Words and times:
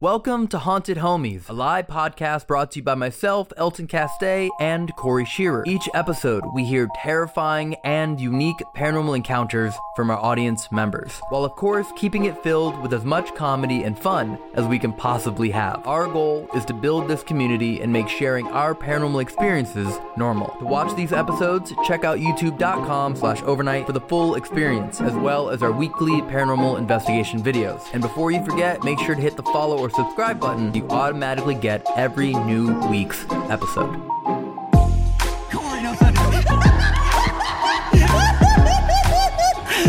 Welcome 0.00 0.46
to 0.48 0.58
Haunted 0.58 0.98
Homies, 0.98 1.48
a 1.48 1.52
live 1.52 1.88
podcast 1.88 2.46
brought 2.46 2.70
to 2.70 2.78
you 2.78 2.84
by 2.84 2.94
myself, 2.94 3.52
Elton 3.56 3.88
Castee, 3.88 4.48
and 4.60 4.94
Corey 4.94 5.24
Scherer. 5.24 5.64
Each 5.66 5.88
episode, 5.92 6.44
we 6.54 6.64
hear 6.64 6.86
terrifying 6.94 7.74
and 7.82 8.20
unique 8.20 8.62
paranormal 8.76 9.16
encounters 9.16 9.74
from 9.96 10.12
our 10.12 10.16
audience 10.16 10.70
members, 10.70 11.20
while 11.30 11.44
of 11.44 11.50
course 11.56 11.88
keeping 11.96 12.26
it 12.26 12.40
filled 12.44 12.80
with 12.80 12.94
as 12.94 13.04
much 13.04 13.34
comedy 13.34 13.82
and 13.82 13.98
fun 13.98 14.38
as 14.54 14.64
we 14.66 14.78
can 14.78 14.92
possibly 14.92 15.50
have. 15.50 15.84
Our 15.84 16.06
goal 16.06 16.48
is 16.54 16.64
to 16.66 16.74
build 16.74 17.08
this 17.08 17.24
community 17.24 17.80
and 17.80 17.92
make 17.92 18.08
sharing 18.08 18.46
our 18.46 18.76
paranormal 18.76 19.20
experiences 19.20 19.92
normal. 20.16 20.54
To 20.60 20.64
watch 20.64 20.94
these 20.94 21.12
episodes, 21.12 21.72
check 21.84 22.04
out 22.04 22.18
youtube.com 22.18 23.16
slash 23.16 23.42
overnight 23.42 23.86
for 23.86 23.92
the 23.92 24.00
full 24.02 24.36
experience, 24.36 25.00
as 25.00 25.14
well 25.14 25.50
as 25.50 25.60
our 25.60 25.72
weekly 25.72 26.22
paranormal 26.22 26.78
investigation 26.78 27.42
videos. 27.42 27.82
And 27.92 28.00
before 28.00 28.30
you 28.30 28.44
forget, 28.44 28.84
make 28.84 29.00
sure 29.00 29.16
to 29.16 29.20
hit 29.20 29.36
the 29.36 29.42
follow 29.42 29.76
or 29.76 29.87
subscribe 29.90 30.40
button, 30.40 30.72
you 30.74 30.86
automatically 30.88 31.54
get 31.54 31.86
every 31.96 32.32
new 32.34 32.78
week's 32.88 33.24
episode. 33.50 33.96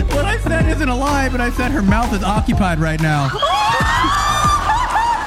What 0.10 0.26
I 0.26 0.38
said 0.44 0.68
isn't 0.68 0.90
a 0.90 0.96
lie, 0.96 1.30
but 1.30 1.42
I 1.42 1.50
said 1.52 1.72
her 1.72 1.82
mouth 1.82 2.14
is 2.14 2.24
occupied 2.24 2.80
right 2.80 3.02
now. 3.02 3.30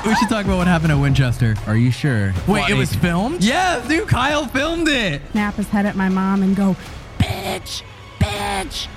we 0.06 0.14
should 0.16 0.28
talk 0.28 0.44
about 0.44 0.58
what 0.58 0.66
happened 0.66 0.92
at 0.92 0.98
Winchester. 0.98 1.54
Are 1.66 1.76
you 1.76 1.90
sure? 1.90 2.34
Wait, 2.48 2.68
it 2.68 2.74
was 2.74 2.94
filmed? 2.94 3.42
Yes, 3.42 3.86
dude, 3.88 4.08
Kyle 4.08 4.46
filmed 4.46 4.88
it. 4.88 5.22
snap 5.32 5.54
his 5.54 5.68
head 5.68 5.86
at 5.86 5.96
my 5.96 6.08
mom 6.08 6.42
and 6.42 6.56
go, 6.56 6.76
bitch, 7.18 7.82
bitch, 8.18 8.88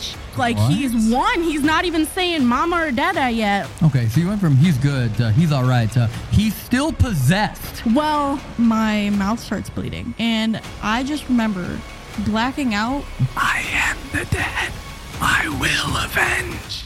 bitch. 0.00 0.38
Like 0.38 0.56
What? 0.56 0.72
he's 0.72 1.12
one. 1.12 1.42
He's 1.42 1.62
not 1.62 1.84
even 1.84 2.06
saying 2.06 2.44
mama 2.44 2.76
or 2.76 2.90
dada 2.90 3.30
yet. 3.30 3.68
Okay, 3.82 4.06
so 4.08 4.20
you 4.20 4.28
went 4.28 4.40
from 4.40 4.56
he's 4.56 4.78
good 4.78 5.14
to 5.16 5.30
he's 5.32 5.52
all 5.52 5.64
right 5.64 5.90
to 5.92 6.06
he's 6.32 6.54
still 6.54 6.92
possessed. 6.92 7.84
Well, 7.86 8.40
my 8.58 9.10
mouth 9.10 9.40
starts 9.40 9.70
bleeding, 9.70 10.14
and 10.18 10.60
I 10.82 11.02
just 11.02 11.28
remember 11.28 11.78
blacking 12.20 12.74
out. 12.74 13.04
I 13.36 13.64
am 13.72 13.96
the 14.12 14.24
dead. 14.26 14.72
I 15.20 15.48
will 15.60 15.96
avenge. 16.04 16.84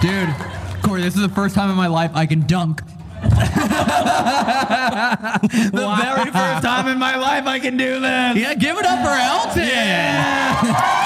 Dude, 0.00 0.34
Corey, 0.82 1.02
this 1.02 1.14
is 1.14 1.20
the 1.20 1.28
first 1.28 1.54
time 1.54 1.68
in 1.68 1.76
my 1.76 1.86
life 1.86 2.10
I 2.14 2.24
can 2.24 2.46
dunk. 2.46 2.80
the 5.70 5.96
very 6.00 6.30
first 6.30 6.62
time 6.62 6.88
in 6.88 6.98
my 6.98 7.16
life 7.16 7.46
I 7.46 7.58
can 7.58 7.76
do 7.76 8.00
this. 8.00 8.36
Yeah, 8.36 8.54
give 8.54 8.78
it 8.78 8.86
up 8.86 9.04
for 9.04 9.10
Elton. 9.10 9.66
yeah 9.66 11.00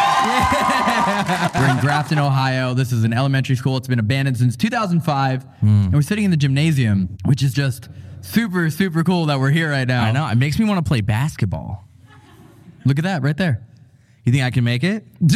We're 1.55 1.71
in 1.71 1.79
Grafton, 1.81 2.19
Ohio. 2.19 2.75
This 2.75 2.93
is 2.93 3.05
an 3.05 3.13
elementary 3.13 3.57
school. 3.57 3.77
It's 3.77 3.89
been 3.89 3.99
abandoned 3.99 4.37
since 4.37 4.57
2005. 4.57 5.43
Hmm. 5.43 5.67
And 5.67 5.95
we're 5.95 6.03
sitting 6.03 6.25
in 6.25 6.31
the 6.31 6.37
gymnasium, 6.37 7.17
which 7.25 7.43
is 7.43 7.53
just 7.53 7.89
super, 8.21 8.71
super 8.71 9.05
cool 9.05 9.27
that 9.27 9.39
we're 9.39 9.51
here 9.51 9.71
right 9.71 9.87
now. 9.87 10.05
I 10.05 10.13
know. 10.13 10.27
It 10.29 10.37
makes 10.37 10.59
me 10.59 10.65
want 10.65 10.85
to 10.85 10.89
play 10.89 11.01
basketball. 11.01 11.85
Look 12.85 12.99
at 12.99 13.05
that 13.05 13.23
right 13.23 13.37
there. 13.37 13.67
You 14.25 14.33
think 14.33 14.45
I 14.45 14.51
can 14.51 14.65
make 14.65 14.85
it? 14.85 15.07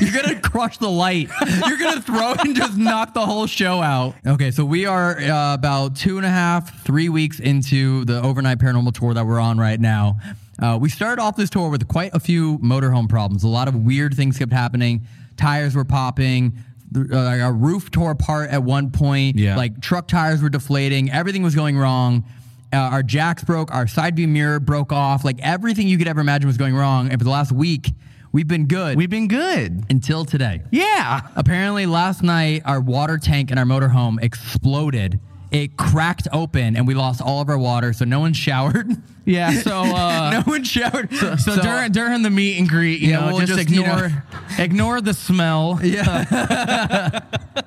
You're 0.00 0.22
gonna 0.22 0.40
crush 0.40 0.78
the 0.78 0.90
light. 0.90 1.30
You're 1.66 1.78
gonna 1.78 2.00
throw 2.02 2.32
it 2.32 2.40
and 2.40 2.54
just 2.56 2.76
knock 2.76 3.14
the 3.14 3.24
whole 3.24 3.46
show 3.46 3.82
out. 3.82 4.14
Okay, 4.26 4.50
so 4.50 4.64
we 4.64 4.86
are 4.86 5.18
uh, 5.18 5.54
about 5.54 5.96
two 5.96 6.16
and 6.16 6.26
a 6.26 6.30
half, 6.30 6.84
three 6.84 7.08
weeks 7.08 7.40
into 7.40 8.04
the 8.04 8.22
overnight 8.22 8.58
paranormal 8.58 8.92
tour 8.94 9.14
that 9.14 9.26
we're 9.26 9.40
on 9.40 9.58
right 9.58 9.80
now. 9.80 10.18
Uh, 10.60 10.78
we 10.80 10.88
started 10.88 11.20
off 11.20 11.36
this 11.36 11.50
tour 11.50 11.68
with 11.68 11.86
quite 11.88 12.14
a 12.14 12.20
few 12.20 12.58
motorhome 12.58 13.08
problems. 13.08 13.44
A 13.44 13.48
lot 13.48 13.68
of 13.68 13.74
weird 13.74 14.14
things 14.14 14.38
kept 14.38 14.52
happening. 14.52 15.06
Tires 15.36 15.74
were 15.74 15.84
popping. 15.84 16.56
Uh, 16.96 17.16
our 17.16 17.52
roof 17.52 17.90
tore 17.90 18.12
apart 18.12 18.48
at 18.50 18.62
one 18.62 18.90
point. 18.90 19.36
Yeah. 19.36 19.56
Like 19.56 19.80
truck 19.80 20.08
tires 20.08 20.40
were 20.42 20.48
deflating. 20.48 21.10
Everything 21.10 21.42
was 21.42 21.54
going 21.54 21.76
wrong. 21.76 22.24
Uh, 22.72 22.76
our 22.76 23.02
jacks 23.02 23.44
broke. 23.44 23.72
Our 23.74 23.86
side 23.86 24.16
view 24.16 24.28
mirror 24.28 24.60
broke 24.60 24.92
off. 24.92 25.24
Like 25.24 25.38
everything 25.40 25.88
you 25.88 25.98
could 25.98 26.08
ever 26.08 26.20
imagine 26.20 26.46
was 26.46 26.56
going 26.56 26.74
wrong. 26.74 27.10
And 27.10 27.20
for 27.20 27.24
the 27.24 27.30
last 27.30 27.52
week, 27.52 27.92
we've 28.36 28.46
been 28.46 28.66
good 28.66 28.98
We've 28.98 29.08
been 29.08 29.28
good. 29.28 29.86
until 29.88 30.26
today. 30.26 30.60
Yeah. 30.70 31.22
Apparently, 31.36 31.86
last 31.86 32.22
night 32.22 32.60
our 32.66 32.80
water 32.82 33.16
tank 33.16 33.50
in 33.50 33.56
our 33.56 33.64
motorhome 33.64 34.22
exploded. 34.22 35.18
It 35.52 35.76
cracked 35.76 36.26
open 36.32 36.76
and 36.76 36.86
we 36.86 36.94
lost 36.94 37.20
all 37.22 37.40
of 37.40 37.48
our 37.48 37.56
water, 37.58 37.92
so 37.92 38.04
no 38.04 38.20
one 38.20 38.32
showered. 38.32 38.90
Yeah. 39.28 39.50
So, 39.62 39.80
uh, 39.80 40.30
no 40.34 40.42
one 40.42 40.62
showered. 40.62 41.12
so, 41.12 41.34
during 41.60 41.90
during 41.90 42.22
the 42.22 42.30
meet 42.30 42.60
and 42.60 42.68
greet, 42.68 43.00
you 43.00 43.08
Yeah, 43.10 43.22
know, 43.22 43.26
we'll 43.34 43.38
just, 43.44 43.58
just, 43.58 43.70
you 43.70 43.80
ignore 43.80 44.08
know- 44.08 44.14
ignore 44.60 45.00
the 45.00 45.14
smell. 45.14 45.80
Yeah. 45.82 47.22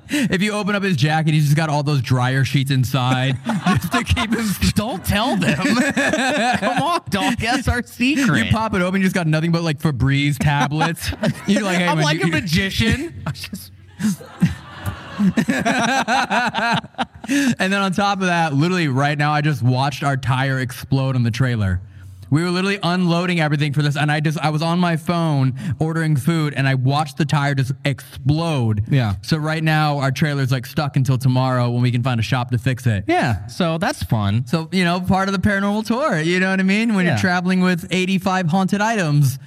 if 0.10 0.42
you 0.42 0.54
open 0.54 0.74
up 0.76 0.84
his 0.84 0.96
jacket, 0.96 1.34
he's 1.34 1.44
just 1.48 1.58
got 1.58 1.70
all 1.70 1.84
those 1.84 2.02
dryer 2.02 2.46
sheets 2.46 2.72
inside 2.72 3.38
just 3.66 3.92
to 3.92 4.06
keep 4.06 4.34
him. 4.34 4.48
Don't 4.76 5.04
tell 5.04 5.36
them. 5.36 5.58
Come 5.58 6.82
on, 6.82 7.02
dog. 7.10 7.36
That's 7.36 7.68
our 7.68 7.84
secret. 7.84 8.46
You 8.46 8.52
pop 8.54 8.74
it 8.74 8.82
open, 8.82 9.02
you 9.02 9.06
just 9.08 9.16
got 9.16 9.28
nothing 9.28 9.52
but 9.52 9.62
like 9.62 9.80
Febreze 9.80 10.38
tablets. 10.40 11.12
You're 11.46 11.64
like, 11.64 11.80
hey, 11.80 11.88
I'm 11.90 12.00
like 12.00 12.20
you- 12.20 12.28
a 12.28 12.28
magician. 12.28 13.22
And 17.30 17.72
then 17.72 17.80
on 17.82 17.92
top 17.92 18.22
of 18.22 18.26
that, 18.28 18.54
literally 18.56 18.88
right 18.88 19.16
now, 19.18 19.32
I 19.32 19.42
just 19.42 19.62
watched 19.62 20.02
our 20.04 20.18
tire 20.18 20.58
explode 20.60 21.16
on 21.16 21.22
the 21.24 21.30
trailer. 21.30 21.80
We 22.32 22.44
were 22.44 22.50
literally 22.50 22.80
unloading 22.82 23.40
everything 23.40 23.72
for 23.74 23.82
this, 23.84 23.96
and 23.98 24.12
I 24.12 24.20
just 24.20 24.40
I 24.40 24.50
was 24.50 24.62
on 24.64 24.80
my 24.80 24.98
phone 24.98 25.54
ordering 25.80 26.16
food, 26.16 26.54
and 26.56 26.68
I 26.68 26.74
watched 26.76 27.18
the 27.18 27.26
tire 27.26 27.54
just 27.56 27.72
explode. 27.86 28.84
Yeah. 28.90 29.16
So 29.22 29.38
right 29.38 29.64
now, 29.64 30.00
our 30.00 30.12
trailer's 30.12 30.52
like 30.52 30.66
stuck 30.66 30.96
until 30.96 31.18
tomorrow 31.20 31.70
when 31.70 31.82
we 31.84 31.92
can 31.92 32.02
find 32.02 32.20
a 32.20 32.24
shop 32.24 32.50
to 32.52 32.58
fix 32.58 32.88
it. 32.88 33.04
yeah. 33.08 33.46
So 33.48 33.78
that's 33.78 34.02
fun. 34.04 34.46
So 34.48 34.68
you 34.72 34.84
know, 34.84 35.00
part 35.00 35.28
of 35.28 35.34
the 35.34 35.40
paranormal 35.48 35.86
tour. 35.86 36.20
You 36.20 36.40
know 36.40 36.50
what 36.52 36.60
I 36.60 36.64
mean? 36.64 36.96
When 36.96 37.06
Yeah. 37.06 37.12
you're 37.14 37.20
traveling 37.20 37.62
with 37.62 37.88
85 37.92 38.48
haunted 38.48 38.82
items 38.82 39.38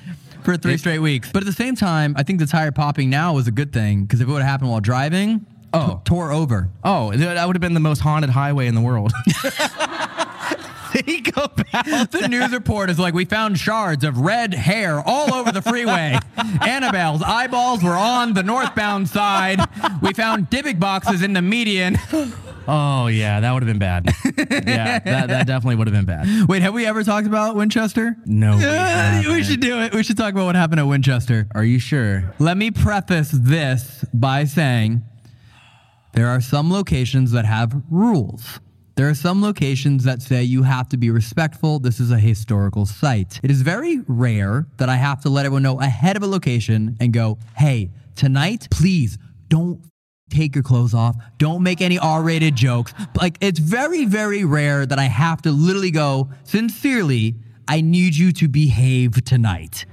for 0.45 0.57
three 0.57 0.77
straight 0.77 0.99
weeks. 1.01 1.31
But 1.33 1.43
at 1.43 1.47
the 1.47 1.53
same 1.53 1.75
time, 1.77 2.15
I 2.17 2.23
think 2.25 2.39
the 2.41 2.47
tire 2.47 2.73
popping 2.73 3.11
now 3.11 3.33
was 3.35 3.47
a 3.49 3.53
good 3.53 3.73
thing 3.73 4.03
because 4.03 4.21
if 4.21 4.29
it 4.29 4.31
would 4.31 4.43
have 4.43 4.51
happened 4.51 4.71
while 4.71 4.81
driving, 4.81 5.47
Oh. 5.75 5.95
t- 5.97 6.01
tore 6.05 6.33
over. 6.33 6.69
Oh, 6.85 7.13
that 7.13 7.47
would 7.47 7.57
have 7.57 7.61
been 7.61 7.75
the 7.75 7.81
most 7.81 8.01
haunted 8.01 8.31
highway 8.31 8.67
in 8.67 8.75
the 8.75 8.81
world. 8.81 9.13
Think 10.93 11.29
about 11.29 11.57
The 12.11 12.27
news 12.29 12.53
report 12.53 12.91
is 12.91 12.99
like 12.99 13.15
we 13.15 13.25
found 13.25 13.59
shards 13.59 14.05
of 14.05 14.19
red 14.19 14.53
hair 14.53 15.01
all 15.01 15.33
over 15.33 15.51
the 15.51 15.63
freeway. 15.63 16.19
Annabelle's 16.61 17.23
eyeballs 17.23 17.83
were 17.83 17.97
on 17.97 18.35
the 18.35 18.43
northbound 18.43 19.09
side. 19.09 19.59
We 20.03 20.13
found 20.13 20.51
Dybbuk 20.51 20.79
boxes 20.79 21.23
in 21.23 21.33
the 21.33 21.41
median. 21.41 21.97
Oh 22.69 23.07
yeah, 23.07 23.41
that 23.41 23.53
would 23.53 23.63
have 23.63 23.69
been 23.69 23.79
bad. 23.79 24.05
yeah, 24.67 24.99
that, 24.99 25.29
that 25.29 25.47
definitely 25.47 25.77
would 25.77 25.87
have 25.89 25.95
been 25.97 26.05
bad. 26.05 26.47
Wait, 26.49 26.61
have 26.63 26.75
we 26.75 26.85
ever 26.87 27.03
talked 27.03 27.27
about 27.27 27.57
Winchester? 27.57 28.15
No, 28.27 28.57
we 29.27 29.33
we 29.33 29.43
should 29.43 29.61
do 29.61 29.81
it. 29.81 29.95
We 29.95 30.03
should 30.03 30.19
talk 30.19 30.33
about 30.35 30.45
what 30.45 30.55
happened 30.57 30.79
at 30.79 30.87
Winchester. 30.87 31.49
Are 31.55 31.65
you 31.65 31.79
sure? 31.79 32.35
Let 32.39 32.57
me 32.59 32.71
preface 32.71 33.31
this 33.33 34.05
by 34.13 34.45
saying 34.45 35.03
there 36.13 36.29
are 36.29 36.41
some 36.41 36.71
locations 36.71 37.33
that 37.33 37.45
have 37.45 37.83
rules. 37.91 38.61
There 38.95 39.09
are 39.09 39.15
some 39.15 39.41
locations 39.41 40.05
that 40.05 40.21
say 40.21 40.43
you 40.43 40.63
have 40.65 40.89
to 40.91 40.99
be 40.99 41.11
respectful. 41.11 41.79
This 41.79 41.99
is 41.99 42.11
a 42.11 42.19
historical 42.19 42.85
site. 42.85 43.41
It 43.43 43.51
is 43.51 43.63
very 43.63 44.01
rare 44.07 44.67
that 44.77 44.91
I 44.91 44.97
have 44.97 45.23
to 45.23 45.31
let 45.31 45.47
everyone 45.47 45.63
know 45.63 45.81
ahead 45.81 46.17
of 46.17 46.23
a 46.23 46.27
location 46.27 46.97
and 47.01 47.13
go, 47.13 47.39
hey, 47.57 47.91
tonight, 48.15 48.69
please 48.71 49.17
don't 49.49 49.81
take 50.29 50.55
your 50.55 50.63
clothes 50.63 50.93
off. 50.93 51.17
Don't 51.39 51.63
make 51.63 51.81
any 51.81 51.99
R 51.99 52.23
rated 52.23 52.55
jokes. 52.55 52.93
Like, 53.19 53.39
it's 53.41 53.59
very, 53.59 54.05
very 54.05 54.45
rare 54.45 54.85
that 54.85 54.99
I 54.99 55.05
have 55.05 55.41
to 55.43 55.53
literally 55.53 55.91
go, 55.91 56.31
sincerely, 56.45 57.37
I 57.69 57.81
need 57.81 58.15
you 58.15 58.33
to 58.33 58.49
behave 58.49 59.25
tonight. 59.25 59.87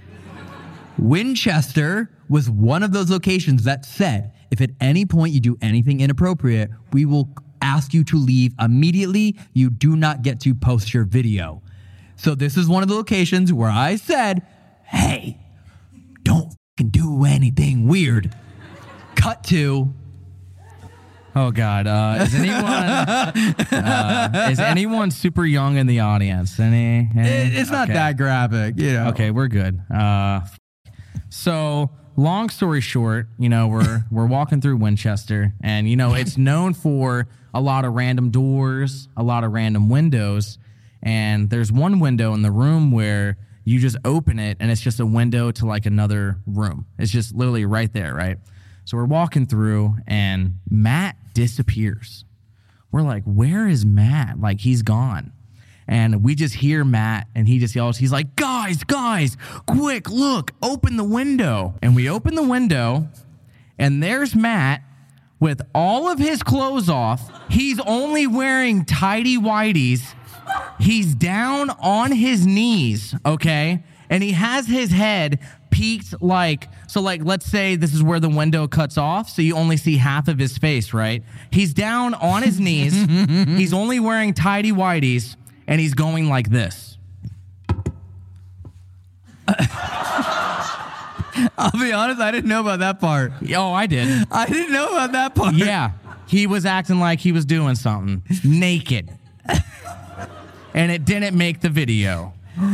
Winchester 0.97 2.11
was 2.27 2.49
one 2.49 2.83
of 2.83 2.91
those 2.91 3.09
locations 3.09 3.63
that 3.63 3.85
said 3.85 4.33
if 4.51 4.61
at 4.61 4.71
any 4.79 5.05
point 5.05 5.33
you 5.33 5.39
do 5.39 5.57
anything 5.61 5.99
inappropriate, 6.01 6.69
we 6.93 7.05
will 7.05 7.29
ask 7.61 7.93
you 7.93 8.03
to 8.05 8.17
leave 8.17 8.53
immediately. 8.59 9.37
You 9.53 9.69
do 9.69 9.95
not 9.95 10.21
get 10.21 10.39
to 10.41 10.55
post 10.55 10.93
your 10.93 11.03
video. 11.05 11.61
So 12.15 12.35
this 12.35 12.57
is 12.57 12.67
one 12.67 12.83
of 12.83 12.89
the 12.89 12.95
locations 12.95 13.51
where 13.53 13.69
I 13.69 13.95
said, 13.95 14.45
hey, 14.85 15.37
don't 16.23 16.53
do 16.91 17.23
anything 17.25 17.87
weird. 17.87 18.33
Cut 19.15 19.43
to, 19.45 19.93
Oh 21.35 21.51
God, 21.51 21.85
uh, 21.85 22.17
is 22.21 22.33
anyone 22.33 22.63
uh, 22.63 24.47
is 24.51 24.59
anyone 24.59 25.11
super 25.11 25.45
young 25.45 25.77
in 25.77 25.85
the 25.87 25.99
audience? 25.99 26.59
Any? 26.59 27.09
any? 27.15 27.27
it- 27.29 27.55
it's 27.55 27.69
not 27.69 27.83
Okay. 27.89 27.93
that 27.93 28.17
graphic, 28.17 28.77
you 28.79 28.93
know. 28.93 29.09
Okay, 29.09 29.29
we're 29.31 29.47
good. 29.47 29.79
Uh, 29.93 30.41
so 31.29 31.91
long 32.19 32.49
story 32.49 32.81
short, 32.81 33.27
you 33.37 33.49
know, 33.49 33.67
we're 33.67 34.05
we're 34.11 34.25
walking 34.25 34.61
through 34.61 34.77
Winchester, 34.77 35.53
and 35.61 35.89
you 35.89 35.95
know, 35.95 36.13
it's 36.13 36.37
known 36.37 36.73
for 36.73 37.27
a 37.53 37.61
lot 37.61 37.85
of 37.85 37.93
random 37.93 38.29
doors, 38.29 39.07
a 39.17 39.23
lot 39.23 39.43
of 39.43 39.51
random 39.51 39.89
windows, 39.89 40.59
and 41.01 41.49
there's 41.49 41.71
one 41.71 41.99
window 41.99 42.33
in 42.33 42.41
the 42.41 42.51
room 42.51 42.91
where 42.91 43.37
you 43.63 43.79
just 43.79 43.97
open 44.05 44.39
it, 44.39 44.57
and 44.59 44.71
it's 44.71 44.81
just 44.81 44.99
a 44.99 45.05
window 45.05 45.51
to 45.51 45.65
like 45.65 45.85
another 45.85 46.37
room. 46.45 46.85
It's 46.97 47.11
just 47.11 47.35
literally 47.35 47.65
right 47.65 47.91
there, 47.91 48.13
right? 48.13 48.37
So 48.85 48.97
we're 48.97 49.05
walking 49.05 49.45
through, 49.45 49.97
and 50.07 50.55
Matt 50.69 51.15
disappears. 51.33 52.25
We're 52.91 53.03
like, 53.03 53.23
where 53.23 53.67
is 53.67 53.85
Matt? 53.85 54.39
Like 54.39 54.61
he's 54.61 54.81
gone. 54.81 55.31
And 55.89 56.23
we 56.23 56.35
just 56.35 56.53
hear 56.53 56.85
Matt 56.85 57.27
and 57.33 57.47
he 57.47 57.57
just 57.57 57.75
yells, 57.75 57.97
he's 57.97 58.11
like, 58.11 58.35
guys, 58.35 58.83
guys, 58.83 59.35
quick, 59.65 60.07
look, 60.07 60.51
open 60.61 60.97
the 60.97 61.03
window. 61.03 61.73
And 61.81 61.95
we 61.95 62.07
open 62.07 62.35
the 62.35 62.43
window 62.43 63.09
and 63.79 64.01
there's 64.01 64.35
Matt 64.35 64.83
with 65.39 65.61
all 65.73 66.07
of 66.07 66.19
his 66.19 66.43
clothes 66.43 66.89
off. 66.89 67.31
He's 67.49 67.79
only 67.79 68.27
wearing 68.27 68.85
tidy 68.85 69.35
whities. 69.35 70.13
He's 70.79 71.15
down 71.15 71.71
on 71.71 72.11
his 72.11 72.45
knees, 72.45 73.15
okay? 73.25 73.83
And 74.11 74.21
he 74.21 74.33
has 74.33 74.67
his 74.67 74.91
head 74.91 75.39
peaked 75.71 76.21
like, 76.21 76.67
so 76.87 77.01
like, 77.01 77.23
let's 77.23 77.47
say 77.47 77.75
this 77.77 77.95
is 77.95 78.03
where 78.03 78.19
the 78.19 78.29
window 78.29 78.67
cuts 78.67 78.99
off. 78.99 79.27
So 79.27 79.41
you 79.41 79.55
only 79.55 79.77
see 79.77 79.97
half 79.97 80.27
of 80.27 80.37
his 80.37 80.55
face, 80.59 80.93
right? 80.93 81.23
He's 81.49 81.73
down 81.73 82.13
on 82.13 82.43
his 82.43 82.59
knees. 82.59 82.93
he's 83.57 83.73
only 83.73 83.99
wearing 83.99 84.35
tidy 84.35 84.71
whities 84.71 85.35
and 85.69 85.79
he's 85.79 85.93
going 85.93 86.27
like 86.27 86.49
this. 86.49 86.97
I'll 91.57 91.71
be 91.71 91.93
honest, 91.93 92.19
I 92.19 92.31
didn't 92.31 92.49
know 92.49 92.61
about 92.61 92.79
that 92.79 92.99
part. 92.99 93.31
Oh, 93.55 93.71
I 93.71 93.85
did. 93.85 94.27
I 94.31 94.47
didn't 94.47 94.73
know 94.73 94.87
about 94.87 95.11
that 95.13 95.35
part. 95.35 95.53
Yeah. 95.53 95.91
He 96.27 96.47
was 96.47 96.65
acting 96.65 96.99
like 96.99 97.19
he 97.19 97.31
was 97.31 97.45
doing 97.45 97.75
something 97.75 98.23
naked. 98.43 99.11
and 100.73 100.91
it 100.91 101.05
didn't 101.05 101.37
make 101.37 101.61
the 101.61 101.69
video. 101.69 102.33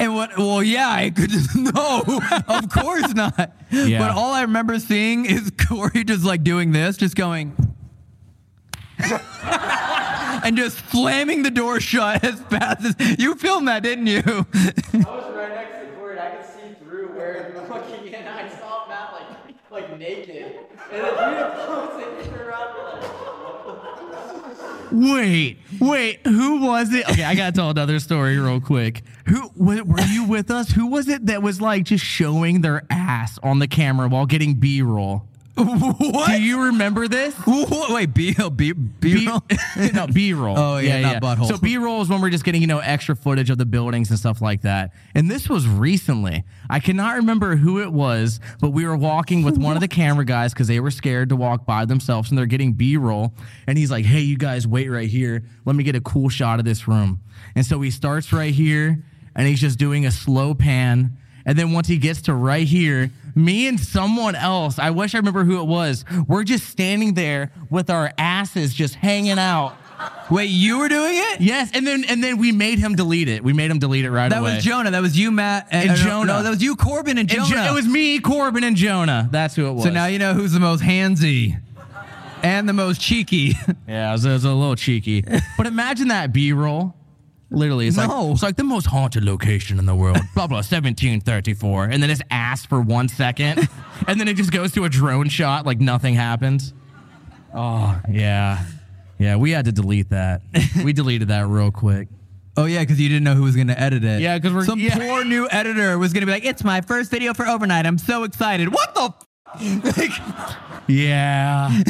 And 0.00 0.14
what? 0.14 0.38
Well, 0.38 0.62
yeah, 0.62 0.88
I 0.90 1.10
could 1.10 1.28
just 1.28 1.56
no, 1.56 2.02
of 2.46 2.70
course 2.70 3.12
not. 3.14 3.52
Yeah. 3.70 3.98
But 3.98 4.12
all 4.12 4.32
I 4.32 4.42
remember 4.42 4.78
seeing 4.78 5.24
is 5.26 5.50
Corey 5.68 6.04
just 6.04 6.24
like 6.24 6.44
doing 6.44 6.70
this, 6.70 6.96
just 6.96 7.16
going, 7.16 7.52
and 10.44 10.56
just 10.56 10.78
slamming 10.90 11.42
the 11.42 11.50
door 11.50 11.80
shut 11.80 12.24
as 12.24 12.40
fast 12.42 13.00
as 13.00 13.18
you 13.18 13.34
filmed 13.34 13.68
that, 13.68 13.82
didn't 13.82 14.06
you? 14.06 14.18
I 14.24 14.32
was 14.32 15.34
right 15.34 15.50
next 15.50 15.80
to 15.80 15.86
Corey 15.96 16.18
and 16.18 16.20
I 16.20 16.36
could 16.36 16.46
see 16.46 16.84
through 16.84 17.08
where 17.08 17.52
he 17.52 17.58
was 17.58 17.68
looking 17.68 18.14
and 18.14 18.28
I 18.28 18.48
saw 18.58 18.88
Matt 18.88 19.12
like 19.12 19.54
like 19.70 19.98
naked. 19.98 20.56
And 20.92 21.02
then 21.02 21.04
you 21.04 21.64
close 21.64 22.02
it, 22.02 22.32
around 22.32 22.68
and 22.68 22.76
you're 22.76 23.00
like, 23.00 23.28
Wait, 24.90 25.58
wait, 25.80 26.26
who 26.26 26.62
was 26.62 26.94
it? 26.94 27.08
Okay, 27.10 27.22
I 27.22 27.34
gotta 27.34 27.52
tell 27.52 27.68
another 27.70 28.00
story 28.00 28.38
real 28.38 28.60
quick. 28.60 29.02
Who 29.26 29.50
were 29.54 30.00
you 30.08 30.24
with 30.24 30.50
us? 30.50 30.70
Who 30.70 30.86
was 30.86 31.08
it 31.08 31.26
that 31.26 31.42
was 31.42 31.60
like 31.60 31.84
just 31.84 32.02
showing 32.04 32.62
their 32.62 32.86
ass 32.88 33.38
on 33.42 33.58
the 33.58 33.68
camera 33.68 34.08
while 34.08 34.24
getting 34.24 34.54
B 34.54 34.80
roll? 34.80 35.24
What? 35.58 36.28
Do 36.28 36.42
you 36.42 36.64
remember 36.66 37.08
this? 37.08 37.34
What? 37.34 37.90
Wait, 37.90 38.14
B 38.14 38.34
B 38.34 38.72
B. 38.72 39.28
B, 39.28 39.28
no, 39.92 40.06
B 40.06 40.32
roll. 40.32 40.58
Oh, 40.58 40.78
yeah, 40.78 41.00
not 41.00 41.22
butthole. 41.22 41.48
So 41.48 41.58
B 41.58 41.76
roll 41.76 42.00
is 42.02 42.08
when 42.08 42.20
we're 42.20 42.30
just 42.30 42.44
getting, 42.44 42.60
you 42.60 42.66
know, 42.66 42.78
extra 42.78 43.16
footage 43.16 43.50
of 43.50 43.58
the 43.58 43.66
buildings 43.66 44.10
and 44.10 44.18
stuff 44.18 44.40
like 44.40 44.62
that. 44.62 44.92
And 45.14 45.30
this 45.30 45.48
was 45.48 45.66
recently. 45.66 46.44
I 46.70 46.80
cannot 46.80 47.16
remember 47.16 47.56
who 47.56 47.80
it 47.80 47.92
was, 47.92 48.40
but 48.60 48.70
we 48.70 48.86
were 48.86 48.96
walking 48.96 49.42
with 49.42 49.58
one 49.58 49.76
of 49.76 49.80
the 49.80 49.88
camera 49.88 50.24
guys 50.24 50.52
because 50.52 50.68
they 50.68 50.80
were 50.80 50.90
scared 50.90 51.28
to 51.30 51.36
walk 51.36 51.66
by 51.66 51.84
themselves 51.84 52.30
and 52.30 52.38
they're 52.38 52.46
getting 52.46 52.72
B 52.72 52.96
roll. 52.96 53.34
And 53.66 53.76
he's 53.78 53.90
like, 53.90 54.04
hey, 54.04 54.20
you 54.20 54.36
guys 54.36 54.66
wait 54.66 54.88
right 54.88 55.08
here. 55.08 55.44
Let 55.64 55.76
me 55.76 55.84
get 55.84 55.96
a 55.96 56.00
cool 56.00 56.28
shot 56.28 56.58
of 56.58 56.64
this 56.64 56.86
room. 56.86 57.20
And 57.54 57.64
so 57.64 57.80
he 57.80 57.90
starts 57.90 58.32
right 58.32 58.52
here 58.54 59.04
and 59.34 59.46
he's 59.46 59.60
just 59.60 59.78
doing 59.78 60.06
a 60.06 60.10
slow 60.10 60.54
pan. 60.54 61.16
And 61.48 61.58
then 61.58 61.72
once 61.72 61.88
he 61.88 61.96
gets 61.96 62.20
to 62.22 62.34
right 62.34 62.66
here, 62.66 63.10
me 63.34 63.68
and 63.68 63.80
someone 63.80 64.34
else, 64.34 64.78
I 64.78 64.90
wish 64.90 65.14
I 65.14 65.18
remember 65.18 65.44
who 65.44 65.62
it 65.62 65.64
was, 65.64 66.04
we're 66.28 66.44
just 66.44 66.68
standing 66.68 67.14
there 67.14 67.50
with 67.70 67.88
our 67.88 68.12
asses 68.18 68.74
just 68.74 68.94
hanging 68.94 69.38
out. 69.38 69.74
Wait, 70.30 70.50
you 70.50 70.78
were 70.78 70.90
doing 70.90 71.14
it? 71.14 71.40
Yes, 71.40 71.70
and 71.72 71.86
then 71.86 72.04
and 72.04 72.22
then 72.22 72.36
we 72.36 72.52
made 72.52 72.78
him 72.78 72.94
delete 72.96 73.30
it. 73.30 73.42
We 73.42 73.54
made 73.54 73.70
him 73.70 73.78
delete 73.78 74.04
it 74.04 74.10
right 74.10 74.28
That 74.28 74.40
away. 74.40 74.50
That 74.50 74.56
was 74.56 74.64
Jonah. 74.64 74.90
That 74.90 75.00
was 75.00 75.18
you, 75.18 75.30
Matt, 75.30 75.68
And 75.70 75.88
uh, 75.90 75.94
no, 75.94 76.02
Jonah. 76.02 76.26
No, 76.34 76.42
that 76.42 76.50
was 76.50 76.62
you, 76.62 76.76
Corbin, 76.76 77.16
and 77.16 77.30
And 77.32 77.46
Jonah. 77.46 77.64
Jo- 77.64 77.72
it 77.72 77.74
was 77.74 77.88
me, 77.88 78.18
Corbin, 78.20 78.62
and 78.62 78.76
Jonah. 78.76 79.26
That's 79.32 79.56
who 79.56 79.66
it 79.68 79.72
was. 79.72 79.84
so 79.84 79.90
now 79.90 80.04
you 80.04 80.18
know 80.18 80.34
who's 80.34 80.52
the 80.52 80.60
most 80.60 80.82
handsy 80.82 81.58
and 82.42 82.68
the 82.68 82.74
most 82.74 83.00
cheeky. 83.00 83.54
yeah, 83.88 84.10
it 84.10 84.12
was, 84.12 84.26
it 84.26 84.32
was 84.32 84.44
a 84.44 84.52
little 84.52 84.76
cheeky. 84.76 85.24
but 85.56 85.66
imagine 85.66 86.08
that 86.08 86.30
B 86.30 86.52
roll. 86.52 86.94
Literally, 87.50 87.86
it's 87.88 87.96
No. 87.96 88.06
like 88.26 88.32
it's 88.34 88.42
like 88.42 88.56
the 88.56 88.64
most 88.64 88.86
haunted 88.86 89.24
location 89.24 89.78
in 89.78 89.86
the 89.86 89.94
world. 89.94 90.18
blah 90.34 90.46
blah, 90.46 90.60
seventeen 90.60 91.20
thirty 91.20 91.54
four, 91.54 91.84
and 91.86 92.02
then 92.02 92.10
it's 92.10 92.20
ass 92.30 92.66
for 92.66 92.80
one 92.80 93.08
second, 93.08 93.68
and 94.06 94.20
then 94.20 94.28
it 94.28 94.36
just 94.36 94.52
goes 94.52 94.72
to 94.72 94.84
a 94.84 94.88
drone 94.88 95.28
shot 95.30 95.64
like 95.64 95.80
nothing 95.80 96.14
happens. 96.14 96.74
Oh 97.54 97.98
yeah, 98.10 98.62
yeah. 99.18 99.36
We 99.36 99.50
had 99.52 99.64
to 99.64 99.72
delete 99.72 100.10
that. 100.10 100.42
we 100.84 100.92
deleted 100.92 101.28
that 101.28 101.46
real 101.46 101.70
quick. 101.70 102.08
Oh 102.56 102.66
yeah, 102.66 102.80
because 102.80 103.00
you 103.00 103.08
didn't 103.08 103.24
know 103.24 103.34
who 103.34 103.44
was 103.44 103.54
going 103.54 103.68
to 103.68 103.80
edit 103.80 104.04
it. 104.04 104.20
Yeah, 104.20 104.38
'cause 104.38 104.52
we're- 104.52 104.64
some 104.66 104.80
yeah. 104.80 104.98
poor 104.98 105.24
new 105.24 105.48
editor 105.50 105.96
was 105.96 106.12
going 106.12 106.22
to 106.22 106.26
be 106.26 106.32
like, 106.32 106.44
"It's 106.44 106.64
my 106.64 106.80
first 106.82 107.10
video 107.10 107.32
for 107.32 107.46
overnight. 107.46 107.86
I'm 107.86 107.98
so 107.98 108.24
excited." 108.24 108.72
What 108.74 108.94
the? 108.94 109.14
Like, 109.60 110.10
Yeah, 110.88 111.82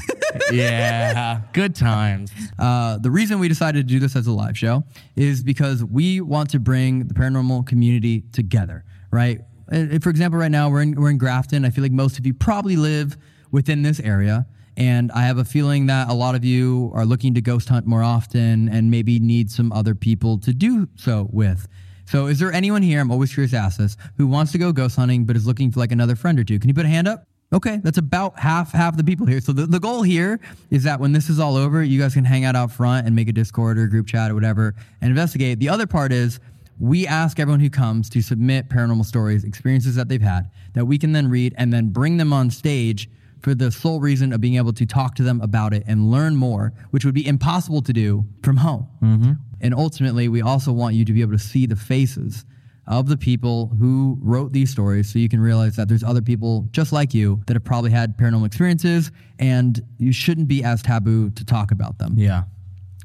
yeah. 0.50 1.40
Good 1.52 1.74
times. 1.76 2.32
uh, 2.58 2.98
the 2.98 3.10
reason 3.10 3.38
we 3.38 3.48
decided 3.48 3.86
to 3.86 3.94
do 3.94 4.00
this 4.00 4.16
as 4.16 4.26
a 4.26 4.32
live 4.32 4.58
show 4.58 4.82
is 5.14 5.42
because 5.42 5.84
we 5.84 6.20
want 6.20 6.50
to 6.50 6.58
bring 6.58 7.06
the 7.06 7.14
paranormal 7.14 7.66
community 7.66 8.22
together, 8.32 8.84
right? 9.12 9.40
For 9.70 10.10
example, 10.10 10.40
right 10.40 10.50
now 10.50 10.68
we're 10.70 10.82
in 10.82 11.00
we're 11.00 11.10
in 11.10 11.18
Grafton. 11.18 11.64
I 11.64 11.70
feel 11.70 11.82
like 11.82 11.92
most 11.92 12.18
of 12.18 12.26
you 12.26 12.34
probably 12.34 12.76
live 12.76 13.16
within 13.52 13.82
this 13.82 14.00
area. 14.00 14.46
And 14.76 15.10
I 15.12 15.22
have 15.22 15.38
a 15.38 15.44
feeling 15.44 15.86
that 15.86 16.08
a 16.08 16.14
lot 16.14 16.34
of 16.36 16.44
you 16.44 16.92
are 16.94 17.04
looking 17.04 17.34
to 17.34 17.40
ghost 17.40 17.68
hunt 17.68 17.84
more 17.86 18.02
often 18.02 18.68
and 18.68 18.90
maybe 18.90 19.18
need 19.18 19.50
some 19.50 19.72
other 19.72 19.94
people 19.94 20.38
to 20.38 20.52
do 20.52 20.88
so 20.94 21.28
with. 21.32 21.66
So, 22.06 22.26
is 22.26 22.38
there 22.38 22.52
anyone 22.52 22.82
here? 22.82 23.00
I'm 23.00 23.10
always 23.10 23.34
curious 23.34 23.50
to 23.50 23.58
ask 23.58 23.76
this 23.78 23.96
who 24.16 24.26
wants 24.26 24.52
to 24.52 24.58
go 24.58 24.72
ghost 24.72 24.96
hunting 24.96 25.24
but 25.24 25.36
is 25.36 25.46
looking 25.46 25.70
for 25.70 25.80
like 25.80 25.92
another 25.92 26.16
friend 26.16 26.38
or 26.38 26.44
two? 26.44 26.58
Can 26.58 26.68
you 26.68 26.74
put 26.74 26.84
a 26.86 26.88
hand 26.88 27.06
up? 27.06 27.24
Okay, 27.50 27.80
that's 27.82 27.96
about 27.96 28.38
half 28.38 28.72
half 28.72 28.96
the 28.96 29.04
people 29.04 29.24
here. 29.24 29.40
So 29.40 29.52
the, 29.52 29.64
the 29.64 29.80
goal 29.80 30.02
here 30.02 30.38
is 30.70 30.82
that 30.82 31.00
when 31.00 31.12
this 31.12 31.30
is 31.30 31.40
all 31.40 31.56
over, 31.56 31.82
you 31.82 31.98
guys 31.98 32.12
can 32.12 32.24
hang 32.24 32.44
out 32.44 32.54
out 32.54 32.70
front 32.70 33.06
and 33.06 33.16
make 33.16 33.28
a 33.28 33.32
Discord 33.32 33.78
or 33.78 33.86
group 33.86 34.06
chat 34.06 34.30
or 34.30 34.34
whatever 34.34 34.74
and 35.00 35.10
investigate. 35.10 35.58
The 35.58 35.70
other 35.70 35.86
part 35.86 36.12
is 36.12 36.40
we 36.78 37.06
ask 37.06 37.40
everyone 37.40 37.60
who 37.60 37.70
comes 37.70 38.10
to 38.10 38.20
submit 38.20 38.68
paranormal 38.68 39.04
stories, 39.04 39.44
experiences 39.44 39.94
that 39.94 40.08
they've 40.08 40.20
had, 40.20 40.50
that 40.74 40.84
we 40.84 40.98
can 40.98 41.12
then 41.12 41.28
read 41.28 41.54
and 41.56 41.72
then 41.72 41.88
bring 41.88 42.18
them 42.18 42.34
on 42.34 42.50
stage 42.50 43.08
for 43.40 43.54
the 43.54 43.70
sole 43.70 44.00
reason 44.00 44.32
of 44.32 44.40
being 44.40 44.56
able 44.56 44.72
to 44.72 44.84
talk 44.84 45.14
to 45.14 45.22
them 45.22 45.40
about 45.40 45.72
it 45.72 45.84
and 45.86 46.10
learn 46.10 46.36
more, 46.36 46.72
which 46.90 47.04
would 47.04 47.14
be 47.14 47.26
impossible 47.26 47.80
to 47.80 47.92
do 47.92 48.24
from 48.42 48.58
home. 48.58 48.86
Mm-hmm. 49.02 49.32
And 49.60 49.74
ultimately, 49.74 50.28
we 50.28 50.42
also 50.42 50.70
want 50.72 50.96
you 50.96 51.04
to 51.04 51.12
be 51.12 51.22
able 51.22 51.32
to 51.32 51.38
see 51.38 51.64
the 51.64 51.76
faces 51.76 52.44
of 52.88 53.06
the 53.06 53.16
people 53.16 53.66
who 53.78 54.18
wrote 54.20 54.52
these 54.52 54.70
stories 54.70 55.12
so 55.12 55.18
you 55.18 55.28
can 55.28 55.40
realize 55.40 55.76
that 55.76 55.88
there's 55.88 56.02
other 56.02 56.22
people 56.22 56.66
just 56.70 56.90
like 56.92 57.12
you 57.14 57.40
that 57.46 57.54
have 57.54 57.62
probably 57.64 57.90
had 57.90 58.16
paranormal 58.16 58.46
experiences 58.46 59.12
and 59.38 59.80
you 59.98 60.10
shouldn't 60.10 60.48
be 60.48 60.64
as 60.64 60.82
taboo 60.82 61.28
to 61.30 61.44
talk 61.44 61.70
about 61.70 61.98
them. 61.98 62.14
Yeah. 62.16 62.44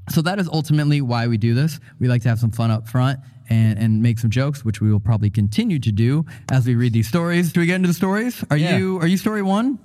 So 0.09 0.21
that 0.21 0.39
is 0.39 0.47
ultimately 0.47 1.01
why 1.01 1.27
we 1.27 1.37
do 1.37 1.53
this. 1.53 1.79
We 1.99 2.07
like 2.07 2.21
to 2.23 2.29
have 2.29 2.39
some 2.39 2.51
fun 2.51 2.71
up 2.71 2.87
front 2.87 3.19
and, 3.49 3.77
and 3.77 4.01
make 4.01 4.19
some 4.19 4.29
jokes, 4.29 4.63
which 4.63 4.79
we 4.81 4.89
will 4.91 4.99
probably 5.01 5.29
continue 5.29 5.79
to 5.79 5.91
do 5.91 6.25
as 6.49 6.65
we 6.65 6.75
read 6.75 6.93
these 6.93 7.07
stories. 7.09 7.51
Do 7.51 7.59
we 7.59 7.65
get 7.65 7.75
into 7.75 7.87
the 7.89 7.93
stories? 7.93 8.43
Are 8.49 8.57
Yeah. 8.57 8.77
you 8.77 8.99
are 8.99 9.07
you 9.07 9.17
story 9.17 9.41
one? 9.41 9.79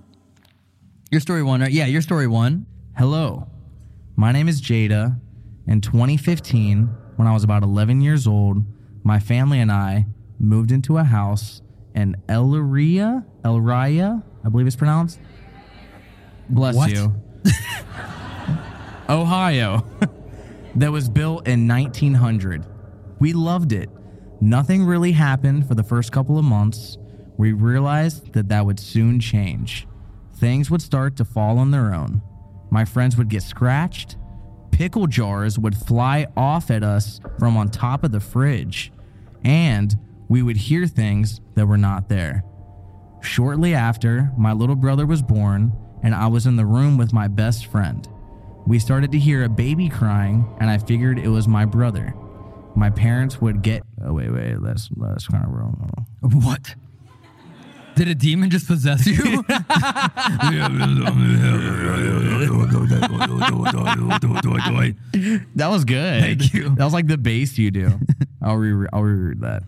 You're 1.11 1.21
story 1.21 1.43
one, 1.43 1.61
right? 1.61 1.73
Yeah, 1.73 1.87
you're 1.87 2.03
story 2.03 2.27
one. 2.29 2.67
Hello, 2.97 3.49
my 4.17 4.31
name 4.33 4.47
is 4.49 4.61
Jada. 4.61 5.19
In 5.67 5.81
2015, 5.81 6.87
when 7.17 7.27
I 7.29 7.33
was 7.33 7.45
about 7.45 7.63
11 7.63 8.01
years 8.01 8.27
old, 8.27 8.63
my 9.09 9.19
family 9.19 9.59
and 9.59 9.73
I 9.73 10.05
moved 10.39 10.71
into 10.71 10.99
a 10.99 11.03
house 11.05 11.63
in 11.95 12.15
Elria, 12.29 13.25
Elraya, 13.43 14.23
I 14.45 14.49
believe 14.51 14.67
it's 14.67 14.77
pronounced. 14.77 15.19
Bless 16.51 16.75
What? 16.77 16.91
you. 16.91 17.15
Ohio, 19.09 19.83
that 20.77 20.93
was 20.93 21.09
built 21.09 21.49
in 21.49 21.67
1900. 21.67 22.67
We 23.19 23.33
loved 23.33 23.73
it. 23.73 23.89
Nothing 24.43 24.85
really 24.85 25.13
happened 25.13 25.67
for 25.67 25.75
the 25.75 25.83
first 25.83 26.13
couple 26.13 26.39
of 26.39 26.45
months. 26.45 26.99
We 27.39 27.53
realized 27.53 28.35
that 28.35 28.51
that 28.51 28.67
would 28.67 28.79
soon 28.79 29.21
change. 29.21 29.87
Things 30.35 30.71
would 30.71 30.83
start 30.83 31.17
to 31.17 31.25
fall 31.25 31.59
on 31.59 31.71
their 31.71 31.95
own. 31.95 32.21
My 32.71 32.85
friends 32.85 33.17
would 33.17 33.31
get 33.31 33.43
scratched. 33.43 34.19
Pickle 34.71 35.07
jars 35.07 35.59
would 35.59 35.75
fly 35.75 36.27
off 36.37 36.71
at 36.71 36.83
us 36.85 37.21
from 37.39 37.57
on 37.57 37.71
top 37.71 38.05
of 38.05 38.13
the 38.13 38.21
fridge. 38.21 38.93
And 39.45 39.97
we 40.29 40.43
would 40.43 40.57
hear 40.57 40.87
things 40.87 41.41
that 41.55 41.67
were 41.67 41.79
not 41.79 42.09
there. 42.09 42.45
Shortly 43.21 43.75
after, 43.75 44.31
my 44.37 44.53
little 44.53 44.77
brother 44.77 45.07
was 45.07 45.23
born, 45.23 45.73
and 46.03 46.15
I 46.15 46.27
was 46.29 46.47
in 46.47 46.57
the 46.57 46.67
room 46.67 46.99
with 46.99 47.13
my 47.13 47.29
best 47.29 47.67
friend. 47.67 48.07
We 48.67 48.79
started 48.79 49.13
to 49.13 49.19
hear 49.19 49.45
a 49.45 49.49
baby 49.49 49.89
crying, 49.89 50.47
and 50.61 50.71
I 50.71 50.79
figured 50.79 51.19
it 51.19 51.29
was 51.29 51.49
my 51.49 51.65
brother. 51.65 52.15
My 52.77 52.91
parents 52.91 53.41
would 53.41 53.63
get. 53.63 53.83
Oh 54.05 54.13
wait, 54.13 54.31
wait. 54.31 54.61
Let's 54.61 54.89
let's 54.95 55.27
kind 55.27 55.45
of 55.45 55.51
roll. 55.51 55.75
What? 56.21 56.75
Did 57.99 58.07
a 58.07 58.15
demon 58.15 58.49
just 58.49 58.69
possess 58.69 59.05
you? 59.07 59.45
That 65.57 65.69
was 65.69 65.85
good. 65.85 66.23
Thank 66.23 66.55
you. 66.55 66.69
That 66.77 66.85
was 66.85 66.93
like 66.93 67.09
the 67.09 67.19
bass 67.19 67.59
you 67.59 67.73
do. 67.73 67.99
I'll 68.43 68.55
re 68.57 68.87
I'll 68.93 69.03
reread 69.03 69.41
that. 69.41 69.65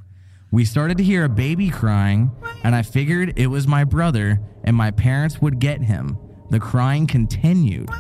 We 0.52 0.64
started 0.64 0.98
to 0.98 1.04
hear 1.04 1.24
a 1.24 1.28
baby 1.28 1.70
crying, 1.70 2.30
and 2.62 2.72
I 2.72 2.82
figured 2.82 3.32
it 3.36 3.48
was 3.48 3.66
my 3.66 3.82
brother, 3.82 4.40
and 4.62 4.76
my 4.76 4.92
parents 4.92 5.42
would 5.42 5.58
get 5.58 5.82
him. 5.82 6.16
The 6.50 6.60
crying 6.60 7.08
continued. 7.08 7.90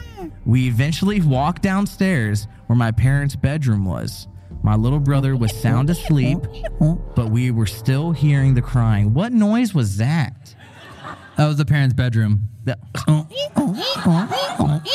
We 0.46 0.68
eventually 0.68 1.20
walked 1.20 1.62
downstairs 1.62 2.46
where 2.68 2.76
my 2.76 2.92
parents' 2.92 3.34
bedroom 3.34 3.84
was. 3.84 4.28
My 4.62 4.74
little 4.76 5.00
brother 5.00 5.36
was 5.36 5.54
sound 5.58 5.88
asleep, 5.90 6.38
but 7.14 7.30
we 7.30 7.50
were 7.50 7.66
still 7.66 8.12
hearing 8.12 8.54
the 8.54 8.62
crying. 8.62 9.14
What 9.14 9.32
noise 9.32 9.74
was 9.74 9.96
that? 9.96 10.54
that 11.36 11.46
was 11.46 11.56
the 11.56 11.64
parents' 11.64 11.94
bedroom. 11.94 12.48
The- 12.64 12.78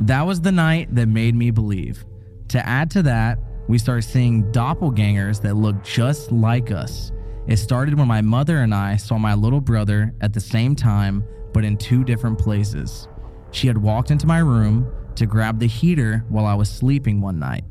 That 0.00 0.26
was 0.26 0.40
the 0.40 0.52
night 0.52 0.94
that 0.94 1.06
made 1.06 1.34
me 1.34 1.50
believe. 1.50 2.04
To 2.48 2.66
add 2.68 2.90
to 2.92 3.02
that, 3.04 3.38
we 3.68 3.78
started 3.78 4.02
seeing 4.02 4.44
doppelgangers 4.52 5.40
that 5.42 5.54
looked 5.54 5.86
just 5.86 6.30
like 6.32 6.70
us. 6.70 7.10
It 7.46 7.56
started 7.58 7.96
when 7.96 8.08
my 8.08 8.20
mother 8.20 8.58
and 8.58 8.74
I 8.74 8.96
saw 8.96 9.18
my 9.18 9.34
little 9.34 9.60
brother 9.60 10.12
at 10.20 10.32
the 10.32 10.40
same 10.40 10.74
time, 10.74 11.24
but 11.52 11.64
in 11.64 11.76
two 11.76 12.04
different 12.04 12.38
places. 12.38 13.08
She 13.52 13.66
had 13.66 13.78
walked 13.78 14.10
into 14.10 14.26
my 14.26 14.38
room 14.38 14.90
to 15.16 15.26
grab 15.26 15.58
the 15.58 15.66
heater 15.66 16.24
while 16.28 16.46
I 16.46 16.54
was 16.54 16.70
sleeping 16.70 17.20
one 17.20 17.38
night. 17.38 17.64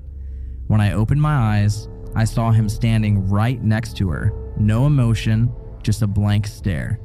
When 0.67 0.81
I 0.81 0.93
opened 0.93 1.21
my 1.21 1.35
eyes, 1.35 1.87
I 2.15 2.25
saw 2.25 2.51
him 2.51 2.69
standing 2.69 3.27
right 3.27 3.61
next 3.61 3.97
to 3.97 4.09
her. 4.09 4.33
No 4.57 4.85
emotion, 4.85 5.51
just 5.81 6.01
a 6.01 6.07
blank 6.07 6.47
stare. 6.47 6.99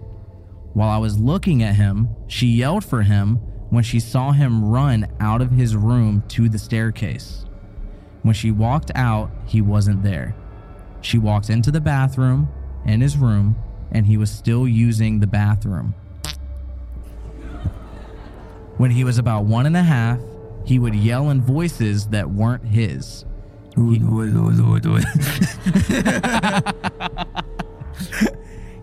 While 0.74 0.90
I 0.90 0.98
was 0.98 1.18
looking 1.18 1.62
at 1.62 1.74
him, 1.74 2.08
she 2.28 2.46
yelled 2.46 2.84
for 2.84 3.02
him 3.02 3.36
when 3.70 3.84
she 3.84 4.00
saw 4.00 4.32
him 4.32 4.64
run 4.64 5.06
out 5.20 5.42
of 5.42 5.50
his 5.50 5.76
room 5.76 6.22
to 6.28 6.48
the 6.48 6.58
staircase. 6.58 7.44
When 8.22 8.34
she 8.34 8.50
walked 8.50 8.90
out, 8.94 9.30
he 9.46 9.60
wasn't 9.60 10.02
there. 10.02 10.34
She 11.00 11.18
walked 11.18 11.50
into 11.50 11.70
the 11.70 11.80
bathroom 11.80 12.48
in 12.84 13.00
his 13.00 13.16
room, 13.16 13.56
and 13.92 14.06
he 14.06 14.16
was 14.16 14.30
still 14.30 14.68
using 14.68 15.20
the 15.20 15.26
bathroom. 15.26 15.94
When 18.78 18.90
he 18.90 19.04
was 19.04 19.18
about 19.18 19.44
one 19.44 19.66
and 19.66 19.76
a 19.76 19.82
half, 19.82 20.20
he 20.64 20.78
would 20.78 20.94
yell 20.94 21.28
in 21.30 21.42
voices 21.42 22.06
that 22.08 22.30
weren't 22.30 22.64
his. 22.64 23.24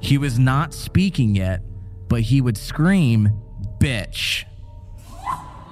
He 0.05 0.19
was 0.19 0.37
not 0.37 0.75
speaking 0.75 1.35
yet, 1.35 1.61
but 2.09 2.21
he 2.21 2.39
would 2.39 2.57
scream, 2.57 3.41
bitch. 3.79 4.43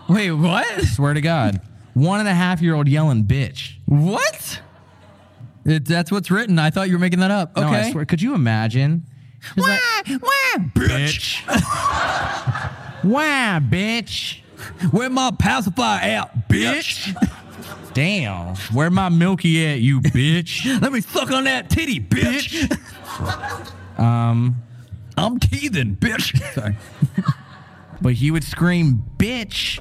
Wait, 0.09 0.31
what? 0.31 0.85
Swear 0.85 1.13
to 1.13 1.21
God. 1.21 1.61
One 1.93 2.19
and 2.19 2.27
a 2.27 2.33
half 2.33 2.59
year 2.59 2.73
old 2.73 2.87
yelling, 2.87 3.25
bitch. 3.25 3.75
What? 3.85 4.59
It, 5.65 5.85
that's 5.85 6.11
what's 6.11 6.31
written. 6.31 6.57
I 6.57 6.71
thought 6.71 6.87
you 6.87 6.95
were 6.95 6.99
making 6.99 7.19
that 7.19 7.29
up. 7.29 7.55
Okay. 7.55 7.69
No, 7.69 7.77
I 7.77 7.91
swear. 7.91 8.05
Could 8.05 8.23
you 8.23 8.33
imagine? 8.33 9.05
He's 9.53 9.67
like, 9.67 9.79
bitch. 10.73 11.43
wow, 13.03 13.59
bitch. 13.59 14.39
Where 14.91 15.09
my 15.09 15.31
pacifier 15.37 15.99
at, 16.01 16.49
bitch? 16.49 17.15
Damn. 17.93 18.55
Where 18.73 18.89
my 18.89 19.09
milky 19.09 19.65
at, 19.67 19.79
you 19.79 20.01
bitch? 20.01 20.65
Let 20.81 20.91
me 20.91 21.01
suck 21.01 21.31
on 21.31 21.43
that 21.43 21.69
titty, 21.69 21.99
bitch. 21.99 22.79
um, 23.99 24.55
I'm 25.17 25.39
teething, 25.39 25.95
bitch. 25.97 26.41
Sorry. 26.53 26.75
But 28.01 28.13
he 28.13 28.31
would 28.31 28.43
scream, 28.43 29.03
bitch, 29.17 29.79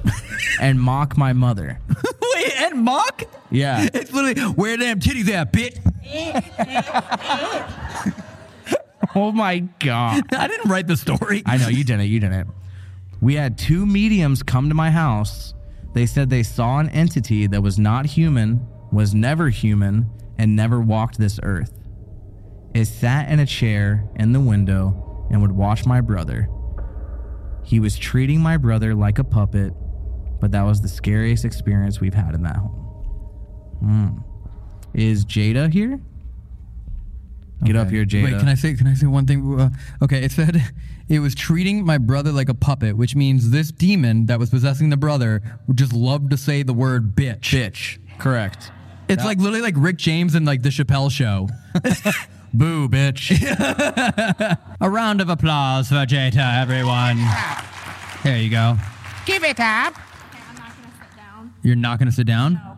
and 0.61 0.79
mock 0.79 1.17
my 1.17 1.33
mother. 1.33 1.79
Wait, 2.35 2.53
and 2.61 2.83
mock? 2.83 3.23
Yeah. 3.49 3.89
It's 3.93 4.13
literally 4.13 4.53
where 4.53 4.77
them 4.77 4.99
titties 4.99 5.29
at, 5.29 5.51
bitch. 5.51 5.79
Oh 9.15 9.31
my 9.31 9.59
God. 9.79 10.23
I 10.33 10.47
didn't 10.47 10.69
write 10.69 10.87
the 10.87 10.97
story. 10.97 11.43
I 11.45 11.57
know 11.57 11.67
you 11.67 11.83
didn't. 11.83 12.07
You 12.07 12.19
didn't. 12.19 12.47
We 13.23 13.35
had 13.35 13.57
two 13.57 13.85
mediums 13.85 14.43
come 14.43 14.67
to 14.67 14.75
my 14.75 14.91
house. 14.91 15.53
They 15.93 16.05
said 16.05 16.29
they 16.29 16.43
saw 16.43 16.79
an 16.79 16.89
entity 16.89 17.47
that 17.47 17.63
was 17.63 17.79
not 17.79 18.05
human, 18.05 18.67
was 18.91 19.15
never 19.15 19.47
human, 19.47 20.09
and 20.37 20.57
never 20.57 20.81
walked 20.81 21.17
this 21.17 21.39
earth. 21.41 21.71
It 22.73 22.83
sat 22.83 23.31
in 23.31 23.39
a 23.39 23.45
chair 23.45 24.03
in 24.17 24.33
the 24.33 24.41
window 24.41 25.25
and 25.31 25.41
would 25.41 25.53
watch 25.53 25.85
my 25.85 26.01
brother. 26.01 26.49
He 27.63 27.79
was 27.79 27.97
treating 27.97 28.41
my 28.41 28.57
brother 28.57 28.93
like 28.93 29.19
a 29.19 29.23
puppet, 29.23 29.73
but 30.41 30.51
that 30.51 30.63
was 30.63 30.81
the 30.81 30.89
scariest 30.89 31.45
experience 31.45 32.01
we've 32.01 32.13
had 32.13 32.35
in 32.35 32.43
that 32.43 32.57
home. 32.57 32.71
Hmm. 33.79 34.07
Is 34.93 35.23
Jada 35.23 35.71
here? 35.71 36.01
Get 37.63 37.77
up 37.77 37.89
here, 37.89 38.03
Jada. 38.03 38.25
Wait, 38.25 38.39
can 38.39 38.49
I 38.49 38.55
say 38.55 38.73
can 38.73 38.87
I 38.87 38.95
say 38.95 39.07
one 39.07 39.25
thing? 39.25 39.57
Uh, 39.57 39.69
okay, 40.01 40.25
it 40.25 40.33
said 40.33 40.61
it 41.09 41.19
was 41.19 41.35
treating 41.35 41.85
my 41.85 41.97
brother 41.97 42.31
like 42.31 42.49
a 42.49 42.53
puppet, 42.53 42.97
which 42.97 43.15
means 43.15 43.51
this 43.51 43.71
demon 43.71 44.25
that 44.27 44.39
was 44.39 44.49
possessing 44.49 44.89
the 44.89 44.97
brother 44.97 45.41
would 45.67 45.77
just 45.77 45.93
love 45.93 46.29
to 46.29 46.37
say 46.37 46.63
the 46.63 46.73
word 46.73 47.15
bitch. 47.15 47.51
Bitch. 47.51 47.99
Correct. 48.19 48.71
It's 49.09 49.25
like 49.25 49.37
literally 49.37 49.61
like 49.61 49.75
Rick 49.77 49.97
James 49.97 50.33
and 50.33 50.45
like 50.45 50.61
the 50.63 50.69
Chappelle 50.69 51.11
show. 51.11 51.49
Boo, 52.53 52.87
bitch. 52.87 53.31
a 54.81 54.89
round 54.89 55.21
of 55.21 55.29
applause 55.29 55.89
for 55.89 55.95
Jada, 55.95 56.61
everyone. 56.61 57.17
There 58.23 58.37
you 58.37 58.49
go. 58.49 58.77
Give 59.25 59.43
it 59.43 59.59
up. 59.59 59.95
I'm 59.97 60.55
not 60.55 60.75
gonna 60.75 60.93
sit 60.99 61.17
down. 61.17 61.53
You're 61.63 61.75
not 61.75 61.99
gonna 61.99 62.11
sit 62.11 62.27
down? 62.27 62.72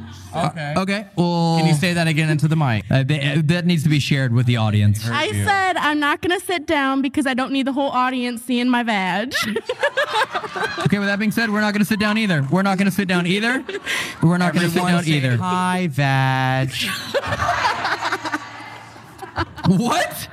My. 0.00 0.46
Okay. 0.48 0.74
Okay. 0.76 1.06
Well, 1.16 1.58
Can 1.58 1.66
you 1.66 1.74
say 1.74 1.92
that 1.94 2.06
again 2.06 2.28
into 2.30 2.48
the 2.48 2.56
mic? 2.56 2.84
uh, 2.90 3.04
th- 3.04 3.38
uh, 3.38 3.42
that 3.46 3.66
needs 3.66 3.82
to 3.84 3.88
be 3.88 3.98
shared 3.98 4.32
with 4.32 4.46
the 4.46 4.56
audience. 4.56 5.08
I 5.08 5.30
said 5.32 5.76
I'm 5.76 6.00
not 6.00 6.20
gonna 6.22 6.40
sit 6.40 6.66
down 6.66 7.02
because 7.02 7.26
I 7.26 7.34
don't 7.34 7.52
need 7.52 7.66
the 7.66 7.72
whole 7.72 7.90
audience 7.90 8.42
seeing 8.42 8.68
my 8.68 8.82
badge. 8.82 9.36
Okay. 10.84 10.98
With 10.98 11.08
that 11.08 11.18
being 11.18 11.32
said, 11.32 11.50
we're 11.50 11.60
not 11.62 11.72
gonna 11.72 11.84
sit 11.84 11.98
down 11.98 12.18
either. 12.18 12.46
We're 12.50 12.62
not 12.62 12.76
gonna 12.78 12.90
sit 12.90 13.08
down 13.08 13.26
either. 13.26 13.64
We're 14.22 14.36
not 14.38 14.52
gonna 14.54 14.68
sit 14.68 14.82
down 14.84 15.04
either. 15.06 15.36
Hi, 15.38 15.88
Vag. 15.90 16.70
What? 19.66 20.28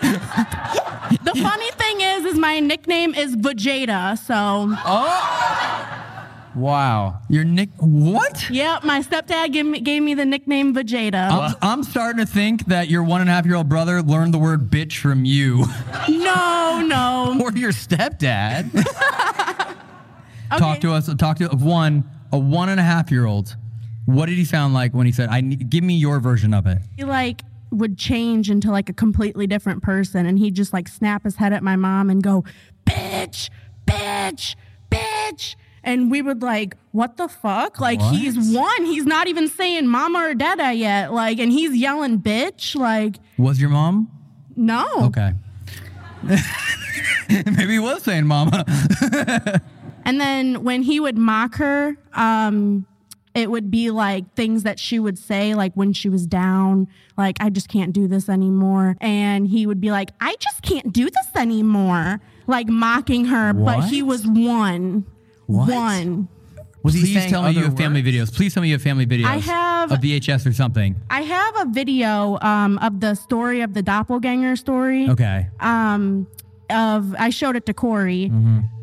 The 0.00 1.32
funny 1.42 1.70
thing 1.72 2.00
is, 2.00 2.24
is 2.24 2.38
my 2.38 2.60
nickname 2.60 3.14
is 3.14 3.36
Vegeta. 3.36 4.16
So, 4.16 4.68
Wow. 6.56 7.20
Your 7.28 7.44
nick? 7.44 7.68
What? 7.78 8.48
yep, 8.48 8.82
my 8.82 9.02
stepdad 9.02 9.52
gave 9.52 9.66
me, 9.66 9.80
gave 9.80 10.02
me 10.02 10.14
the 10.14 10.24
nickname 10.24 10.74
Vegeta. 10.74 11.30
I'm, 11.30 11.54
I'm 11.60 11.82
starting 11.82 12.24
to 12.24 12.30
think 12.30 12.66
that 12.66 12.88
your 12.88 13.02
one 13.02 13.20
and 13.20 13.28
a 13.28 13.32
half 13.34 13.44
year 13.44 13.56
old 13.56 13.68
brother 13.68 14.02
learned 14.02 14.32
the 14.32 14.38
word 14.38 14.70
bitch 14.70 14.96
from 14.96 15.26
you. 15.26 15.66
No, 16.08 16.82
no. 16.86 17.38
Or 17.46 17.52
your 17.52 17.72
stepdad. 17.72 18.72
Talk 20.58 20.80
to 20.80 20.92
us. 20.92 21.12
Talk 21.16 21.38
to 21.38 21.48
one 21.48 22.04
a 22.32 22.38
one 22.38 22.68
and 22.68 22.80
a 22.80 22.82
half 22.82 23.10
year 23.10 23.26
old. 23.26 23.56
What 24.06 24.26
did 24.26 24.36
he 24.36 24.44
sound 24.44 24.72
like 24.74 24.94
when 24.94 25.06
he 25.06 25.12
said, 25.12 25.28
"I 25.28 25.40
need, 25.40 25.68
give 25.68 25.84
me 25.84 25.96
your 25.96 26.20
version 26.20 26.54
of 26.54 26.66
it"? 26.66 26.78
He 26.96 27.04
like 27.04 27.42
would 27.70 27.98
change 27.98 28.50
into 28.50 28.70
like 28.70 28.88
a 28.88 28.92
completely 28.92 29.46
different 29.46 29.82
person, 29.82 30.26
and 30.26 30.38
he'd 30.38 30.54
just 30.54 30.72
like 30.72 30.88
snap 30.88 31.24
his 31.24 31.36
head 31.36 31.52
at 31.52 31.62
my 31.62 31.76
mom 31.76 32.10
and 32.10 32.22
go, 32.22 32.44
"Bitch, 32.86 33.50
bitch, 33.86 34.54
bitch." 34.90 35.56
And 35.86 36.10
we 36.10 36.20
would 36.20 36.42
like, 36.42 36.76
what 36.90 37.16
the 37.16 37.28
fuck? 37.28 37.80
Like 37.80 38.02
he's 38.02 38.36
one. 38.54 38.84
He's 38.84 39.06
not 39.06 39.28
even 39.28 39.48
saying 39.48 39.86
mama 39.86 40.18
or 40.18 40.34
dada 40.34 40.74
yet. 40.74 41.12
Like, 41.12 41.38
and 41.38 41.50
he's 41.50 41.74
yelling 41.74 42.18
bitch. 42.20 42.74
Like, 42.76 43.16
Was 43.38 43.60
your 43.60 43.70
mom 43.70 44.10
no. 44.56 44.86
okay? 45.04 45.32
Maybe 47.28 47.72
he 47.74 47.78
was 47.78 48.02
saying 48.02 48.26
"mama." 48.26 48.64
And 50.06 50.20
then 50.20 50.62
when 50.62 50.82
he 50.82 51.00
would 51.00 51.18
mock 51.18 51.56
her, 51.56 51.96
um, 52.12 52.86
it 53.34 53.50
would 53.50 53.72
be 53.72 53.90
like 53.90 54.32
things 54.34 54.62
that 54.62 54.78
she 54.78 55.00
would 55.00 55.18
say, 55.18 55.56
like 55.56 55.74
when 55.74 55.92
she 55.92 56.08
was 56.08 56.28
down, 56.28 56.86
like, 57.18 57.38
I 57.40 57.50
just 57.50 57.68
can't 57.68 57.92
do 57.92 58.06
this 58.06 58.28
anymore. 58.28 58.96
And 59.00 59.48
he 59.48 59.66
would 59.66 59.80
be 59.80 59.90
like, 59.90 60.10
I 60.20 60.36
just 60.38 60.62
can't 60.62 60.92
do 60.92 61.10
this 61.10 61.26
anymore, 61.34 62.20
like 62.46 62.68
mocking 62.68 63.24
her. 63.24 63.52
But 63.52 63.86
he 63.86 64.00
was 64.00 64.24
one. 64.28 65.06
What? 65.46 65.68
One. 65.70 66.28
Was 66.82 66.94
he 66.94 67.00
Please 67.00 67.14
saying 67.14 67.30
tell 67.30 67.42
me 67.42 67.50
you 67.50 67.58
other 67.60 67.68
have 67.70 67.76
family 67.76 68.00
words? 68.02 68.30
videos. 68.30 68.34
Please 68.36 68.54
tell 68.54 68.62
me 68.62 68.68
you 68.68 68.74
have 68.74 68.82
family 68.82 69.06
videos. 69.06 69.26
I 69.26 69.38
have- 69.38 69.90
a 69.92 69.96
VHS 69.96 70.46
or 70.46 70.52
something. 70.52 70.96
I 71.10 71.22
have 71.22 71.60
a 71.60 71.70
video 71.70 72.38
um, 72.42 72.78
of 72.78 73.00
the 73.00 73.14
story 73.14 73.60
of 73.60 73.72
the 73.74 73.82
doppelganger 73.82 74.56
story. 74.56 75.08
Okay. 75.10 75.48
um 75.60 76.26
of 76.68 77.14
I 77.16 77.30
showed 77.30 77.54
it 77.54 77.64
to 77.66 77.74
Corey. 77.74 78.32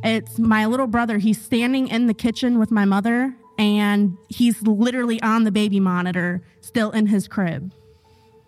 It's 0.04 0.40
my 0.40 0.66
little 0.68 0.88
brother. 0.88 1.18
He's 1.18 1.42
standing 1.42 1.90
in 1.90 2.08
the 2.08 2.14
kitchen 2.14 2.58
with 2.58 2.72
my 2.72 2.86
mother 2.86 3.36
and 3.58 4.18
he's 4.30 4.62
literally 4.62 5.22
on 5.22 5.44
the 5.44 5.52
baby 5.52 5.82
monitor 5.82 6.42
still 6.62 6.92
in 6.92 7.08
his 7.08 7.28
crib. 7.28 7.74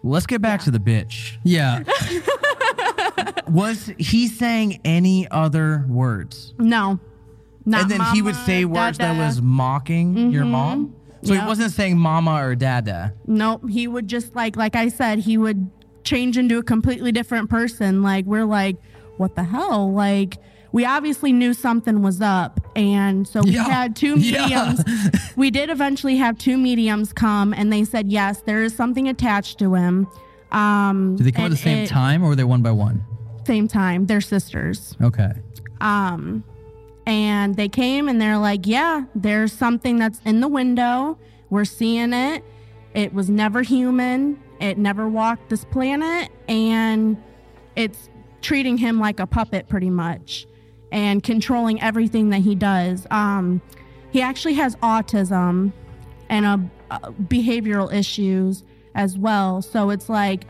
Let's 0.04 0.26
get 0.26 0.42
back 0.42 0.62
to 0.62 0.72
the 0.72 0.80
bitch. 0.80 1.36
Yeah. 1.44 1.84
Was 3.50 3.92
he 3.98 4.28
saying 4.30 4.80
any 4.86 5.28
other 5.30 5.86
words? 5.90 6.54
No. 6.58 7.00
Not 7.66 7.82
and 7.84 7.92
then 7.92 8.02
he 8.14 8.22
would 8.22 8.36
say 8.36 8.66
words 8.66 8.98
that 9.00 9.18
was 9.18 9.42
mocking 9.42 10.32
your 10.32 10.46
mom? 10.46 10.94
So 11.24 11.34
Yep. 11.34 11.42
he 11.44 11.48
wasn't 11.48 11.72
saying 11.72 11.98
mama 11.98 12.44
or 12.44 12.54
dada. 12.56 13.14
Nope. 13.26 13.68
He 13.70 13.88
would 13.88 14.08
just 14.08 14.36
like 14.36 14.56
like 14.56 14.76
I 14.76 14.90
said, 14.90 15.20
he 15.20 15.38
would 15.38 15.70
change 16.04 16.38
into 16.38 16.60
a 16.60 16.64
completely 16.64 17.12
different 17.12 17.50
person. 17.50 18.04
Like 18.04 18.26
we're 18.26 18.46
like, 18.46 18.78
what 19.18 19.36
the 19.36 19.44
hell? 19.44 19.92
Like 19.92 20.38
we 20.72 20.86
obviously 20.86 21.34
knew 21.34 21.54
something 21.54 22.04
was 22.04 22.22
up. 22.22 22.60
And 22.76 23.28
so 23.28 23.42
we 23.42 23.52
Yeah. 23.52 23.64
had 23.64 23.96
two 23.96 24.20
Yeah. 24.20 24.44
mediums. 24.76 24.84
we 25.36 25.50
did 25.50 25.72
eventually 25.72 26.18
have 26.18 26.38
two 26.38 26.58
mediums 26.58 27.12
come 27.14 27.54
and 27.54 27.74
they 27.74 27.84
said, 27.86 28.12
yes, 28.12 28.42
there 28.46 28.62
is 28.62 28.76
something 28.76 29.08
attached 29.08 29.58
to 29.60 29.74
him. 29.74 30.06
Um 30.52 31.16
Did 31.16 31.26
they 31.26 31.32
come 31.32 31.46
at 31.46 31.52
the 31.52 31.58
same 31.58 31.80
it- 31.80 31.88
time 31.90 32.24
or 32.24 32.28
were 32.28 32.36
they 32.36 32.44
one 32.44 32.62
by 32.62 32.72
one? 32.72 33.04
Same 33.48 33.68
time. 33.68 34.06
They're 34.06 34.22
sisters. 34.22 34.96
Okay. 35.02 35.32
Um, 35.82 36.44
and 37.06 37.56
they 37.56 37.70
came 37.70 38.08
and 38.10 38.20
they're 38.20 38.38
like, 38.38 38.66
yeah, 38.66 39.06
there's 39.14 39.54
something 39.54 39.98
that's 39.98 40.20
in 40.26 40.40
the 40.40 40.48
window. 40.48 41.18
We're 41.50 41.66
seeing 41.66 42.14
it. 42.14 42.44
It 42.94 43.14
was 43.14 43.30
never 43.30 43.62
human. 43.62 44.42
It 44.60 44.78
never 44.78 45.08
walked 45.08 45.50
this 45.50 45.66
planet. 45.66 46.32
And 46.48 47.22
it's 47.76 48.10
treating 48.42 48.78
him 48.78 49.00
like 49.00 49.20
a 49.20 49.28
puppet 49.28 49.68
pretty 49.68 49.90
much 49.90 50.48
and 50.92 51.24
controlling 51.24 51.82
everything 51.82 52.30
that 52.30 52.42
he 52.42 52.56
does. 52.56 53.06
Um, 53.12 53.62
he 54.12 54.22
actually 54.22 54.54
has 54.54 54.76
autism 54.78 55.74
and 56.30 56.46
a, 56.46 56.70
uh, 56.92 57.12
behavioral 57.12 57.92
issues 57.94 58.64
as 58.94 59.18
well. 59.18 59.62
So 59.62 59.90
it's 59.90 60.10
like, 60.10 60.46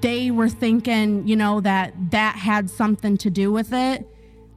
they 0.00 0.30
were 0.30 0.48
thinking, 0.50 1.26
you 1.26 1.34
know, 1.34 1.60
that 1.60 1.94
that 2.10 2.36
had 2.36 2.68
something 2.68 3.16
to 3.18 3.30
do 3.30 3.50
with 3.50 3.72
it, 3.72 4.06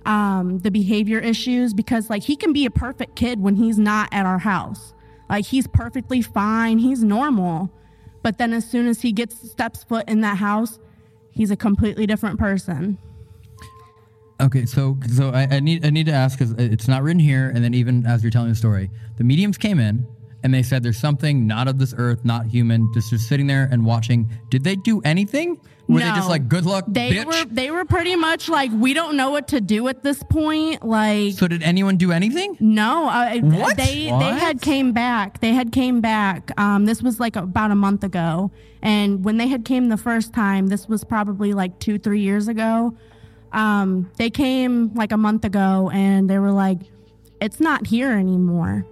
um, 0.08 0.60
the 0.60 0.72
behavior 0.72 1.20
issues, 1.20 1.74
because 1.74 2.10
like 2.10 2.24
he 2.24 2.36
can 2.36 2.54
be 2.54 2.65
a 2.65 2.72
perfect 2.72 3.15
kid 3.15 3.41
when 3.41 3.56
he's 3.56 3.78
not 3.78 4.10
at 4.12 4.26
our 4.26 4.39
house. 4.39 4.93
Like 5.30 5.46
he's 5.46 5.67
perfectly 5.67 6.22
fine, 6.22 6.80
he's 6.80 7.04
normal. 7.04 7.70
But 8.24 8.38
then 8.38 8.54
as 8.54 8.67
soon 8.67 8.88
as 8.88 9.02
he 9.02 9.12
gets 9.12 9.52
steps 9.52 9.84
foot 9.84 10.10
in 10.10 10.22
that 10.22 10.38
house, 10.38 10.80
he's 11.30 11.52
a 11.52 11.58
completely 11.58 12.08
different 12.08 12.39
person. 12.39 12.98
Okay, 14.39 14.65
so 14.65 14.98
so 15.13 15.32
I, 15.32 15.48
I 15.52 15.60
need 15.60 15.86
I 15.86 15.89
need 15.89 16.06
to 16.06 16.13
ask 16.13 16.39
because 16.39 16.54
it's 16.54 16.88
not 16.88 17.04
written 17.04 17.20
here, 17.20 17.52
and 17.54 17.63
then 17.63 17.74
even 17.74 18.06
as 18.06 18.24
you're 18.24 18.32
telling 18.32 18.50
the 18.50 18.56
story, 18.56 18.89
the 19.17 19.24
mediums 19.24 19.58
came 19.58 19.80
in 19.80 20.08
and 20.43 20.54
they 20.54 20.63
said 20.63 20.84
there's 20.84 21.00
something 21.00 21.48
not 21.48 21.67
of 21.67 21.80
this 21.80 21.93
earth, 21.98 22.24
not 22.24 22.46
human, 22.46 22.89
just 22.93 23.10
just 23.10 23.28
sitting 23.28 23.48
there 23.48 23.67
and 23.72 23.84
watching. 23.84 24.30
Did 24.50 24.63
they 24.63 24.76
do 24.76 25.02
anything? 25.02 25.60
Were 25.88 26.00
they 26.02 26.06
just 26.08 26.23
No. 26.23 26.28
like 26.28 26.50
good 26.50 26.65
luck, 26.65 26.84
They 26.88 27.12
bitch? 27.12 27.26
were 27.26 27.45
they 27.50 27.71
were 27.71 27.86
pretty 27.86 28.15
much 28.17 28.50
like 28.50 28.71
we 28.73 28.93
don't 28.93 29.15
know 29.15 29.30
what 29.32 29.47
to 29.50 29.62
do 29.62 29.88
at 29.88 30.04
this 30.04 30.21
point. 30.23 30.84
Like 30.86 31.34
so 31.34 31.47
did 31.47 31.63
anyone 31.63 31.95
do 31.95 32.12
anything? 32.12 32.58
No, 32.60 33.06
I, 33.08 33.39
What? 33.39 33.78
they 33.78 34.12
they 34.19 34.34
had 34.38 34.60
came 34.62 34.91
back. 34.91 35.39
They 35.39 35.54
had 35.54 35.71
came 35.71 36.02
back. 36.02 36.52
Um, 36.60 36.86
this 36.86 37.02
was 37.02 37.19
like 37.21 37.38
about 37.38 37.71
a 37.71 37.76
month 37.76 38.04
ago, 38.04 38.52
and 38.82 39.23
when 39.23 39.38
they 39.38 39.47
had 39.47 39.63
came 39.63 39.88
the 39.88 39.95
first 39.97 40.34
time, 40.34 40.67
this 40.67 40.89
was 40.89 41.06
probably 41.06 41.54
like 41.54 41.80
two 41.80 41.97
three 41.97 42.19
years 42.21 42.47
ago. 42.50 42.93
Um, 43.54 44.12
they 44.17 44.30
came 44.30 44.93
like 44.93 45.13
a 45.13 45.17
month 45.17 45.45
ago, 45.45 45.89
and 45.93 46.30
they 46.30 46.38
were 46.38 46.52
like, 46.52 46.80
"It's 47.39 47.62
not 47.62 47.88
here 47.88 48.12
anymore." 48.12 48.86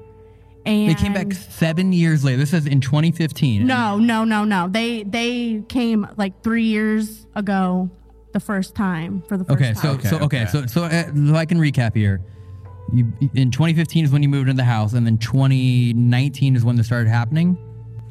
And 0.65 0.89
They 0.89 0.95
came 0.95 1.13
back 1.13 1.31
seven 1.33 1.93
years 1.93 2.23
later. 2.23 2.37
This 2.37 2.53
is 2.53 2.65
in 2.65 2.81
2015. 2.81 3.67
No, 3.67 3.97
no, 3.99 4.23
no, 4.23 4.43
no. 4.43 4.67
They 4.67 5.03
they 5.03 5.63
came 5.69 6.07
like 6.17 6.41
three 6.43 6.63
years 6.63 7.27
ago, 7.35 7.89
the 8.33 8.39
first 8.39 8.73
time 8.75 9.21
for 9.27 9.37
the 9.37 9.45
first 9.45 9.55
Okay, 9.61 9.73
so 9.75 9.97
time. 9.97 10.01
so 10.05 10.17
okay, 10.21 10.45
so 10.47 10.65
so 10.65 10.83
uh, 10.85 11.03
if 11.13 11.35
I 11.35 11.45
can 11.45 11.59
recap 11.59 11.95
here. 11.95 12.21
You 12.93 13.11
in 13.33 13.49
2015 13.51 14.05
is 14.05 14.11
when 14.11 14.21
you 14.23 14.29
moved 14.29 14.47
into 14.49 14.57
the 14.61 14.63
house, 14.65 14.93
and 14.93 15.05
then 15.05 15.17
2019 15.17 16.55
is 16.55 16.63
when 16.63 16.75
this 16.75 16.85
started 16.87 17.09
happening. 17.09 17.57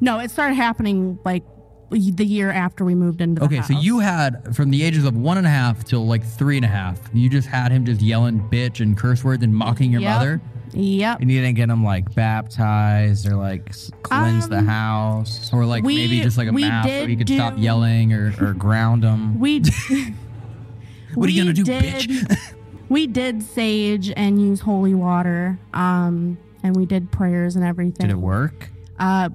no, 0.01 0.19
it 0.19 0.31
started 0.31 0.55
happening 0.55 1.19
like 1.25 1.43
the 1.91 2.25
year 2.25 2.51
after 2.51 2.85
we 2.85 2.95
moved 2.95 3.21
into 3.21 3.39
the 3.41 3.45
house. 3.47 3.53
Okay, 3.53 3.57
house. 3.59 3.69
so 3.69 3.75
you 3.79 4.01
had 4.01 4.55
from 4.57 4.71
the 4.71 4.83
ages 4.83 5.05
of 5.05 5.17
one 5.17 5.39
and 5.39 5.47
a 5.47 5.51
half 5.51 5.85
till 5.85 6.07
like 6.07 6.25
three 6.25 6.57
and 6.57 6.65
a 6.65 6.69
half, 6.69 6.99
you 7.13 7.29
just 7.29 7.47
had 7.49 7.71
him 7.71 7.85
just 7.85 8.01
yelling 8.01 8.41
bitch 8.51 8.81
and 8.81 8.97
curse 8.97 9.23
words 9.23 9.45
and 9.45 9.55
mocking 9.55 9.93
your 9.93 10.01
Yep. 10.01 10.17
mother. 10.19 10.41
Yep. 10.75 11.21
And 11.21 11.31
you 11.31 11.41
didn't 11.41 11.55
get 11.57 11.71
him 11.71 11.85
like 11.85 12.15
baptized 12.15 13.29
or 13.29 13.37
like 13.37 13.73
cleanse 14.03 14.49
the 14.49 14.59
Um, 14.59 14.67
house 14.67 15.53
Or 15.53 15.65
like 15.65 15.85
We- 15.85 15.97
maybe 15.97 16.21
just 16.21 16.37
like 16.37 16.49
a 16.49 16.53
mask 16.53 16.89
so 16.89 17.07
he 17.07 17.17
could 17.17 17.29
stop 17.29 17.55
yelling 17.59 18.13
or, 18.13 18.35
or 18.41 18.53
ground 18.55 19.05
him. 19.05 19.39
We 19.41 19.63
What 21.15 21.29
are 21.29 21.33
you 21.33 21.43
gonna 21.43 21.53
do, 21.55 21.63
did, 21.65 21.83
bitch? 21.85 22.53
we 22.89 23.07
did 23.07 23.43
sage 23.43 24.13
and 24.17 24.41
use 24.43 24.59
holy 24.61 24.95
water, 24.95 25.59
um, 25.73 26.37
and 26.65 26.75
we 26.75 26.87
did 26.87 27.13
prayers 27.13 27.55
and 27.55 27.65
everything. 27.65 28.09
Did 28.09 28.11
it 28.11 28.19
work? 28.19 28.69
Uh, 28.99 29.29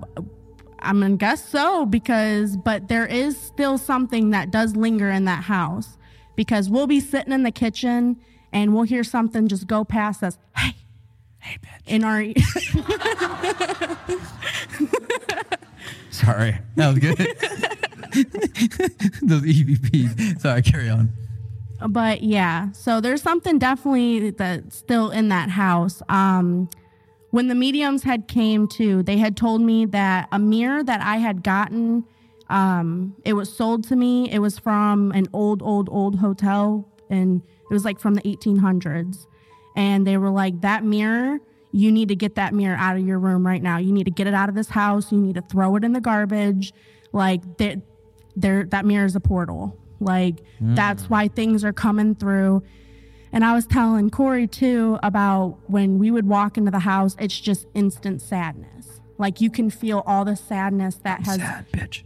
I'm 0.80 1.00
gonna 1.00 1.16
guess 1.16 1.48
so 1.48 1.86
because, 1.86 2.58
but 2.58 2.90
there 2.90 3.06
is 3.06 3.38
still 3.38 3.78
something 3.78 4.32
that 4.32 4.52
does 4.52 4.76
linger 4.76 5.10
in 5.10 5.24
that 5.26 5.44
house 5.46 5.98
because 6.36 6.70
we'll 6.70 6.88
be 6.88 7.00
sitting 7.00 7.32
in 7.32 7.44
the 7.44 7.52
kitchen 7.52 8.18
and 8.52 8.74
we'll 8.74 8.84
hear 8.84 9.04
something 9.06 9.48
just 9.48 9.66
go 9.68 9.86
past 9.86 10.22
us. 10.22 10.38
Hey, 10.58 10.76
Hey, 11.40 11.58
bitch. 11.64 11.88
in 11.88 12.04
our 12.04 12.22
Sorry. 16.12 16.58
that 16.76 16.90
was 16.90 17.00
good. 17.00 17.18
Those 19.22 19.44
EVPs. 19.44 20.42
Sorry, 20.42 20.62
carry 20.62 20.90
on. 20.90 21.10
but 21.90 22.22
yeah 22.24 22.70
so 22.74 23.00
there's 23.00 23.22
something 23.22 23.58
definitely 23.58 24.32
that's 24.32 24.76
still 24.76 25.12
in 25.12 25.30
that 25.30 25.50
house 25.50 26.02
um 26.10 26.70
when 27.32 27.48
the 27.48 27.56
mediums 27.56 28.04
had 28.04 28.28
came 28.28 28.68
to 28.68 29.02
they 29.04 29.16
had 29.18 29.38
told 29.38 29.62
me 29.62 29.86
that 29.86 30.28
a 30.34 30.40
mirror 30.40 30.84
that 30.84 31.00
i 31.00 31.16
had 31.16 31.42
gotten 31.42 32.04
um 32.50 33.16
it 33.24 33.32
was 33.32 33.50
sold 33.56 33.86
to 33.88 33.96
me 33.96 34.30
it 34.30 34.40
was 34.40 34.60
from 34.60 35.14
an 35.14 35.26
old 35.32 35.62
old 35.64 35.88
old 35.90 36.20
hotel 36.20 36.86
and 37.10 37.42
it 37.70 37.74
was 37.74 37.86
like 37.86 37.98
from 37.98 38.16
the 38.16 38.22
1800s 38.24 39.26
and 39.76 40.06
they 40.06 40.18
were 40.18 40.30
like 40.30 40.62
that 40.62 40.84
mirror 40.84 41.40
you 41.72 41.92
need 41.92 42.10
to 42.10 42.16
get 42.16 42.36
that 42.36 42.54
mirror 42.54 42.76
out 42.76 42.96
of 42.98 43.06
your 43.06 43.20
room 43.20 43.46
right 43.46 43.62
now 43.62 43.78
you 43.78 43.92
need 43.92 44.06
to 44.06 44.12
get 44.12 44.28
it 44.28 44.34
out 44.34 44.50
of 44.50 44.56
this 44.56 44.70
house 44.70 45.12
you 45.12 45.20
need 45.20 45.36
to 45.36 45.42
throw 45.44 45.76
it 45.76 45.84
in 45.84 45.94
the 45.94 46.02
garbage 46.02 46.74
like 47.12 47.58
they, 47.58 47.82
there 48.36 48.66
that 48.66 48.86
mirror 48.86 49.06
is 49.06 49.16
a 49.16 49.20
portal. 49.20 49.78
Like 50.00 50.42
mm. 50.62 50.76
that's 50.76 51.10
why 51.10 51.28
things 51.28 51.64
are 51.64 51.74
coming 51.74 52.16
through. 52.16 52.64
And 53.32 53.46
I 53.46 53.54
was 53.54 53.68
telling 53.68 54.10
Corey 54.10 54.48
too 54.48 54.98
about 55.04 55.60
when 55.68 56.00
we 56.00 56.10
would 56.10 56.28
walk 56.28 56.58
into 56.58 56.72
the 56.72 56.80
house, 56.80 57.16
it's 57.20 57.40
just 57.40 57.68
instant 57.74 58.22
sadness. 58.22 59.02
Like 59.18 59.42
you 59.42 59.52
can 59.52 59.70
feel 59.70 60.04
all 60.06 60.26
the 60.26 60.36
sadness 60.36 60.96
that 61.04 61.26
has 61.26 61.36
Sad 61.36 61.66
bitch. 61.72 62.04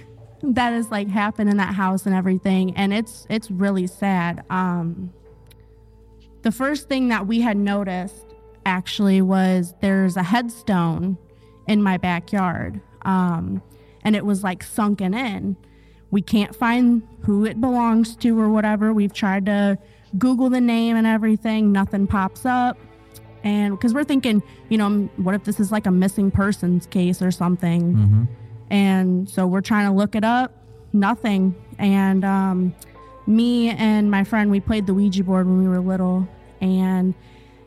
that 0.42 0.72
has 0.72 0.90
like 0.90 1.08
happened 1.08 1.50
in 1.50 1.56
that 1.56 1.74
house 1.74 2.06
and 2.06 2.14
everything 2.14 2.76
and 2.76 2.92
it's 2.92 3.26
it's 3.28 3.50
really 3.50 3.86
sad. 3.86 4.44
Um 4.50 5.12
the 6.42 6.52
first 6.52 6.88
thing 6.88 7.08
that 7.08 7.26
we 7.26 7.40
had 7.40 7.56
noticed 7.56 8.34
actually 8.64 9.20
was 9.22 9.74
there's 9.80 10.16
a 10.16 10.22
headstone 10.22 11.18
in 11.66 11.82
my 11.82 11.96
backyard 11.96 12.80
um 13.02 13.62
and 14.04 14.14
it 14.14 14.24
was 14.24 14.44
like 14.44 14.62
sunken 14.62 15.12
in. 15.14 15.56
We 16.10 16.22
can't 16.22 16.54
find 16.54 17.02
who 17.22 17.44
it 17.44 17.60
belongs 17.60 18.16
to 18.16 18.38
or 18.40 18.48
whatever. 18.48 18.92
We've 18.94 19.12
tried 19.12 19.44
to 19.46 19.76
google 20.16 20.48
the 20.48 20.60
name 20.60 20.96
and 20.96 21.06
everything. 21.06 21.70
Nothing 21.70 22.06
pops 22.06 22.46
up. 22.46 22.78
And 23.44 23.76
because 23.76 23.92
we're 23.92 24.04
thinking 24.04 24.42
you 24.68 24.78
know 24.78 25.08
what 25.16 25.34
if 25.34 25.44
this 25.44 25.58
is 25.60 25.72
like 25.72 25.86
a 25.86 25.90
missing 25.90 26.30
persons 26.30 26.86
case 26.86 27.20
or 27.20 27.30
something 27.30 28.28
and 28.70 29.28
so 29.28 29.46
we're 29.46 29.60
trying 29.60 29.86
to 29.86 29.92
look 29.92 30.14
it 30.14 30.24
up. 30.24 30.52
Nothing. 30.92 31.54
And 31.78 32.24
um, 32.24 32.74
me 33.26 33.70
and 33.70 34.10
my 34.10 34.24
friend 34.24 34.50
we 34.50 34.60
played 34.60 34.86
the 34.86 34.94
ouija 34.94 35.24
board 35.24 35.46
when 35.46 35.58
we 35.62 35.68
were 35.68 35.80
little. 35.80 36.26
And 36.60 37.14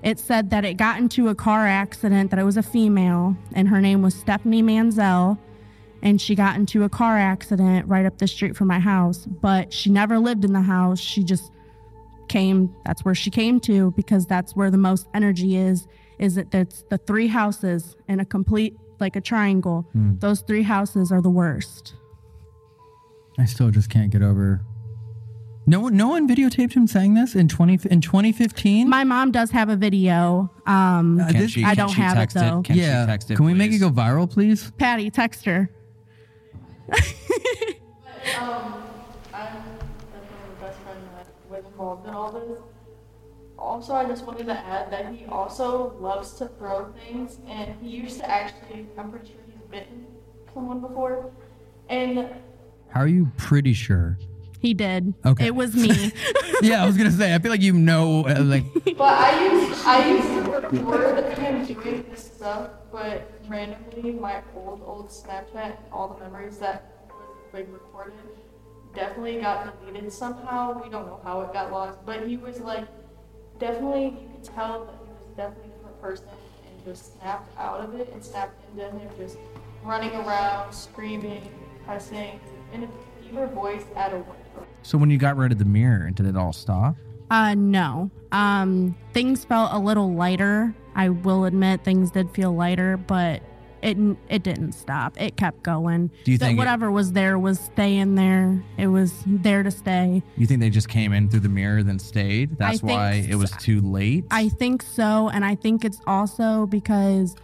it 0.04 0.20
said 0.20 0.50
that 0.50 0.66
it 0.66 0.76
got 0.76 1.00
into 1.00 1.30
a 1.30 1.36
car 1.36 1.68
accident 1.68 2.32
that 2.32 2.40
it 2.40 2.44
was 2.44 2.58
a 2.58 2.64
female 2.64 3.38
and 3.54 3.70
her 3.70 3.80
name 3.80 4.02
was 4.02 4.16
stephanie 4.16 4.64
manzel 4.64 5.38
and 6.02 6.20
she 6.20 6.34
got 6.34 6.56
into 6.56 6.84
a 6.84 6.90
car 6.90 7.18
accident 7.18 7.88
right 7.88 8.08
up 8.08 8.18
the 8.18 8.28
street 8.28 8.56
from 8.56 8.68
my 8.68 8.80
house. 8.80 9.28
But 9.28 9.72
she 9.72 9.92
never 9.92 10.18
lived 10.18 10.44
in 10.44 10.54
the 10.54 10.62
house. 10.62 11.00
She 11.00 11.24
just 11.24 11.52
came 12.28 12.74
that's 12.86 13.04
where 13.04 13.14
she 13.14 13.30
came 13.30 13.60
to 13.60 13.92
because 13.92 14.26
that's 14.26 14.56
where 14.56 14.72
the 14.72 14.78
most 14.78 15.08
energy 15.14 15.58
is 15.58 15.86
is 16.18 16.36
that 16.36 16.50
that's 16.50 16.84
the 16.84 16.98
three 16.98 17.28
houses 17.28 17.98
in 18.08 18.20
a 18.22 18.26
complete 18.26 18.76
like 19.02 19.16
a 19.16 19.22
triangle 19.22 19.86
those 19.94 20.42
three 20.42 20.62
houses 20.64 21.12
are 21.12 21.22
the 21.22 21.30
worst 21.30 21.96
I 23.40 23.46
still 23.46 23.72
just 23.72 23.90
can't 23.90 24.12
get 24.12 24.22
over. 24.22 24.62
No 25.66 25.80
one, 25.80 25.96
no 25.96 26.10
one 26.10 26.28
videotaped 26.28 26.74
him 26.74 26.86
saying 26.86 27.14
this 27.14 27.34
in 27.36 27.48
twenty 27.48 27.80
in 27.90 28.02
twenty 28.02 28.32
fifteen. 28.32 28.90
my 28.90 29.04
mom 29.04 29.32
does 29.32 29.52
have 29.52 29.70
a 29.70 29.76
video 29.76 30.52
um 30.66 31.20
Uh, 31.20 31.28
Can 31.32 31.38
this- 31.42 31.52
she, 31.52 31.64
I 31.64 31.74
don't 31.76 31.90
she 31.90 32.02
have 32.02 32.18
it, 32.18 32.20
text 32.20 32.36
though. 32.36 32.62
Can 32.64 32.76
yeah, 32.78 33.04
she 33.06 33.08
text 33.12 33.32
it? 33.32 33.36
can 33.38 33.46
we 33.46 33.54
make 33.54 33.72
it 33.72 33.78
go 33.80 33.90
viral, 33.90 34.30
please? 34.30 34.72
patty 34.78 35.10
text 35.10 35.46
her 35.46 35.70
Um, 38.40 38.84
I'm 39.34 39.44
definitely 39.44 39.80
the 40.14 40.62
best 40.66 40.78
friend 40.80 41.00
that 41.16 41.28
was 41.50 41.66
involved 41.66 42.08
in 42.08 42.14
all 42.14 42.32
this. 42.32 42.60
Also, 43.62 43.94
I 43.94 44.06
just 44.06 44.26
wanted 44.26 44.48
to 44.48 44.54
add 44.58 44.92
that 44.92 45.14
he 45.14 45.26
also 45.26 45.94
loves 46.00 46.34
to 46.34 46.48
throw 46.58 46.92
things, 46.94 47.38
and 47.48 47.76
he 47.82 47.90
used 47.90 48.18
to 48.20 48.30
actually, 48.30 48.88
I'm 48.98 49.12
pretty 49.12 49.28
sure 49.28 49.38
he's 49.46 49.62
bitten 49.70 50.08
someone 50.54 50.82
before. 50.82 51.32
And 51.88 52.28
How 52.90 53.02
are 53.02 53.08
you 53.08 53.32
pretty 53.38 53.74
sure? 53.74 54.18
he 54.60 54.76
did 54.76 55.12
Okay. 55.26 55.48
it 55.48 55.56
was 55.56 55.74
me 55.76 56.12
yeah, 56.62 56.84
I 56.84 56.86
was 56.86 56.96
gonna 56.96 57.10
say. 57.12 57.34
I 57.34 57.40
feel 57.40 57.50
like 57.52 57.62
you 57.64 57.74
know, 57.74 58.26
uh, 58.28 58.42
like 58.44 58.64
But 58.98 59.18
I 59.18 59.44
used 59.46 59.86
I 59.86 60.08
used 60.08 60.28
to 60.28 60.52
record 60.52 61.34
him 61.38 61.66
doing 61.66 62.06
this 62.12 62.32
stuff, 62.36 62.70
but 62.92 63.28
randomly 63.48 64.12
my 64.12 64.42
old 64.56 64.82
old 64.86 65.10
Snapchat, 65.10 65.78
all 65.92 66.10
the 66.14 66.20
memories 66.24 66.58
that 66.60 67.08
was 67.10 67.54
like 67.54 67.68
recorded, 67.72 68.14
definitely 68.94 69.42
got 69.42 69.84
deleted 69.86 70.12
somehow. 70.14 70.80
We 70.84 70.90
don't 70.90 71.08
know 71.08 71.20
how 71.24 71.42
it 71.42 71.54
got 71.54 71.72
lost, 71.72 71.98
but 72.06 72.28
he 72.28 72.38
was 72.38 72.60
like 72.60 72.86
definitely 73.62 74.06
you 74.06 74.30
could 74.34 74.44
tell 74.44 74.86
that 74.86 74.96
he 75.06 75.12
was 75.12 75.38
definitely 75.38 75.72
a 75.72 75.78
different 75.78 76.02
person 76.02 76.28
and 76.68 76.84
just 76.86 77.18
snapped 77.18 77.58
out 77.58 77.80
of 77.80 77.96
it 77.96 78.12
and 78.12 78.24
snapped 78.24 78.60
into 78.72 78.90
him 78.90 79.10
just 79.18 79.38
running 79.84 80.14
around, 80.16 80.74
screaming, 80.74 81.50
cussing, 81.86 82.40
in 82.74 82.84
a 82.84 82.90
fever 83.24 83.48
voice 83.48 83.84
at 83.96 84.12
a 84.12 84.18
window. 84.18 84.66
So 84.82 84.98
when 84.98 85.10
you 85.10 85.18
got 85.18 85.38
rid 85.38 85.52
of 85.52 85.60
the 85.60 85.66
mirror, 85.66 86.10
did 86.10 86.26
it 86.26 86.36
all 86.36 86.52
stop? 86.52 86.96
uh 87.32 87.56
no 87.56 88.12
um 88.34 88.94
things 89.14 89.46
felt 89.46 89.72
a 89.72 89.80
little 89.80 90.14
lighter 90.14 90.76
i 90.96 91.08
will 91.08 91.46
admit 91.46 91.82
things 91.84 92.12
did 92.12 92.30
feel 92.32 92.54
lighter 92.54 92.98
but 92.98 93.42
it 93.82 93.98
it 94.30 94.44
didn't 94.44 94.74
stop. 94.74 95.20
It 95.20 95.38
kept 95.38 95.64
going. 95.64 96.12
Do 96.24 96.32
you 96.32 96.38
That 96.38 96.46
think 96.46 96.58
it- 96.58 96.60
whatever 96.60 96.92
was 96.92 97.14
there 97.14 97.40
was 97.40 97.60
staying 97.60 98.16
there. 98.16 98.64
It 98.78 98.88
was 98.88 99.14
there 99.26 99.64
to 99.64 99.72
stay. 99.72 100.22
You 100.38 100.46
think 100.48 100.60
they 100.60 100.70
just 100.70 100.88
came 100.90 101.14
in 101.14 101.30
through 101.30 101.40
the 101.42 101.50
mirror 101.50 101.82
then 101.84 101.98
stayed? 102.00 102.58
That's 102.58 102.84
why 102.84 103.26
it 103.28 103.36
was 103.36 103.52
too 103.52 103.82
late. 103.82 104.26
I 104.32 104.50
think 104.50 104.82
so, 104.84 105.30
and 105.30 105.44
I 105.44 105.56
think 105.56 105.84
it's 105.84 106.00
also 106.06 106.66
because 106.68 107.36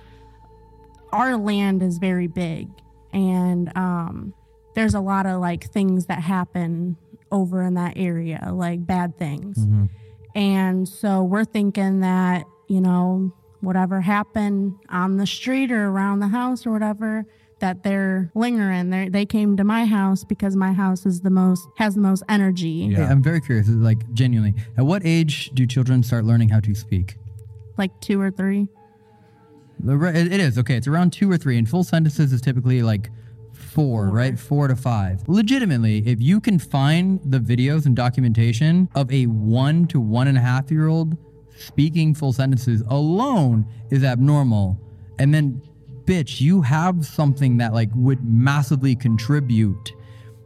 our 1.11 1.37
land 1.37 1.81
is 1.81 1.97
very 1.97 2.27
big, 2.27 2.69
and 3.13 3.75
um, 3.77 4.33
there's 4.75 4.93
a 4.93 4.99
lot 4.99 5.25
of 5.25 5.39
like 5.41 5.71
things 5.71 6.05
that 6.07 6.19
happen 6.21 6.97
over 7.31 7.61
in 7.63 7.73
that 7.75 7.93
area, 7.95 8.49
like 8.53 8.85
bad 8.85 9.17
things, 9.17 9.57
and 10.35 10.87
so 10.87 11.23
we're 11.23 11.45
thinking 11.45 12.01
that 12.01 12.45
you 12.67 12.81
know 12.81 13.33
whatever 13.67 13.99
happened 14.01 14.73
on 14.89 15.17
the 15.17 15.27
street 15.27 15.71
or 15.71 15.89
around 15.89 16.19
the 16.19 16.29
house 16.29 16.65
or 16.65 16.71
whatever 16.71 17.25
that 17.59 17.83
they're 17.83 18.31
lingering 18.35 18.89
they 18.91 19.09
they 19.09 19.25
came 19.25 19.57
to 19.57 19.63
my 19.63 19.83
house 19.85 20.23
because 20.23 20.55
my 20.55 20.71
house 20.71 21.05
is 21.05 21.21
the 21.21 21.29
most 21.29 21.67
has 21.77 21.95
the 21.95 22.01
most 22.01 22.23
energy 22.29 22.93
Hey, 22.93 23.03
I'm 23.03 23.21
very 23.21 23.41
curious. 23.41 23.67
Like 23.67 24.01
genuinely, 24.13 24.53
at 24.77 24.85
what 24.85 25.01
age 25.05 25.51
do 25.53 25.65
children 25.67 26.01
start 26.03 26.23
learning 26.23 26.49
how 26.49 26.61
to 26.61 26.73
speak? 26.73 27.17
like 27.77 27.91
two 28.01 28.19
or 28.19 28.31
three 28.31 28.67
The 29.79 29.95
re- 29.97 30.15
It 30.19 30.27
it 30.33 30.39
is 30.39 30.57
okay. 30.57 30.75
It's 30.77 30.87
around 30.87 31.11
two 31.13 31.29
or 31.29 31.37
three, 31.37 31.57
and 31.59 31.67
full 31.69 31.83
sentences 31.83 32.31
is 32.33 32.41
typically 32.41 32.81
like 32.81 33.11
four, 33.53 34.09
right? 34.09 34.37
Four 34.39 34.67
to 34.67 34.75
five. 34.75 35.15
Legitimately, 35.27 36.07
if 36.07 36.19
you 36.21 36.39
can 36.39 36.57
find 36.57 37.19
the 37.23 37.39
videos 37.39 37.85
and 37.85 37.95
documentation 37.95 38.87
of 38.95 39.11
a 39.11 39.25
one 39.25 39.85
to 39.87 39.99
one 39.99 40.27
and 40.27 40.37
a 40.37 40.41
half 40.41 40.71
year 40.71 40.87
old 40.87 41.17
speaking 41.57 42.13
full 42.13 42.33
sentences 42.33 42.83
alone 42.87 43.65
is 43.89 44.03
abnormal, 44.03 44.79
and 45.19 45.33
then, 45.33 45.61
bitch, 46.05 46.39
you 46.39 46.61
have 46.61 47.05
something 47.05 47.57
that 47.57 47.73
like 47.73 47.89
would 47.95 48.23
massively 48.23 48.95
contribute 48.95 49.93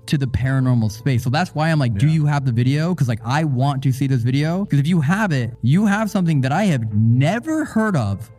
to 0.08 0.18
the 0.18 0.26
paranormal 0.26 0.92
space. 0.92 1.24
So 1.24 1.30
that's 1.30 1.54
why 1.54 1.70
I'm 1.70 1.80
like, 1.80 1.98
do 1.98 2.08
you 2.08 2.26
have 2.26 2.44
the 2.46 2.52
video? 2.52 2.94
Because 2.94 3.08
like 3.08 3.22
I 3.24 3.44
want 3.44 3.84
to 3.84 3.92
see 3.92 4.08
this 4.08 4.24
video. 4.24 4.66
Because 4.66 4.80
if 4.80 4.88
you 4.88 5.00
have 5.02 5.32
it, 5.32 5.54
you 5.62 5.86
have 5.86 6.10
something 6.10 6.42
that 6.42 6.52
I 6.52 6.64
have 6.64 6.92
never 6.94 7.66
heard 7.66 7.96
of 7.96 8.32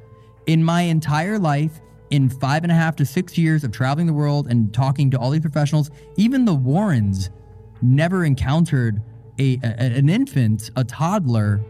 in 0.47 0.63
my 0.63 0.83
entire 0.83 1.39
life. 1.39 1.81
In 2.11 2.29
five 2.29 2.63
and 2.63 2.71
a 2.71 2.75
half 2.75 2.95
to 2.97 3.07
six 3.07 3.39
years 3.39 3.65
of 3.65 3.73
traveling 3.73 4.07
the 4.07 4.13
world 4.13 4.49
and 4.49 4.75
talking 4.75 5.11
to 5.13 5.19
all 5.19 5.31
these 5.31 5.41
professionals, 5.41 5.91
even 6.19 6.45
the 6.45 6.55
Warrens 6.55 7.31
never 7.81 8.27
encountered 8.27 9.01
a, 9.39 9.59
a 9.63 9.67
an 9.67 10.11
infant, 10.11 10.71
a 10.77 10.85
toddler 10.85 11.65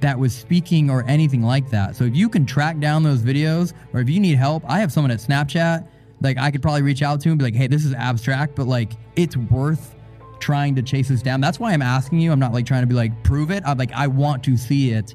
that 0.00 0.18
was 0.18 0.34
speaking 0.34 0.90
or 0.90 1.04
anything 1.06 1.42
like 1.42 1.68
that. 1.70 1.96
So 1.96 2.04
if 2.04 2.16
you 2.16 2.28
can 2.28 2.46
track 2.46 2.78
down 2.78 3.02
those 3.02 3.20
videos 3.20 3.72
or 3.92 4.00
if 4.00 4.08
you 4.08 4.20
need 4.20 4.36
help, 4.36 4.62
I 4.66 4.80
have 4.80 4.92
someone 4.92 5.10
at 5.10 5.18
Snapchat 5.18 5.86
like 6.22 6.38
I 6.38 6.50
could 6.50 6.62
probably 6.62 6.82
reach 6.82 7.02
out 7.02 7.20
to 7.22 7.30
and 7.30 7.38
be 7.38 7.44
like, 7.44 7.54
"Hey, 7.54 7.66
this 7.66 7.84
is 7.84 7.94
abstract, 7.94 8.54
but 8.54 8.66
like 8.66 8.92
it's 9.16 9.36
worth 9.36 9.94
trying 10.38 10.74
to 10.76 10.82
chase 10.82 11.08
this 11.08 11.22
down." 11.22 11.40
That's 11.40 11.58
why 11.58 11.72
I'm 11.72 11.82
asking 11.82 12.20
you. 12.20 12.32
I'm 12.32 12.38
not 12.38 12.52
like 12.52 12.66
trying 12.66 12.82
to 12.82 12.86
be 12.86 12.94
like 12.94 13.22
prove 13.22 13.50
it. 13.50 13.62
I'm 13.66 13.78
like 13.78 13.92
I 13.92 14.06
want 14.06 14.44
to 14.44 14.56
see 14.56 14.90
it 14.90 15.14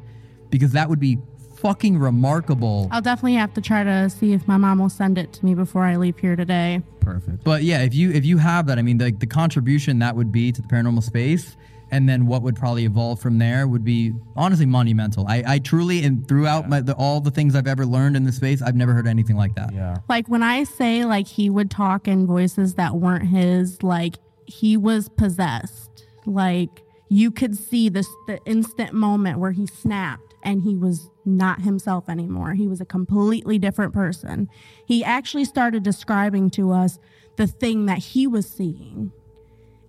because 0.50 0.72
that 0.72 0.90
would 0.90 1.00
be 1.00 1.20
fucking 1.58 1.98
remarkable. 1.98 2.88
I'll 2.92 3.02
definitely 3.02 3.36
have 3.36 3.54
to 3.56 3.62
try 3.62 3.84
to 3.84 4.10
see 4.10 4.34
if 4.34 4.48
my 4.48 4.58
mom 4.58 4.80
will 4.80 4.90
send 4.90 5.18
it 5.18 5.34
to 5.34 5.46
me 5.46 5.56
before 5.56 5.84
I 5.84 5.96
leave 5.96 6.18
here 6.18 6.36
today. 6.36 6.82
Perfect. 7.00 7.44
But 7.44 7.64
yeah, 7.64 7.82
if 7.82 7.94
you 7.94 8.12
if 8.12 8.26
you 8.26 8.38
have 8.38 8.68
that, 8.68 8.80
I 8.80 8.82
mean, 8.82 8.98
the 8.98 9.12
the 9.12 9.28
contribution 9.28 10.00
that 10.00 10.16
would 10.16 10.32
be 10.32 10.52
to 10.52 10.62
the 10.62 10.68
paranormal 10.68 11.04
space, 11.04 11.56
and 11.92 12.10
then 12.10 12.26
what 12.26 12.42
would 12.42 12.56
probably 12.56 12.86
evolve 12.86 13.20
from 13.20 13.38
there 13.38 13.68
would 13.68 13.84
be 13.84 14.14
honestly 14.36 14.66
monumental. 14.66 15.26
I, 15.28 15.44
I 15.46 15.60
truly 15.60 16.04
and 16.04 16.28
throughout 16.28 16.68
my, 16.68 16.82
the, 16.82 16.94
all 16.96 17.22
the 17.22 17.32
things 17.32 17.56
I've 17.56 17.68
ever 17.68 17.86
learned 17.86 18.16
in 18.16 18.24
the 18.24 18.32
space, 18.32 18.62
I've 18.62 18.76
never 18.76 18.94
heard 18.94 19.08
anything 19.08 19.36
like 19.36 19.56
that. 19.56 19.74
Yeah. 19.74 19.98
Like 20.10 20.28
when 20.28 20.44
I 20.44 20.64
say 20.64 21.06
like 21.06 21.28
he 21.28 21.50
would 21.50 21.70
talk 21.70 22.08
in 22.08 22.26
voices 22.26 22.76
that 22.76 22.96
weren't 22.96 23.28
his, 23.28 23.84
like 23.84 24.16
he 24.46 24.78
was 24.78 25.10
possessed. 25.10 26.06
Like 26.26 26.84
you 27.10 27.32
could 27.32 27.56
see 27.56 27.90
this 27.90 28.08
the 28.28 28.40
instant 28.46 28.94
moment 28.94 29.40
where 29.40 29.52
he 29.52 29.68
snapped 29.68 30.34
and 30.44 30.62
he 30.62 30.76
was 30.76 31.10
not 31.26 31.62
himself 31.62 32.08
anymore. 32.08 32.54
He 32.54 32.68
was 32.68 32.80
a 32.82 32.86
completely 32.86 33.58
different 33.58 33.94
person. 33.94 34.50
He 34.86 35.04
actually 35.04 35.46
started 35.46 35.84
describing 35.84 36.50
to 36.52 36.72
us 36.72 37.00
the 37.36 37.48
thing 37.48 37.86
that 37.88 37.98
he 38.00 38.28
was 38.28 38.48
seeing. 38.48 39.12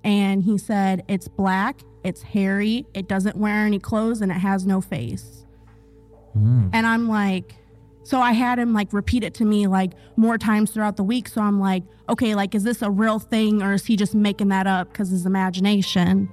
And 0.07 0.45
he 0.45 0.57
said, 0.57 1.05
It's 1.09 1.27
black, 1.27 1.81
it's 2.05 2.23
hairy, 2.23 2.87
it 2.95 3.09
doesn't 3.09 3.37
wear 3.37 3.67
any 3.67 3.81
clothes, 3.81 4.23
and 4.23 4.31
it 4.31 4.37
has 4.37 4.65
no 4.65 4.81
face. 4.81 5.45
Hmm. 6.33 6.69
And 6.73 6.87
I'm 6.87 7.09
like, 7.09 7.57
So 8.05 8.21
I 8.21 8.31
had 8.33 8.61
him 8.61 8.73
like 8.73 8.93
repeat 8.93 9.25
it 9.25 9.35
to 9.35 9.45
me 9.45 9.67
like 9.67 9.93
more 10.15 10.39
times 10.39 10.71
throughout 10.71 10.97
the 10.97 11.03
week. 11.03 11.29
So 11.29 11.43
I'm 11.43 11.59
like, 11.59 11.83
okay, 12.09 12.37
like, 12.37 12.55
is 12.55 12.63
this 12.63 12.83
a 12.83 12.91
real 12.91 13.19
thing 13.19 13.63
or 13.63 13.75
is 13.75 13.85
he 13.85 13.97
just 13.97 14.15
making 14.15 14.49
that 14.49 14.69
up 14.69 14.93
because 14.93 15.11
his 15.11 15.27
imagination? 15.27 16.33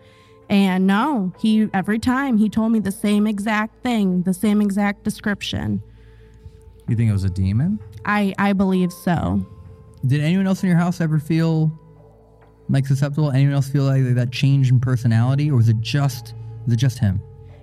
And 0.50 0.86
no, 0.86 1.34
he 1.40 1.68
every 1.74 1.98
time 1.98 2.38
he 2.38 2.50
told 2.50 2.72
me 2.72 2.80
the 2.80 2.92
same 2.92 3.26
exact 3.26 3.82
thing, 3.82 4.22
the 4.22 4.36
same 4.36 4.62
exact 4.62 5.04
description. 5.04 5.82
You 6.88 6.96
think 6.96 7.10
it 7.10 7.14
was 7.14 7.24
a 7.24 7.30
demon? 7.30 7.80
I 8.06 8.36
I 8.38 8.54
believe 8.54 8.94
so. 8.94 9.44
Did 10.06 10.22
anyone 10.22 10.46
else 10.46 10.62
in 10.62 10.70
your 10.70 10.78
house 10.78 11.02
ever 11.02 11.18
feel 11.18 11.72
like 12.74 12.88
susceptible? 12.88 13.32
Anyone 13.32 13.54
else 13.54 13.70
feel 13.70 13.84
like 13.84 14.04
that 14.16 14.32
change 14.32 14.72
in 14.72 14.80
personality, 14.80 15.50
or 15.50 15.56
was 15.56 15.70
it 15.70 15.80
just 15.80 16.34
was 16.66 16.74
it 16.74 16.78
just 16.78 17.00
him? 17.00 17.22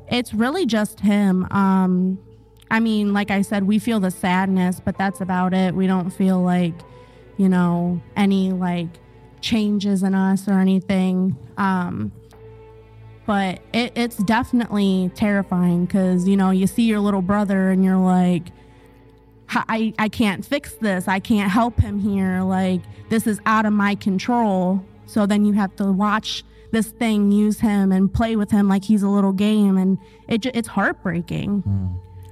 It's 0.09 0.35
really 0.35 0.67
just 0.67 1.01
him. 1.01 1.47
Um, 1.51 2.19
I 2.71 2.81
mean, 2.81 3.13
like 3.13 3.31
I 3.31 3.43
said, 3.43 3.65
we 3.65 3.79
feel 3.79 4.01
the 4.01 4.11
sadness, 4.11 4.81
but 4.85 4.97
that's 4.97 5.21
about 5.21 5.55
it. 5.55 5.75
We 5.75 5.87
don't 5.87 6.11
feel 6.11 6.41
like, 6.41 6.75
you 7.37 7.49
know, 7.49 8.01
any 8.17 8.53
like 8.53 8.89
changes 9.41 10.03
in 10.03 10.15
us 10.15 10.49
or 10.49 10.59
anything. 10.59 11.37
Um, 11.57 12.13
but 13.31 13.61
it, 13.73 13.93
it's 13.95 14.17
definitely 14.17 15.09
terrifying 15.15 15.85
because 15.85 16.27
you 16.27 16.37
know 16.37 16.51
you 16.51 16.67
see 16.67 16.83
your 16.83 16.99
little 16.99 17.23
brother 17.23 17.71
and 17.71 17.85
you're 17.85 17.97
like 17.97 18.49
I, 19.49 19.95
I 20.01 20.09
can't 20.09 20.45
fix 20.45 20.75
this 20.75 21.07
i 21.07 21.21
can't 21.21 21.49
help 21.49 21.79
him 21.79 22.01
here 22.01 22.43
like 22.43 22.81
this 23.09 23.29
is 23.29 23.41
out 23.47 23.67
of 23.67 23.73
my 23.73 23.95
control 23.95 24.85
so 25.11 25.27
then 25.27 25.45
you 25.45 25.53
have 25.55 25.75
to 25.77 25.91
watch 25.91 26.45
this 26.71 26.89
thing 26.89 27.33
use 27.33 27.59
him 27.59 27.91
and 27.91 28.13
play 28.13 28.37
with 28.37 28.51
him 28.51 28.69
like 28.69 28.85
he's 28.85 29.03
a 29.03 29.09
little 29.09 29.33
game. 29.33 29.77
And 29.77 29.99
it, 30.29 30.47
it's 30.47 30.69
heartbreaking. 30.69 31.65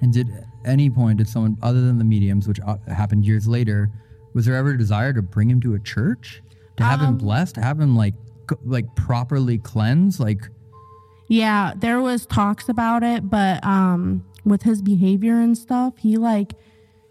And 0.01 0.13
did 0.13 0.31
at 0.31 0.45
any 0.65 0.89
point 0.89 1.19
did 1.19 1.29
someone 1.29 1.59
other 1.63 1.81
than 1.81 1.99
the 1.99 2.05
mediums, 2.05 2.47
which 2.47 2.61
uh, 2.61 2.77
happened 2.87 3.25
years 3.25 3.49
later, 3.49 3.91
was 4.35 4.47
there 4.47 4.55
ever 4.55 4.71
a 4.71 4.79
desire 4.79 5.13
to 5.13 5.23
bring 5.23 5.51
him 5.51 5.61
to 5.63 5.75
a 5.75 5.79
church, 5.81 6.41
to 6.77 6.85
have 6.85 7.01
him 7.01 7.17
blessed, 7.17 7.57
to 7.57 7.63
have 7.63 7.81
him 7.81 7.97
like 7.97 8.15
c- 8.49 8.57
like 8.65 8.95
properly 8.95 9.59
cleansed, 9.59 10.21
like 10.21 10.49
Yeah, 11.27 11.73
there 11.77 12.01
was 12.01 12.25
talks 12.27 12.69
about 12.69 13.03
it, 13.03 13.29
but 13.29 13.65
um 13.67 14.25
with 14.45 14.63
his 14.63 14.83
behavior 14.83 15.41
and 15.41 15.59
stuff, 15.59 15.95
he 15.99 16.17
like 16.17 16.53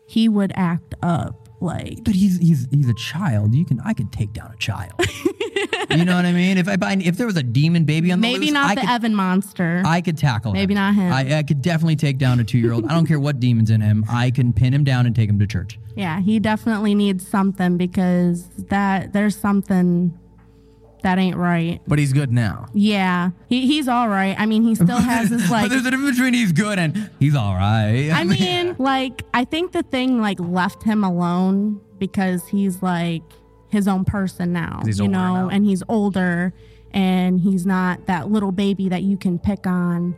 he 0.08 0.30
would 0.30 0.54
act 0.56 0.96
up 1.04 1.47
like 1.60 2.04
But 2.04 2.16
he's 2.16 2.38
he's 2.40 2.68
he's 2.72 2.90
a 2.90 2.94
child. 2.94 3.56
You 3.56 3.66
can 3.66 3.80
I 3.82 3.94
could 3.94 4.12
take 4.12 4.34
down 4.34 4.52
a 4.54 4.58
child. 4.58 4.94
you 5.90 6.06
know 6.06 6.16
what 6.16 6.26
I 6.26 6.32
mean? 6.34 6.58
If 6.58 6.68
I 6.68 6.78
find 6.78 7.02
if 7.02 7.18
there 7.18 7.26
was 7.28 7.38
a 7.38 7.44
demon 7.44 7.84
baby 7.86 8.12
on 8.12 8.20
the 8.22 8.28
maybe 8.28 8.46
loose, 8.48 8.52
not 8.52 8.70
I 8.72 8.76
the 8.76 8.82
could, 8.82 8.90
Evan 8.90 9.16
monster. 9.16 9.82
I 9.86 10.02
could 10.02 10.18
tackle 10.18 10.54
Maybe 10.54 10.74
him. 10.74 10.80
not 10.80 10.94
him. 10.96 11.12
I, 11.12 11.38
I 11.40 11.44
could 11.44 11.62
definitely 11.62 11.96
take 11.96 12.18
down 12.18 12.40
a 12.40 12.44
two 12.44 12.58
year 12.60 12.74
old. 12.74 12.86
I 12.86 12.94
don't 12.94 13.06
care 13.08 13.20
what 13.20 13.40
demons 13.40 13.70
in 13.72 13.82
him. 13.82 14.06
I 14.10 14.32
can 14.32 14.54
pin 14.54 14.74
him 14.74 14.84
down 14.84 15.06
and 15.06 15.16
take 15.16 15.30
him 15.30 15.40
to 15.40 15.48
church. 15.48 15.80
yeah, 15.96 16.20
he 16.20 16.40
definitely 16.40 16.94
needs 16.96 17.28
something 17.28 17.78
because 17.78 18.48
that 18.70 19.14
there's 19.14 19.36
something 19.36 20.18
that 21.04 21.18
ain't 21.18 21.38
right. 21.38 21.80
But 21.88 22.00
he's 22.00 22.14
good 22.14 22.32
now. 22.32 22.68
Yeah, 22.74 23.32
he 23.48 23.68
he's 23.68 23.88
all 23.88 24.08
right. 24.10 24.36
I 24.40 24.46
mean, 24.46 24.64
he 24.64 24.76
still 24.76 24.98
has 24.98 25.30
his 25.30 25.50
like. 25.52 25.66
but 25.66 25.70
there's 25.70 25.86
a 25.86 25.92
difference 25.92 26.18
between 26.18 26.34
he's 26.34 26.52
good 26.52 26.80
and 26.80 27.10
he's 27.20 27.36
all 27.36 27.54
right. 27.56 28.10
I 28.12 28.24
mean, 28.24 28.76
like 28.80 29.24
I 29.34 29.44
think 29.46 29.72
the 29.72 29.84
thing 29.84 30.20
like 30.22 30.40
left 30.40 30.84
him 30.84 31.04
alone 31.04 31.82
because 32.00 32.48
he's 32.48 32.82
like 32.82 33.24
his 33.70 33.88
own 33.88 34.06
person 34.06 34.54
now, 34.54 34.82
He's 34.86 35.00
you 35.00 35.08
know, 35.08 35.34
now. 35.34 35.50
and 35.50 35.66
he's 35.66 35.84
older 35.90 36.54
and 36.92 37.40
he's 37.42 37.66
not 37.66 38.06
that 38.08 38.30
little 38.32 38.52
baby 38.54 38.88
that 38.90 39.04
you 39.04 39.18
can 39.18 39.38
pick 39.38 39.68
on 39.68 40.16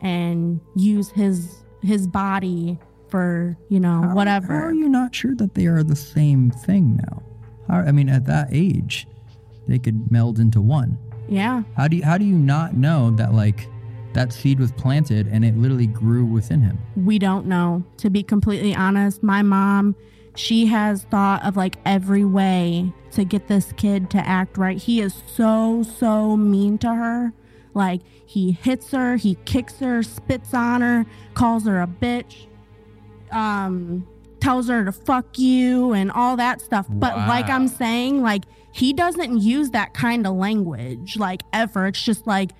and 0.00 0.60
use 0.76 1.10
his 1.10 1.64
his 1.82 2.06
body 2.06 2.78
for, 3.08 3.56
you 3.68 3.80
know, 3.80 4.02
How 4.02 4.14
whatever. 4.14 4.54
are 4.54 4.72
you 4.72 4.88
not 4.88 5.14
sure 5.14 5.34
that 5.34 5.54
they 5.54 5.66
are 5.66 5.82
the 5.82 5.96
same 5.96 6.50
thing 6.50 6.96
now? 6.96 7.22
How, 7.68 7.80
I 7.80 7.92
mean, 7.92 8.08
at 8.08 8.24
that 8.26 8.48
age, 8.52 9.06
they 9.68 9.78
could 9.78 10.10
meld 10.10 10.38
into 10.38 10.60
one. 10.60 10.98
yeah. 11.28 11.62
How 11.76 11.88
do 11.88 11.96
you 11.96 12.04
how 12.04 12.18
do 12.18 12.24
you 12.24 12.36
not 12.36 12.74
know 12.76 13.10
that 13.12 13.32
like 13.34 13.68
that 14.12 14.32
seed 14.32 14.60
was 14.60 14.72
planted 14.72 15.26
and 15.28 15.44
it 15.44 15.56
literally 15.56 15.86
grew 15.86 16.24
within 16.26 16.60
him? 16.60 16.78
we 16.96 17.18
don't 17.18 17.46
know 17.46 17.82
to 17.96 18.10
be 18.10 18.22
completely 18.22 18.74
honest 18.74 19.22
my 19.22 19.40
mom 19.42 19.94
she 20.34 20.66
has 20.66 21.04
thought 21.04 21.42
of 21.44 21.56
like 21.56 21.76
every 21.86 22.24
way 22.24 22.92
to 23.10 23.24
get 23.24 23.48
this 23.48 23.72
kid 23.78 24.10
to 24.10 24.18
act 24.18 24.58
right 24.58 24.76
he 24.78 25.00
is 25.00 25.22
so 25.26 25.82
so 25.82 26.36
mean 26.36 26.76
to 26.78 26.94
her 26.94 27.32
like 27.74 28.00
he 28.26 28.52
hits 28.52 28.90
her 28.90 29.16
he 29.16 29.34
kicks 29.46 29.78
her 29.78 30.02
spits 30.02 30.52
on 30.52 30.80
her 30.82 31.06
calls 31.34 31.64
her 31.64 31.80
a 31.80 31.86
bitch 31.86 32.46
um 33.30 34.06
tells 34.40 34.68
her 34.68 34.84
to 34.84 34.92
fuck 34.92 35.38
you 35.38 35.92
and 35.92 36.10
all 36.12 36.36
that 36.36 36.60
stuff 36.60 36.86
but 36.90 37.16
like 37.16 37.48
i'm 37.48 37.68
saying 37.68 38.22
like 38.22 38.44
he 38.72 38.92
doesn't 38.92 39.38
use 39.40 39.70
that 39.70 39.94
kind 39.94 40.26
of 40.26 40.34
language 40.34 41.16
like 41.16 41.42
ever 41.52 41.86
it's 41.86 42.02
just 42.02 42.26
like 42.26 42.50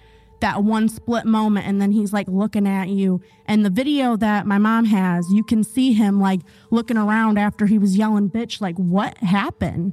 that 0.41 0.63
one 0.65 0.89
split 0.89 1.25
moment 1.25 1.67
and 1.67 1.81
then 1.81 1.93
he's 1.93 2.13
like 2.13 2.27
looking 2.29 2.67
at 2.67 2.89
you 2.89 3.21
and 3.47 3.65
the 3.65 3.71
video 3.71 4.17
that 4.17 4.47
my 4.47 4.59
mom 4.59 4.85
has 4.85 5.25
you 5.33 5.43
can 5.45 5.63
see 5.65 5.93
him 5.93 6.21
like 6.21 6.41
looking 6.71 6.97
around 6.97 7.39
after 7.39 7.67
he 7.67 7.79
was 7.79 7.97
yelling 7.97 8.29
bitch 8.29 8.61
like 8.61 8.77
what 8.77 9.17
happened 9.19 9.93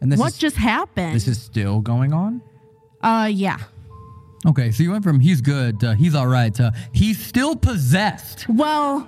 And 0.00 0.10
this 0.12 0.18
what 0.18 0.32
is 0.32 0.38
just 0.38 0.56
happened 0.56 1.14
this 1.14 1.28
is 1.28 1.40
still 1.40 1.80
going 1.80 2.12
on. 2.12 2.42
uh 3.02 3.28
yeah 3.32 3.58
Okay, 4.46 4.72
so 4.72 4.82
you 4.82 4.90
went 4.90 5.02
from 5.04 5.20
he's 5.20 5.40
good 5.40 5.80
to 5.80 5.94
he's 5.94 6.14
all 6.14 6.26
right 6.26 6.52
to 6.56 6.70
he's 6.92 7.18
still 7.24 7.56
possessed. 7.56 8.46
well 8.48 9.00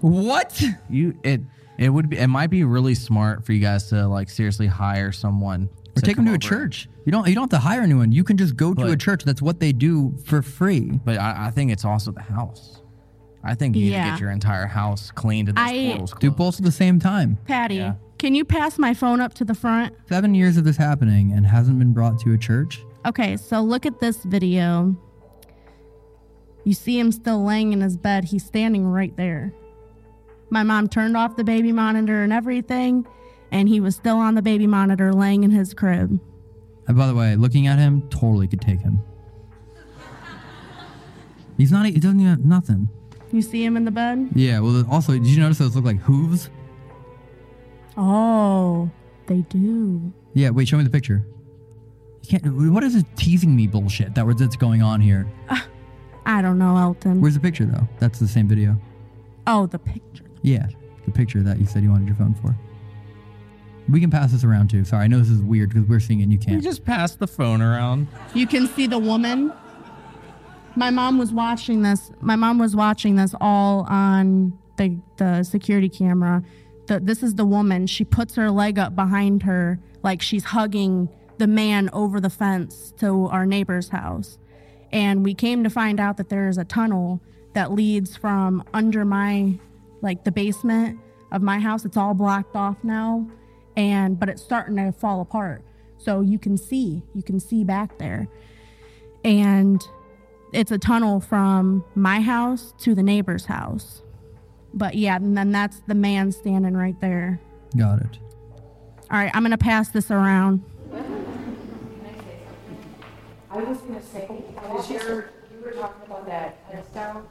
What? 0.00 0.60
You 0.90 1.16
it 1.22 1.40
it 1.78 1.88
would 1.90 2.08
be 2.10 2.18
it 2.18 2.26
might 2.26 2.48
be 2.50 2.64
really 2.64 2.94
smart 2.96 3.44
for 3.46 3.52
you 3.52 3.60
guys 3.60 3.88
to 3.90 4.08
like 4.08 4.28
seriously 4.28 4.66
hire 4.66 5.12
someone 5.12 5.68
Or 5.96 6.00
take 6.00 6.16
him 6.16 6.24
come 6.24 6.26
to 6.26 6.30
a 6.32 6.34
over. 6.34 6.38
church. 6.38 6.88
You 7.04 7.12
don't 7.12 7.28
you 7.28 7.34
don't 7.34 7.50
have 7.52 7.60
to 7.60 7.66
hire 7.66 7.82
anyone. 7.82 8.12
You 8.12 8.24
can 8.24 8.36
just 8.36 8.56
go 8.56 8.72
to 8.74 8.86
a 8.86 8.96
church. 8.96 9.24
That's 9.24 9.42
what 9.42 9.60
they 9.60 9.72
do 9.72 10.14
for 10.24 10.40
free. 10.42 11.00
But 11.04 11.18
I, 11.18 11.46
I 11.48 11.50
think 11.50 11.70
it's 11.70 11.84
also 11.84 12.12
the 12.12 12.22
house. 12.22 12.80
I 13.44 13.54
think 13.54 13.74
you 13.76 13.82
need 13.82 13.88
to 13.90 13.94
Yeah. 13.96 14.10
get 14.10 14.20
your 14.20 14.30
entire 14.30 14.66
house 14.66 15.10
cleaned 15.10 15.48
and 15.48 15.58
those 15.58 15.64
I- 15.68 15.86
portals 15.88 16.10
Do 16.12 16.16
closed. 16.30 16.36
both 16.36 16.58
at 16.60 16.64
the 16.64 16.72
same 16.72 16.98
time. 17.00 17.36
patty 17.44 17.74
Yeah. 17.76 17.94
can 18.18 18.34
you 18.36 18.44
pass 18.44 18.78
my 18.78 18.94
phone 18.94 19.20
up 19.20 19.34
to 19.34 19.44
the 19.44 19.54
front 19.54 19.94
Seven 20.08 20.34
years 20.34 20.56
of 20.56 20.64
this 20.64 20.76
happening 20.76 21.32
and 21.32 21.44
hasn't 21.44 21.78
been 21.78 21.92
brought 21.92 22.20
to 22.20 22.32
a 22.32 22.38
church. 22.38 22.80
Okay, 23.04 23.36
so 23.36 23.60
look 23.60 23.84
at 23.84 23.98
this 23.98 24.18
video. 24.22 24.96
You 26.64 26.72
see 26.74 26.98
him 26.98 27.10
still 27.10 27.44
laying 27.44 27.72
in 27.72 27.80
his 27.80 27.96
bed. 27.96 28.24
He's 28.26 28.44
standing 28.44 28.86
right 28.86 29.14
there. 29.16 29.52
My 30.50 30.62
mom 30.62 30.88
turned 30.88 31.16
off 31.16 31.34
the 31.36 31.42
baby 31.44 31.72
monitor 31.72 32.22
and 32.22 32.32
everything, 32.32 33.04
and 33.52 33.68
he 33.68 33.80
was 33.80 33.94
still 33.94 34.16
on 34.16 34.34
the 34.34 34.42
baby 34.42 34.66
monitor 34.66 35.12
laying 35.12 35.44
in 35.44 35.50
his 35.52 35.72
crib. 35.74 36.18
And 36.88 36.96
by 36.96 37.06
the 37.06 37.14
way, 37.14 37.36
looking 37.36 37.68
at 37.68 37.78
him, 37.78 38.08
totally 38.08 38.48
could 38.48 38.60
take 38.60 38.80
him. 38.80 38.98
He's 41.56 41.70
not. 41.70 41.86
He 41.86 41.92
doesn't 41.92 42.18
even 42.18 42.30
have 42.30 42.44
nothing. 42.44 42.88
You 43.30 43.42
see 43.42 43.64
him 43.64 43.76
in 43.76 43.84
the 43.84 43.90
bed? 43.90 44.30
Yeah. 44.34 44.58
Well, 44.60 44.84
also, 44.90 45.12
did 45.12 45.26
you 45.26 45.38
notice 45.40 45.58
those 45.58 45.76
look 45.76 45.84
like 45.84 45.98
hooves? 46.00 46.50
Oh, 47.96 48.90
they 49.26 49.42
do. 49.42 50.12
Yeah. 50.34 50.50
Wait. 50.50 50.66
Show 50.66 50.78
me 50.78 50.84
the 50.84 50.90
picture. 50.90 51.24
You 52.22 52.28
can't. 52.40 52.72
What 52.72 52.82
is 52.82 52.94
this 52.94 53.04
teasing 53.16 53.54
me 53.54 53.66
bullshit 53.66 54.14
that 54.14 54.26
was 54.26 54.36
that's 54.36 54.56
going 54.56 54.82
on 54.82 55.00
here? 55.00 55.30
Uh, 55.48 55.60
I 56.26 56.42
don't 56.42 56.58
know, 56.58 56.76
Elton. 56.76 57.20
Where's 57.20 57.34
the 57.34 57.40
picture 57.40 57.66
though? 57.66 57.86
That's 58.00 58.18
the 58.18 58.28
same 58.28 58.48
video. 58.48 58.76
oh, 59.46 59.66
the 59.66 59.78
picture. 59.78 60.24
Yeah, 60.42 60.66
the 61.04 61.12
picture 61.12 61.42
that 61.42 61.60
you 61.60 61.66
said 61.66 61.82
you 61.82 61.90
wanted 61.90 62.08
your 62.08 62.16
phone 62.16 62.34
for. 62.34 62.56
We 63.88 64.00
can 64.00 64.10
pass 64.10 64.32
this 64.32 64.44
around 64.44 64.70
too. 64.70 64.84
Sorry, 64.84 65.04
I 65.04 65.06
know 65.06 65.18
this 65.18 65.28
is 65.28 65.42
weird 65.42 65.70
because 65.70 65.88
we're 65.88 66.00
seeing 66.00 66.20
it 66.20 66.24
and 66.24 66.32
you 66.32 66.38
You 66.38 66.44
can't. 66.44 66.56
You 66.56 66.62
just 66.62 66.84
pass 66.84 67.16
the 67.16 67.26
phone 67.26 67.60
around. 67.60 68.08
You 68.34 68.46
can 68.46 68.66
see 68.68 68.86
the 68.86 68.98
woman. 68.98 69.52
My 70.76 70.90
mom 70.90 71.18
was 71.18 71.32
watching 71.32 71.82
this. 71.82 72.10
My 72.20 72.36
mom 72.36 72.58
was 72.58 72.74
watching 72.74 73.16
this 73.16 73.34
all 73.40 73.80
on 73.88 74.58
the 74.76 74.98
the 75.16 75.42
security 75.42 75.88
camera. 75.88 76.42
The, 76.86 77.00
this 77.00 77.22
is 77.22 77.34
the 77.34 77.44
woman. 77.44 77.86
She 77.86 78.04
puts 78.04 78.34
her 78.36 78.50
leg 78.50 78.78
up 78.78 78.96
behind 78.96 79.42
her 79.42 79.78
like 80.02 80.22
she's 80.22 80.44
hugging 80.44 81.08
the 81.38 81.46
man 81.46 81.90
over 81.92 82.20
the 82.20 82.30
fence 82.30 82.92
to 82.98 83.26
our 83.26 83.46
neighbor's 83.46 83.88
house. 83.88 84.38
And 84.92 85.24
we 85.24 85.34
came 85.34 85.64
to 85.64 85.70
find 85.70 86.00
out 86.00 86.16
that 86.18 86.28
there 86.28 86.48
is 86.48 86.58
a 86.58 86.64
tunnel 86.64 87.20
that 87.54 87.72
leads 87.72 88.16
from 88.16 88.64
under 88.72 89.04
my 89.04 89.58
like 90.00 90.24
the 90.24 90.32
basement 90.32 90.98
of 91.30 91.42
my 91.42 91.58
house. 91.58 91.84
It's 91.84 91.96
all 91.96 92.14
blocked 92.14 92.56
off 92.56 92.76
now 92.82 93.26
and 93.76 94.18
but 94.18 94.28
it's 94.28 94.42
starting 94.42 94.76
to 94.76 94.92
fall 94.92 95.20
apart. 95.20 95.62
So 95.98 96.20
you 96.20 96.38
can 96.38 96.56
see, 96.56 97.02
you 97.14 97.22
can 97.22 97.38
see 97.38 97.64
back 97.64 97.98
there. 97.98 98.28
And 99.24 99.86
it's 100.52 100.70
a 100.72 100.78
tunnel 100.78 101.20
from 101.20 101.84
my 101.94 102.20
house 102.20 102.74
to 102.80 102.94
the 102.94 103.02
neighbor's 103.02 103.46
house. 103.46 104.02
But 104.74 104.94
yeah, 104.94 105.16
and 105.16 105.36
then 105.36 105.52
that's 105.52 105.80
the 105.86 105.94
man 105.94 106.32
standing 106.32 106.76
right 106.76 107.00
there. 107.00 107.40
Got 107.76 108.00
it. 108.00 108.18
All 109.10 109.18
right, 109.18 109.30
I'm 109.34 109.42
gonna 109.42 109.58
pass 109.58 109.90
this 109.90 110.10
around. 110.10 110.62
I 113.50 113.58
was 113.58 113.78
gonna 113.78 114.02
say, 114.02 114.26
because 114.54 114.90
you're, 114.90 115.30
you 115.52 115.64
were 115.64 115.72
talking 115.72 116.02
about 116.06 116.26
that 116.26 116.56
headstone, 116.70 117.26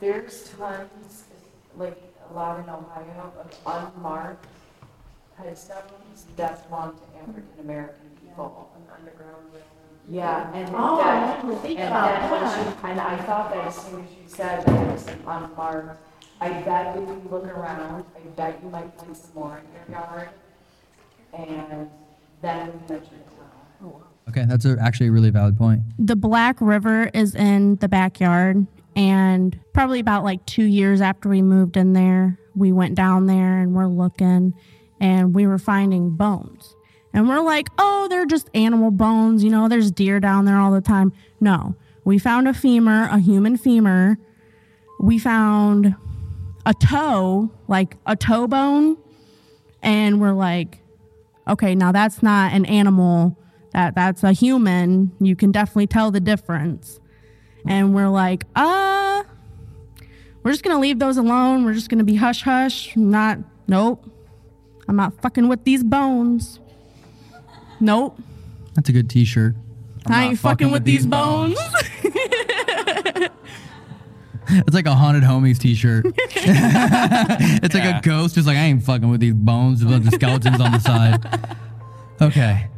there's 0.00 0.48
tons, 0.58 1.24
like, 1.76 2.02
a 2.30 2.34
lot 2.34 2.58
in 2.58 2.68
Ohio, 2.68 3.32
of 3.38 3.94
unmarked 3.96 4.46
headstones 5.38 6.26
that 6.36 6.68
belong 6.68 6.94
to 6.96 7.18
African 7.20 7.60
American 7.60 8.10
people. 8.20 8.70
An 8.76 8.82
Underground 8.98 9.44
railroad. 9.52 9.62
Yeah, 10.08 10.52
and 10.52 10.74
Oh, 10.74 11.00
I 11.00 11.20
that, 11.20 11.42
didn't 11.42 11.58
think 11.60 11.78
and 11.80 11.88
about 11.88 12.08
that, 12.20 12.30
when 12.30 12.40
that. 12.42 12.76
she- 12.80 12.86
and 12.90 13.00
I 13.00 13.16
thought 13.24 13.50
that 13.52 13.66
as 13.66 13.74
soon 13.76 14.04
as 14.04 14.10
you 14.10 14.16
said 14.26 14.64
that 14.64 14.82
it 14.82 14.92
was 14.92 15.06
unmarked, 15.26 16.00
I 16.40 16.48
bet 16.62 16.96
if 16.96 17.08
you 17.08 17.22
look 17.30 17.44
around, 17.46 18.04
I 18.16 18.20
bet 18.36 18.60
you 18.62 18.70
might 18.70 18.92
find 18.98 19.16
some 19.16 19.30
more 19.34 19.58
in 19.58 19.90
your 19.90 20.00
yard. 20.00 20.28
And 21.34 21.90
then 22.40 22.66
we 22.88 22.94
mentioned 22.94 23.24
town. 23.26 23.50
Oh, 23.84 24.02
okay, 24.28 24.44
that's 24.46 24.64
a, 24.64 24.76
actually 24.80 25.08
a 25.08 25.12
really 25.12 25.30
valid 25.30 25.56
point. 25.58 25.82
the 25.98 26.16
Black 26.16 26.56
River 26.60 27.10
is 27.12 27.34
in 27.34 27.76
the 27.76 27.88
backyard, 27.88 28.66
and 28.94 29.58
probably 29.72 30.00
about 30.00 30.24
like 30.24 30.44
two 30.46 30.64
years 30.64 31.00
after 31.00 31.28
we 31.28 31.42
moved 31.42 31.76
in 31.76 31.92
there, 31.94 32.38
we 32.54 32.72
went 32.72 32.94
down 32.94 33.26
there 33.26 33.58
and 33.58 33.74
we're 33.74 33.86
looking, 33.86 34.54
and 35.00 35.34
we 35.34 35.46
were 35.46 35.58
finding 35.58 36.10
bones. 36.10 36.74
And 37.12 37.28
we're 37.28 37.40
like, 37.40 37.68
oh, 37.78 38.08
they're 38.08 38.26
just 38.26 38.50
animal 38.54 38.90
bones, 38.90 39.42
you 39.42 39.50
know, 39.50 39.68
there's 39.68 39.90
deer 39.90 40.20
down 40.20 40.44
there 40.44 40.58
all 40.58 40.72
the 40.72 40.80
time. 40.80 41.12
No, 41.40 41.74
we 42.04 42.18
found 42.18 42.46
a 42.46 42.54
femur, 42.54 43.08
a 43.10 43.18
human 43.18 43.56
femur. 43.56 44.18
We 45.00 45.18
found 45.18 45.94
a 46.64 46.74
toe, 46.74 47.50
like 47.68 47.96
a 48.06 48.16
toe 48.16 48.46
bone, 48.46 48.96
and 49.82 50.20
we're 50.20 50.32
like, 50.32 50.80
okay, 51.48 51.74
now 51.74 51.92
that's 51.92 52.22
not 52.22 52.52
an 52.52 52.64
animal. 52.66 53.38
That 53.72 53.94
that's 53.94 54.22
a 54.22 54.32
human. 54.32 55.12
You 55.20 55.36
can 55.36 55.52
definitely 55.52 55.86
tell 55.86 56.10
the 56.10 56.20
difference. 56.20 57.00
And 57.66 57.94
we're 57.94 58.08
like, 58.08 58.44
uh, 58.54 59.24
we're 60.42 60.52
just 60.52 60.62
gonna 60.62 60.80
leave 60.80 60.98
those 60.98 61.16
alone. 61.16 61.64
We're 61.64 61.74
just 61.74 61.88
gonna 61.88 62.04
be 62.04 62.16
hush 62.16 62.42
hush. 62.42 62.96
Not, 62.96 63.38
nope. 63.66 64.08
I'm 64.88 64.96
not 64.96 65.20
fucking 65.20 65.48
with 65.48 65.64
these 65.64 65.82
bones. 65.82 66.60
Nope. 67.80 68.18
That's 68.74 68.88
a 68.88 68.92
good 68.92 69.10
T-shirt. 69.10 69.54
I 70.06 70.26
ain't 70.26 70.38
fucking, 70.38 70.70
with, 70.70 70.84
these 70.84 71.04
bones. 71.04 71.58
It's 74.48 74.74
like 74.74 74.86
a 74.86 74.94
haunted 74.94 75.24
homies 75.24 75.58
T-shirt. 75.58 76.06
it's 76.16 77.74
like 77.74 77.84
a 77.84 78.00
ghost, 78.00 78.36
just 78.36 78.46
like 78.46 78.56
I 78.56 78.60
ain't 78.60 78.82
fucking 78.82 79.08
with 79.08 79.20
these 79.20 79.34
bones. 79.34 79.84
With 79.84 79.94
a 79.94 79.98
bunch 79.98 80.06
of 80.06 80.14
skeletons 80.14 80.60
on 80.60 80.72
the 80.72 80.78
side. 80.78 81.50
Okay. 82.20 82.68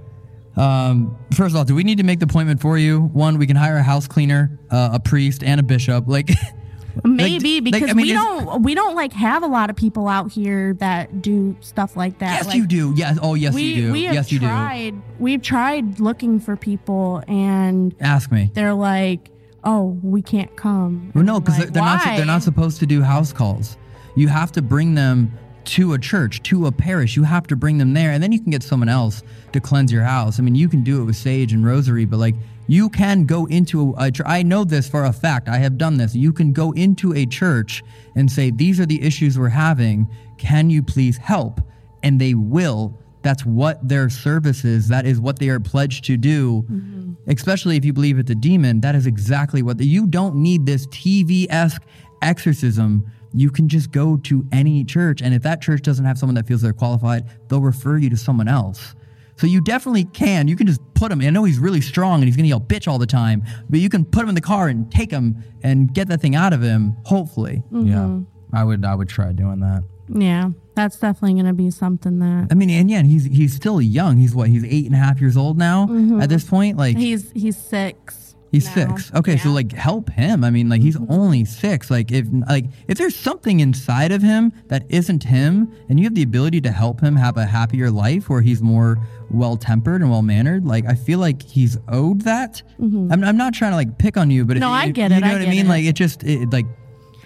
Um, 0.57 1.17
first 1.35 1.53
of 1.53 1.57
all, 1.57 1.65
do 1.65 1.75
we 1.75 1.85
need 1.85 1.99
to 1.99 2.05
make 2.05 2.19
the 2.19 2.25
appointment 2.25 2.61
for 2.61 2.79
you? 2.79 3.01
One, 3.01 3.39
we 3.39 3.47
can 3.47 3.57
hire 3.57 3.77
a 3.77 3.83
house 3.83 4.09
cleaner, 4.09 4.59
uh, 4.71 4.91
a 4.95 5.01
priest, 5.01 5.45
and 5.45 5.61
a 5.61 5.63
bishop. 5.63 6.09
Like, 6.09 6.31
Maybe 7.05 7.57
like, 7.61 7.65
because 7.73 7.91
I 7.91 7.93
mean, 7.95 8.07
we 8.07 8.13
don't 8.13 8.63
we 8.63 8.75
don't 8.75 8.95
like 8.95 9.13
have 9.13 9.43
a 9.43 9.47
lot 9.47 9.71
of 9.71 9.77
people 9.77 10.09
out 10.09 10.31
here 10.33 10.75
that 10.75 11.23
do 11.23 11.57
stuff 11.61 11.97
like 11.97 12.19
that. 12.19 12.33
yes, 12.33 12.47
Like, 12.47 12.57
you 12.57 12.67
do. 12.67 12.93
Yes. 12.97 13.19
Oh, 13.23 13.35
yes, 13.35 13.55
we 13.55 13.63
you 13.63 13.87
do. 13.87 13.93
we 13.93 14.05
have 14.05 14.15
yes, 14.15 14.33
you 14.33 14.39
do. 14.39 14.47
tried 14.47 14.95
we've 15.19 15.43
tried 15.43 16.01
looking 16.01 16.41
for 16.41 16.57
people 16.57 17.23
and 17.29 17.95
Ask 18.01 18.31
me. 18.33 18.51
they're 18.55 18.75
like, 18.75 19.31
oh, 19.65 19.99
we 20.03 20.23
can't 20.23 20.55
come. 20.57 21.13
Well, 21.15 21.25
no, 21.25 21.41
because 21.41 21.59
like, 21.59 21.69
they're, 21.69 21.83
they're 21.83 21.83
not. 21.83 22.05
They're 22.17 22.25
not 22.27 22.43
supposed 22.43 22.79
to 22.81 22.87
do 22.87 23.03
house 23.03 23.33
calls. 23.33 23.77
You 24.15 24.29
have 24.29 24.53
to 24.53 24.63
bring 24.63 24.95
them 24.95 25.33
to 25.67 25.93
a 25.93 25.99
church, 25.99 26.43
to 26.45 26.67
a 26.67 26.73
parish. 26.73 27.15
You 27.15 27.25
have 27.25 27.47
to 27.49 27.57
bring 27.57 27.77
them 27.79 27.93
there, 27.93 28.11
and 28.13 28.23
then 28.23 28.33
you 28.33 28.41
can 28.41 28.51
get 28.51 28.63
someone 28.63 28.89
else 28.89 29.23
to 29.53 29.61
cleanse 29.61 29.93
your 29.93 30.03
house. 30.03 30.39
I 30.39 30.43
mean, 30.43 30.55
you 30.55 30.69
can 30.69 30.83
do 30.83 31.03
it 31.03 31.05
with 31.05 31.17
sage 31.17 31.53
and 31.53 31.65
rosary, 31.65 32.05
but 32.07 32.17
like 32.19 32.35
you 32.69 32.89
can 32.89 33.25
go 33.25 33.47
into 33.47 33.95
a 33.99 34.11
church. 34.11 34.27
I 34.29 34.43
know 34.43 34.63
this 34.63 34.89
for 34.89 35.05
a 35.05 35.13
fact. 35.13 35.49
I 35.49 35.57
have 35.57 35.77
done 35.79 35.97
this. 35.97 36.15
You 36.15 36.33
can 36.33 36.53
go 36.53 36.71
into 36.73 37.15
a 37.15 37.27
church 37.27 37.83
and 38.15 38.31
say, 38.31 38.51
"These 38.51 38.79
are 38.79 38.87
the 38.87 39.03
issues 39.03 39.39
we're 39.39 39.49
having. 39.49 40.07
Can 40.37 40.71
you 40.71 40.83
please 40.83 41.17
help?" 41.17 41.61
And 42.03 42.21
they 42.21 42.35
will. 42.35 42.97
That's 43.23 43.45
what 43.45 43.87
their 43.89 44.09
service 44.09 44.65
is. 44.65 44.87
That 44.89 45.07
is 45.07 45.19
what 45.19 45.39
they 45.39 45.49
are 45.49 45.59
pledged 45.59 46.05
to 46.05 46.17
do. 46.17 46.63
Mm-hmm. 46.71 47.13
Especially 47.27 47.77
if 47.77 47.85
you 47.85 47.93
believe 47.93 48.19
it's 48.19 48.31
a 48.31 48.35
demon, 48.35 48.81
that 48.81 48.95
is 48.95 49.07
exactly 49.07 49.63
what 49.63 49.81
you 49.81 50.07
don't 50.07 50.37
need 50.37 50.65
this 50.65 50.87
TV 50.87 51.47
esque 51.51 51.83
exorcism. 52.23 53.11
You 53.35 53.51
can 53.51 53.69
just 53.69 53.91
go 53.93 54.17
to 54.19 54.47
any 54.53 54.85
church, 54.85 55.21
and 55.21 55.35
if 55.35 55.43
that 55.43 55.61
church 55.61 55.83
doesn't 55.83 56.05
have 56.05 56.17
someone 56.17 56.37
that 56.37 56.47
feels 56.47 56.63
they're 56.63 56.73
qualified, 56.73 57.25
they'll 57.49 57.61
refer 57.61 57.99
you 57.99 58.09
to 58.11 58.17
someone 58.17 58.49
else. 58.49 58.95
So 59.39 59.47
you 59.47 59.61
definitely 59.61 60.05
can. 60.05 60.49
You 60.49 60.57
can 60.57 60.67
just 60.67 60.81
put 60.95 61.13
him. 61.13 61.21
I 61.21 61.31
know 61.31 61.45
he's 61.45 61.59
really 61.59 61.81
strong 61.81 62.17
and 62.21 62.25
he's 62.25 62.37
gonna 62.37 62.49
yell 62.49 62.61
bitch 62.61 62.89
all 62.89 62.99
the 62.99 63.07
time, 63.07 63.45
but 63.71 63.79
you 63.81 63.89
can 63.89 64.05
put 64.05 64.23
him 64.25 64.29
in 64.29 64.35
the 64.35 64.41
car 64.41 64.69
and 64.69 64.91
take 64.91 65.11
him 65.11 65.43
and 65.63 65.93
get 65.95 66.09
that 66.09 66.21
thing 66.21 66.35
out 66.35 66.53
of 66.53 66.61
him. 66.61 66.97
Hopefully. 67.05 67.63
Mm-hmm. 67.73 67.89
Yeah, 67.89 68.19
I 68.53 68.65
would. 68.65 68.85
I 68.85 68.95
would 68.95 69.09
try 69.09 69.33
doing 69.33 69.61
that. 69.61 69.85
Yeah, 70.09 70.51
that's 70.75 70.99
definitely 70.99 71.35
gonna 71.41 71.55
be 71.55 71.71
something 71.71 72.19
that 72.19 72.49
I 72.51 72.55
mean, 72.55 72.71
and 72.71 72.91
yeah, 72.91 73.03
he's 73.03 73.25
he's 73.27 73.55
still 73.55 73.81
young. 73.81 74.17
He's 74.17 74.35
what? 74.35 74.49
He's 74.49 74.65
eight 74.65 74.87
and 74.87 74.95
a 74.95 74.99
half 74.99 75.21
years 75.21 75.37
old 75.37 75.57
now 75.57 75.85
at 76.21 76.29
this 76.29 76.45
point. 76.45 76.77
Like 76.77 76.97
he's 76.97 77.31
he's 77.33 77.57
six. 77.57 78.28
He's 78.51 78.65
now. 78.67 78.73
six. 78.97 79.13
Okay, 79.15 79.37
so 79.37 79.51
like 79.51 79.73
help 79.73 80.09
him. 80.11 80.43
I 80.43 80.51
mean, 80.51 80.69
like 80.69 80.81
he's 80.81 80.97
only 81.09 81.45
six. 81.45 81.91
Like 81.91 82.11
if 82.11 82.27
like 82.49 82.65
if 82.89 82.97
there's 82.97 83.15
something 83.17 83.61
inside 83.61 84.11
of 84.13 84.23
him 84.23 84.53
that 84.69 84.85
isn't 84.89 85.23
him, 85.25 85.71
and 85.89 85.99
you 86.01 86.05
have 86.05 86.15
the 86.15 86.23
ability 86.23 86.61
to 86.63 86.71
help 86.73 87.01
him 87.01 87.15
have 87.17 87.37
a 87.37 87.45
happier 87.45 87.91
life 87.91 88.29
where 88.31 88.41
he's 88.41 88.63
more 88.63 88.97
well 89.31 89.57
tempered 89.59 90.01
and 90.01 90.11
well 90.11 90.23
mannered, 90.23 90.65
like 90.65 90.87
I 90.87 90.95
feel 90.95 91.19
like 91.19 91.43
he's 91.43 91.77
owed 91.89 92.23
that. 92.23 92.63
I'm, 92.79 93.13
I'm 93.23 93.37
not 93.37 93.53
trying 93.53 93.73
to 93.73 93.77
like 93.77 93.99
pick 93.99 94.17
on 94.17 94.31
you, 94.31 94.45
but 94.47 94.57
Mm-hmm. 94.57 94.61
No, 94.61 94.69
it, 94.73 94.77
I 94.77 94.85
it- 94.87 94.97
You 94.97 95.21
know 95.21 95.27
I 95.27 95.33
what 95.35 95.43
I 95.43 95.47
mean? 95.51 95.67
it. 95.67 95.69
Like 95.69 95.85
it 95.85 95.95
just 95.95 96.25
it, 96.25 96.51
like 96.51 96.67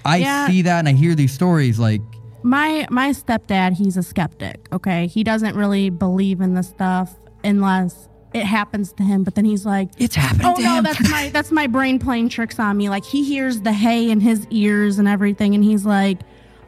I 0.05 0.17
Yeah. 0.17 0.47
see 0.49 0.63
that 0.63 0.81
and 0.81 0.89
I 0.89 0.93
hear 0.93 1.15
these 1.15 1.33
stories. 1.33 1.79
Like 1.79 2.01
my 2.43 2.85
my 2.91 3.11
stepdad 3.11 3.75
he's 3.75 3.97
a 3.97 4.03
skeptic 4.03 4.67
okay 4.73 5.07
he 5.07 5.23
doesn't 5.23 5.55
really 5.55 5.91
believe 5.91 6.41
in 6.41 6.55
the 6.55 6.63
stuff 6.65 7.15
unless 7.45 8.09
it 8.35 8.45
happens 8.45 8.93
to 8.93 9.03
him 9.03 9.23
but 9.25 9.35
then 9.35 9.45
he's 9.45 9.65
like 9.67 9.89
it's 9.99 10.15
happening 10.15 10.47
oh 10.47 10.57
to 10.57 10.63
no 10.63 10.75
him. 10.77 10.85
that's 10.85 11.11
my 11.11 11.29
that's 11.31 11.51
my 11.53 11.67
brain 11.67 11.99
playing 11.99 12.29
tricks 12.29 12.59
on 12.59 12.77
me 12.77 12.89
like 12.89 13.05
he 13.05 13.23
hears 13.25 13.61
the 13.63 13.73
hay 13.73 14.11
in 14.11 14.21
his 14.21 14.47
ears 14.51 14.99
and 14.99 15.07
everything 15.09 15.55
and 15.55 15.63
he's 15.65 15.85
like 15.87 16.19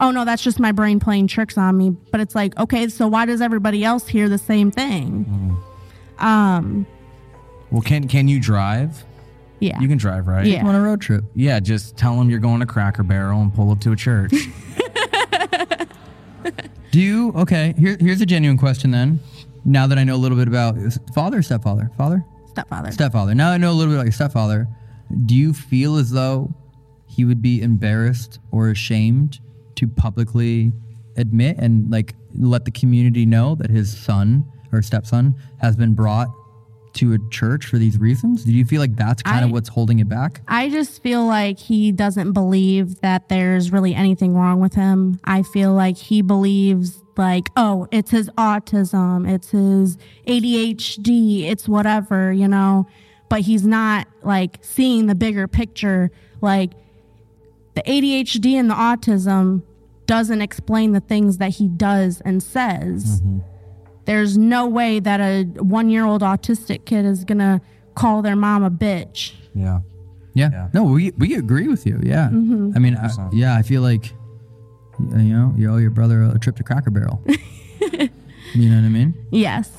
oh 0.01 0.11
no 0.11 0.25
that's 0.25 0.43
just 0.43 0.59
my 0.59 0.71
brain 0.71 0.99
playing 0.99 1.25
tricks 1.27 1.57
on 1.57 1.77
me 1.77 1.89
but 2.11 2.19
it's 2.21 2.35
like 2.35 2.57
okay 2.59 2.87
so 2.89 3.07
why 3.07 3.25
does 3.25 3.41
everybody 3.41 3.83
else 3.83 4.07
hear 4.07 4.27
the 4.29 4.37
same 4.37 4.69
thing 4.71 5.57
um 6.19 6.85
Well, 7.71 7.81
can 7.81 8.07
can 8.07 8.27
you 8.27 8.39
drive? 8.39 9.03
yeah 9.59 9.79
You 9.79 9.87
can 9.87 9.97
drive, 9.97 10.27
right? 10.27 10.45
Yeah. 10.45 10.65
on 10.67 10.75
a 10.75 10.81
road 10.81 11.01
trip. 11.01 11.23
Yeah, 11.33 11.59
just 11.59 11.95
tell 11.97 12.17
them 12.17 12.29
you're 12.29 12.39
going 12.39 12.59
to 12.59 12.65
Cracker 12.65 13.03
Barrel 13.03 13.41
and 13.41 13.53
pull 13.53 13.71
up 13.71 13.79
to 13.81 13.91
a 13.91 13.95
church. 13.95 14.31
Do 16.91 17.01
you 17.01 17.31
okay? 17.33 17.73
Here, 17.77 17.97
here's 17.99 18.21
a 18.21 18.25
genuine 18.25 18.57
question 18.57 18.91
then. 18.91 19.19
Now 19.65 19.87
that 19.87 19.97
I 19.97 20.03
know 20.03 20.15
a 20.15 20.17
little 20.17 20.37
bit 20.37 20.47
about 20.47 20.77
father 21.13 21.41
stepfather, 21.41 21.91
father. 21.97 22.23
stepfather 22.47 22.91
Stepfather. 22.91 23.33
Now 23.33 23.51
I 23.51 23.57
know 23.57 23.71
a 23.71 23.73
little 23.73 23.91
bit 23.91 23.97
about 23.97 24.05
your 24.05 24.11
stepfather. 24.13 24.67
Do 25.25 25.35
you 25.35 25.53
feel 25.53 25.97
as 25.97 26.11
though 26.11 26.53
he 27.07 27.25
would 27.25 27.41
be 27.41 27.61
embarrassed 27.61 28.39
or 28.51 28.69
ashamed 28.69 29.39
to 29.75 29.87
publicly 29.87 30.71
admit 31.17 31.57
and 31.57 31.89
like 31.89 32.15
let 32.37 32.65
the 32.65 32.71
community 32.71 33.25
know 33.25 33.55
that 33.55 33.69
his 33.69 33.95
son 33.95 34.45
or 34.71 34.81
stepson 34.81 35.35
has 35.59 35.75
been 35.75 35.93
brought 35.93 36.27
to 36.95 37.13
a 37.13 37.19
church 37.29 37.65
for 37.65 37.77
these 37.77 37.97
reasons? 37.99 38.43
Do 38.43 38.51
you 38.51 38.65
feel 38.65 38.81
like 38.81 38.95
that's 38.95 39.21
kind 39.21 39.45
of 39.45 39.51
what's 39.51 39.69
holding 39.69 39.99
it 39.99 40.09
back? 40.09 40.41
I 40.47 40.69
just 40.69 41.01
feel 41.01 41.25
like 41.25 41.59
he 41.59 41.91
doesn't 41.91 42.33
believe 42.33 43.01
that 43.01 43.29
there's 43.29 43.71
really 43.71 43.93
anything 43.93 44.35
wrong 44.35 44.59
with 44.59 44.73
him. 44.73 45.19
I 45.23 45.43
feel 45.43 45.73
like 45.73 45.97
he 45.97 46.21
believes 46.21 47.01
like, 47.17 47.49
oh, 47.55 47.87
it's 47.91 48.11
his 48.11 48.29
autism, 48.31 49.29
it's 49.29 49.51
his 49.51 49.97
ADHD, 50.27 51.49
it's 51.49 51.67
whatever, 51.67 52.31
you 52.31 52.47
know. 52.47 52.87
But 53.29 53.41
he's 53.41 53.65
not 53.65 54.07
like 54.23 54.59
seeing 54.61 55.07
the 55.07 55.15
bigger 55.15 55.47
picture. 55.47 56.11
Like 56.41 56.71
the 57.73 57.81
ADHD 57.83 58.53
and 58.53 58.69
the 58.69 58.75
autism 58.75 59.63
doesn't 60.05 60.41
explain 60.41 60.91
the 60.91 60.99
things 60.99 61.37
that 61.39 61.51
he 61.51 61.67
does 61.67 62.21
and 62.21 62.41
says. 62.41 63.21
Mm-hmm. 63.21 63.54
There's 64.05 64.37
no 64.37 64.67
way 64.67 64.99
that 64.99 65.19
a 65.19 65.43
one 65.61 65.89
year 65.89 66.05
old 66.05 66.21
autistic 66.21 66.85
kid 66.85 67.05
is 67.05 67.23
gonna 67.25 67.61
call 67.95 68.21
their 68.21 68.35
mom 68.35 68.63
a 68.63 68.71
bitch. 68.71 69.33
yeah. 69.53 69.79
Yeah. 70.33 70.49
Yeah. 70.51 70.67
No, 70.73 70.83
we 70.83 71.11
we 71.17 71.35
agree 71.35 71.67
with 71.69 71.85
you. 71.85 71.97
Yeah. 72.03 72.27
Mm-hmm. 72.27 72.73
I 72.75 72.79
mean, 72.79 72.97
I, 72.97 73.09
yeah, 73.31 73.55
I 73.55 73.61
feel 73.61 73.81
like 73.81 74.11
you 74.99 75.33
know 75.33 75.53
you 75.57 75.71
owe 75.71 75.77
your 75.77 75.91
brother 75.91 76.23
a 76.23 76.37
trip 76.37 76.57
to 76.57 76.63
Cracker 76.63 76.91
Barrel. 76.91 77.23
you 77.27 78.69
know 78.69 78.75
what 78.75 78.85
I 78.85 78.89
mean? 78.89 79.13
Yes. 79.31 79.71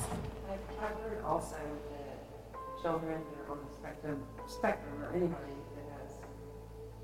I've, 0.49 0.57
I've 0.83 0.97
heard 0.97 1.23
also 1.23 1.55
that 1.55 2.81
children 2.81 3.21
that 3.21 3.47
are 3.47 3.51
on 3.51 3.59
the 3.69 3.73
spectrum, 3.77 4.23
spectrum 4.47 5.03
or 5.03 5.09
anybody 5.11 5.53
that 5.75 5.85
has, 6.01 6.11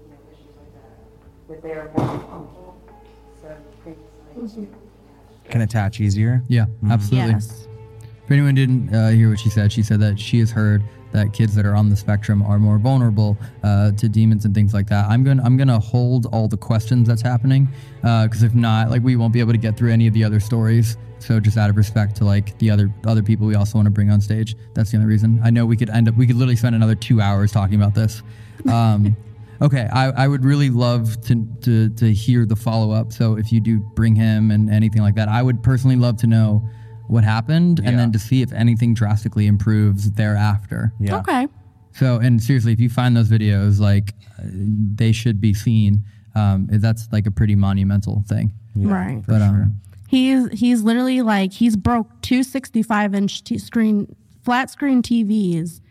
you 0.02 0.10
know, 0.10 0.18
issues 0.34 0.56
like 0.58 0.74
that, 0.74 1.50
that 1.50 1.62
they 1.62 1.74
are 1.74 1.86
more 1.96 2.20
punctual, 2.26 2.82
so 3.40 3.56
predisposed 3.84 4.56
to 4.56 4.68
Can 5.54 5.62
attach 5.62 6.00
easier. 6.00 6.42
Yeah, 6.48 6.66
absolutely. 6.90 7.34
Yes. 7.34 7.68
If 8.26 8.32
anyone 8.32 8.56
didn't 8.56 8.92
uh, 8.92 9.10
hear 9.10 9.30
what 9.30 9.40
she 9.40 9.52
said, 9.52 9.72
she 9.72 9.84
said 9.84 10.00
that 10.00 10.20
she 10.20 10.40
has 10.40 10.50
heard 10.50 10.84
that 11.12 11.32
kids 11.32 11.54
that 11.54 11.64
are 11.64 11.76
on 11.76 11.90
the 11.90 11.96
spectrum 11.96 12.42
are 12.42 12.58
more 12.58 12.80
vulnerable 12.80 13.38
uh, 13.62 13.92
to 13.92 14.10
demons 14.10 14.46
and 14.46 14.56
things 14.56 14.74
like 14.74 14.88
that. 14.88 15.08
I'm 15.08 15.24
gonna 15.24 15.44
I'm 15.44 15.56
gonna 15.56 15.80
hold 15.80 16.26
all 16.34 16.48
the 16.48 16.58
questions 16.58 17.08
that's 17.08 17.22
happening 17.22 17.68
because 18.02 18.42
if 18.42 18.56
not, 18.56 18.90
like 18.90 19.04
we 19.04 19.16
won't 19.16 19.32
be 19.32 19.40
able 19.40 19.52
to 19.52 19.60
get 19.60 19.78
through 19.78 19.92
any 19.92 20.08
of 20.08 20.16
the 20.16 20.24
other 20.24 20.40
stories. 20.40 20.98
So 21.20 21.40
just 21.40 21.56
out 21.56 21.70
of 21.70 21.78
respect 21.78 22.16
to 22.16 22.26
like 22.26 22.58
the 22.58 22.72
other 22.72 22.92
other 23.06 23.22
people 23.22 23.46
we 23.46 23.54
also 23.54 23.78
want 23.78 23.86
to 23.86 23.92
bring 23.92 24.10
on 24.10 24.22
stage, 24.22 24.56
that's 24.74 24.90
the 24.90 24.98
only 24.98 25.08
reason. 25.08 25.40
I 25.44 25.52
know 25.52 25.68
we 25.68 25.78
could 25.78 25.92
end 25.92 26.10
up 26.10 26.18
we 26.18 26.26
could 26.26 26.36
literally 26.36 26.56
spend 26.56 26.74
another 26.74 26.96
two 26.96 27.22
hours 27.22 27.52
talking 27.52 27.76
about 27.76 27.94
this. 27.94 28.24
Um, 28.68 29.16
okay, 29.62 29.88
I, 29.92 30.10
I 30.12 30.28
would 30.28 30.44
really 30.46 30.70
love 30.70 31.22
to 31.26 31.48
to 31.62 31.90
to 31.90 32.14
hear 32.14 32.46
the 32.46 32.56
follow 32.56 32.92
up. 32.92 33.12
So 33.12 33.38
if 33.38 33.52
you 33.52 33.60
do 33.60 33.80
bring 33.96 34.16
him 34.16 34.52
and 34.52 34.70
anything 34.70 35.02
like 35.02 35.16
that, 35.16 35.30
I 35.30 35.42
would 35.42 35.62
personally 35.64 35.96
love 35.96 36.18
to 36.18 36.28
know 36.28 36.68
what 37.08 37.24
happened 37.24 37.82
and 37.84 38.00
then 38.00 38.12
to 38.14 38.20
see 38.20 38.42
if 38.42 38.52
anything 38.54 38.94
drastically 38.94 39.48
improves 39.48 40.12
thereafter. 40.12 40.94
Yeah. 41.00 41.18
Okay. 41.18 41.48
So, 41.92 42.18
and 42.18 42.42
seriously, 42.42 42.74
if 42.74 42.80
you 42.80 42.90
find 42.90 43.16
those 43.16 43.30
videos, 43.30 43.80
like 43.80 44.14
uh, 44.40 44.44
they 44.96 45.12
should 45.12 45.40
be 45.40 45.54
seen. 45.54 46.04
Um, 46.36 46.68
that's 46.72 47.08
like 47.12 47.28
a 47.28 47.32
pretty 47.32 47.56
monumental 47.56 48.24
thing. 48.28 48.52
Right. 48.76 49.22
But 49.28 49.44
um, 49.44 49.80
He's 50.14 50.52
he's 50.52 50.84
literally 50.84 51.24
like 51.24 51.54
he's 51.54 51.76
broke 51.76 52.22
two 52.22 52.44
65 52.44 53.16
inch 53.16 53.44
t- 53.44 53.58
screen 53.58 54.16
flat 54.44 54.70
screen 54.70 55.02
TVs 55.02 55.82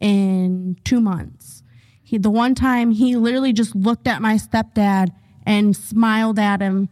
in 0.00 0.76
two 0.84 1.00
months. 1.00 1.63
He 2.04 2.18
the 2.18 2.30
one 2.30 2.54
time 2.54 2.90
he 2.92 3.16
literally 3.16 3.52
just 3.52 3.74
looked 3.74 4.06
at 4.06 4.20
my 4.22 4.34
stepdad 4.34 5.08
and 5.46 5.76
smiled 5.76 6.38
at 6.38 6.60
him 6.60 6.88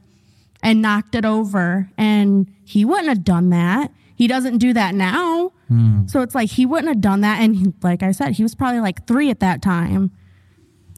and 0.62 0.80
knocked 0.82 1.14
it 1.14 1.24
over, 1.24 1.90
and 1.98 2.52
he 2.64 2.84
wouldn't 2.84 3.08
have 3.08 3.24
done 3.24 3.50
that. 3.50 3.92
He 4.16 4.26
doesn't 4.26 4.58
do 4.58 4.72
that 4.72 4.94
now. 4.94 5.52
Hmm. 5.68 6.06
So 6.06 6.22
it's 6.22 6.34
like 6.34 6.50
he 6.50 6.66
wouldn't 6.66 6.88
have 6.88 7.00
done 7.00 7.20
that, 7.22 7.40
and 7.40 7.56
he, 7.56 7.72
like 7.82 8.02
I 8.02 8.12
said, 8.12 8.32
he 8.32 8.42
was 8.42 8.54
probably 8.54 8.80
like 8.80 9.06
three 9.06 9.30
at 9.30 9.40
that 9.40 9.62
time. 9.62 10.10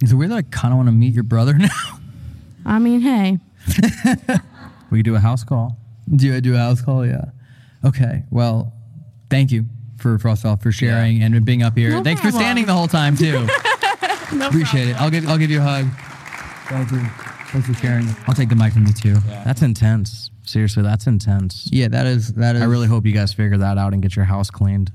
is 0.03 0.13
it 0.13 0.17
weird 0.17 0.31
that 0.31 0.37
I 0.37 0.43
kind 0.43 0.73
of 0.73 0.77
want 0.79 0.89
to 0.89 0.93
meet 0.93 1.15
your 1.15 1.25
brother 1.25 1.55
now? 1.59 1.99
I 2.65 2.79
mean, 2.79 3.01
hey, 3.01 3.39
We 4.91 4.99
could 4.99 5.05
do 5.05 5.17
a 5.17 5.21
house 5.21 5.45
call. 5.45 5.77
do 6.15 6.35
I 6.35 6.41
do 6.41 6.55
a 6.55 6.59
house 6.59 6.81
call? 6.81 7.05
Yeah. 7.07 7.25
Okay. 7.85 8.25
Well, 8.31 8.73
thank 9.31 9.51
you 9.51 9.67
for 9.99 10.19
off 10.45 10.63
for 10.63 10.71
sharing 10.71 11.23
and 11.23 11.45
being 11.45 11.63
up 11.63 11.77
here. 11.77 11.91
No 11.91 12.03
Thanks 12.03 12.21
for 12.21 12.31
standing 12.31 12.67
the 12.67 12.75
whole 12.75 12.89
time 12.89 13.17
too. 13.17 13.49
Appreciate 14.43 14.89
it. 14.89 15.01
I'll 15.01 15.11
give 15.11 15.29
I'll 15.29 15.39
give 15.39 15.51
you 15.51 15.61
a 15.61 15.63
hug. 15.63 15.87
Thank 16.69 16.91
you. 16.93 17.01
Thanks 17.49 17.69
for 17.69 17.75
sharing. 17.75 18.09
I'll 18.27 18.35
take 18.35 18.49
the 18.49 18.57
mic 18.57 18.73
from 18.73 18.87
you 18.87 18.93
too. 18.93 19.15
That's 19.45 19.63
intense. 19.63 20.31
Seriously, 20.43 20.83
that's 20.83 21.07
intense. 21.07 21.69
Yeah, 21.73 21.89
that 21.89 22.07
is 22.07 22.33
that 22.35 22.57
is. 22.57 22.63
I 22.63 22.67
really 22.67 22.89
hope 22.89 23.07
you 23.07 23.13
guys 23.13 23.33
figure 23.33 23.59
that 23.59 23.79
out 23.79 23.93
and 23.93 24.03
get 24.03 24.17
your 24.17 24.25
house 24.25 24.51
cleaned. 24.51 24.93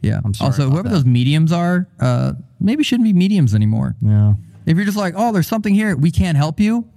Yeah. 0.00 0.20
I'm 0.24 0.34
sorry 0.34 0.46
also, 0.48 0.62
about 0.64 0.72
whoever 0.72 0.88
that. 0.88 0.94
those 0.94 1.04
mediums 1.04 1.52
are, 1.52 1.88
uh, 2.00 2.34
maybe 2.60 2.84
shouldn't 2.84 3.04
be 3.04 3.12
mediums 3.12 3.54
anymore. 3.54 3.96
Yeah. 4.00 4.34
If 4.66 4.76
you're 4.76 4.86
just 4.86 4.96
like, 4.96 5.14
oh, 5.16 5.32
there's 5.32 5.46
something 5.48 5.74
here, 5.74 5.96
we 5.96 6.10
can't 6.10 6.36
help 6.36 6.60
you. 6.60 6.88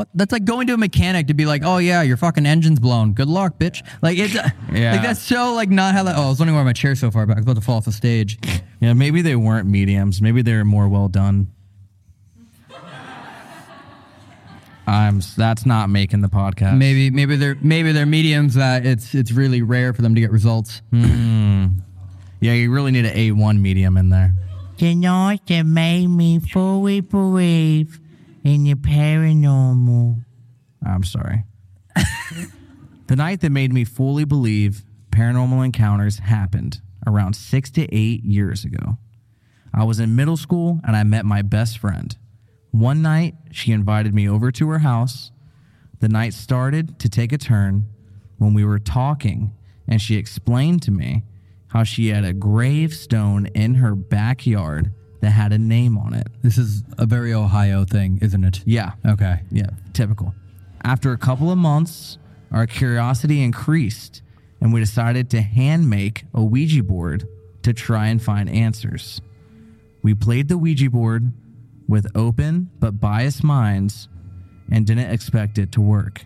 What? 0.00 0.08
That's 0.14 0.32
like 0.32 0.46
going 0.46 0.66
to 0.68 0.72
a 0.72 0.76
mechanic 0.78 1.26
to 1.26 1.34
be 1.34 1.44
like, 1.44 1.60
oh 1.62 1.76
yeah, 1.76 2.00
your 2.00 2.16
fucking 2.16 2.46
engine's 2.46 2.80
blown. 2.80 3.12
Good 3.12 3.28
luck, 3.28 3.58
bitch. 3.58 3.86
Like 4.00 4.16
it's, 4.16 4.34
uh, 4.34 4.48
Yeah. 4.72 4.92
like 4.92 5.02
that's 5.02 5.20
so 5.20 5.52
like 5.52 5.68
not 5.68 5.94
how 5.94 6.04
that. 6.04 6.16
Oh, 6.16 6.22
I 6.22 6.28
was 6.30 6.38
wondering 6.38 6.56
why 6.56 6.64
my 6.64 6.72
chair's 6.72 6.98
so 7.00 7.10
far 7.10 7.26
back. 7.26 7.36
I 7.36 7.40
was 7.40 7.44
about 7.44 7.56
to 7.56 7.60
fall 7.60 7.76
off 7.76 7.84
the 7.84 7.92
stage. 7.92 8.38
Yeah, 8.80 8.94
maybe 8.94 9.20
they 9.20 9.36
weren't 9.36 9.68
mediums. 9.68 10.22
Maybe 10.22 10.40
they 10.40 10.54
were 10.54 10.64
more 10.64 10.88
well 10.88 11.08
done. 11.08 11.48
I'm. 14.86 15.20
That's 15.36 15.66
not 15.66 15.90
making 15.90 16.22
the 16.22 16.28
podcast. 16.28 16.78
Maybe 16.78 17.10
maybe 17.10 17.36
they're 17.36 17.58
maybe 17.60 17.92
they're 17.92 18.06
mediums 18.06 18.54
that 18.54 18.86
it's 18.86 19.14
it's 19.14 19.30
really 19.32 19.60
rare 19.60 19.92
for 19.92 20.00
them 20.00 20.14
to 20.14 20.20
get 20.22 20.30
results. 20.30 20.80
Hmm. 20.90 21.66
Yeah, 22.40 22.54
you 22.54 22.72
really 22.72 22.90
need 22.90 23.04
an 23.04 23.14
A1 23.14 23.60
medium 23.60 23.98
in 23.98 24.08
there. 24.08 24.32
The 24.78 24.94
night 24.94 25.42
that 25.48 25.64
made 25.64 26.06
me 26.06 26.38
fully 26.38 27.02
believe 27.02 27.99
in 28.44 28.64
the 28.64 28.74
paranormal. 28.74 30.24
I'm 30.84 31.04
sorry. 31.04 31.44
the 33.06 33.16
night 33.16 33.40
that 33.40 33.50
made 33.50 33.72
me 33.72 33.84
fully 33.84 34.24
believe 34.24 34.84
paranormal 35.10 35.64
encounters 35.64 36.20
happened 36.20 36.80
around 37.06 37.34
six 37.34 37.70
to 37.72 37.82
eight 37.94 38.24
years 38.24 38.64
ago. 38.64 38.98
I 39.72 39.84
was 39.84 40.00
in 40.00 40.16
middle 40.16 40.36
school 40.36 40.80
and 40.84 40.96
I 40.96 41.02
met 41.04 41.24
my 41.24 41.42
best 41.42 41.78
friend. 41.78 42.16
One 42.70 43.02
night, 43.02 43.34
she 43.50 43.72
invited 43.72 44.14
me 44.14 44.28
over 44.28 44.52
to 44.52 44.68
her 44.68 44.78
house. 44.80 45.32
The 46.00 46.08
night 46.08 46.34
started 46.34 46.98
to 47.00 47.08
take 47.08 47.32
a 47.32 47.38
turn 47.38 47.88
when 48.38 48.54
we 48.54 48.64
were 48.64 48.78
talking, 48.78 49.52
and 49.86 50.00
she 50.00 50.16
explained 50.16 50.82
to 50.82 50.90
me 50.90 51.24
how 51.68 51.82
she 51.82 52.08
had 52.08 52.24
a 52.24 52.32
gravestone 52.32 53.46
in 53.46 53.74
her 53.76 53.94
backyard 53.94 54.92
that 55.20 55.30
had 55.30 55.52
a 55.52 55.58
name 55.58 55.98
on 55.98 56.14
it. 56.14 56.26
This 56.42 56.58
is 56.58 56.82
a 56.98 57.06
very 57.06 57.32
Ohio 57.32 57.84
thing, 57.84 58.18
isn't 58.22 58.44
it? 58.44 58.62
Yeah. 58.64 58.92
Okay. 59.06 59.40
Yeah, 59.50 59.70
typical. 59.92 60.34
After 60.82 61.12
a 61.12 61.18
couple 61.18 61.50
of 61.50 61.58
months, 61.58 62.18
our 62.50 62.66
curiosity 62.66 63.42
increased 63.42 64.22
and 64.60 64.72
we 64.72 64.80
decided 64.80 65.30
to 65.30 65.40
hand 65.40 65.88
make 65.88 66.24
a 66.34 66.44
Ouija 66.44 66.82
board 66.82 67.26
to 67.62 67.72
try 67.72 68.08
and 68.08 68.22
find 68.22 68.48
answers. 68.50 69.20
We 70.02 70.14
played 70.14 70.48
the 70.48 70.58
Ouija 70.58 70.90
board 70.90 71.32
with 71.88 72.06
open 72.14 72.70
but 72.78 73.00
biased 73.00 73.42
minds 73.42 74.08
and 74.70 74.86
didn't 74.86 75.10
expect 75.10 75.58
it 75.58 75.72
to 75.72 75.80
work. 75.80 76.24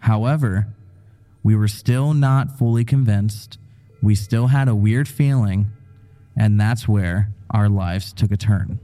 However, 0.00 0.68
we 1.42 1.56
were 1.56 1.68
still 1.68 2.14
not 2.14 2.58
fully 2.58 2.84
convinced. 2.84 3.58
We 4.02 4.14
still 4.14 4.48
had 4.48 4.68
a 4.68 4.74
weird 4.74 5.08
feeling, 5.08 5.70
and 6.36 6.60
that's 6.60 6.86
where 6.86 7.32
our 7.52 7.68
lives 7.68 8.12
took 8.12 8.32
a 8.32 8.36
turn. 8.36 8.80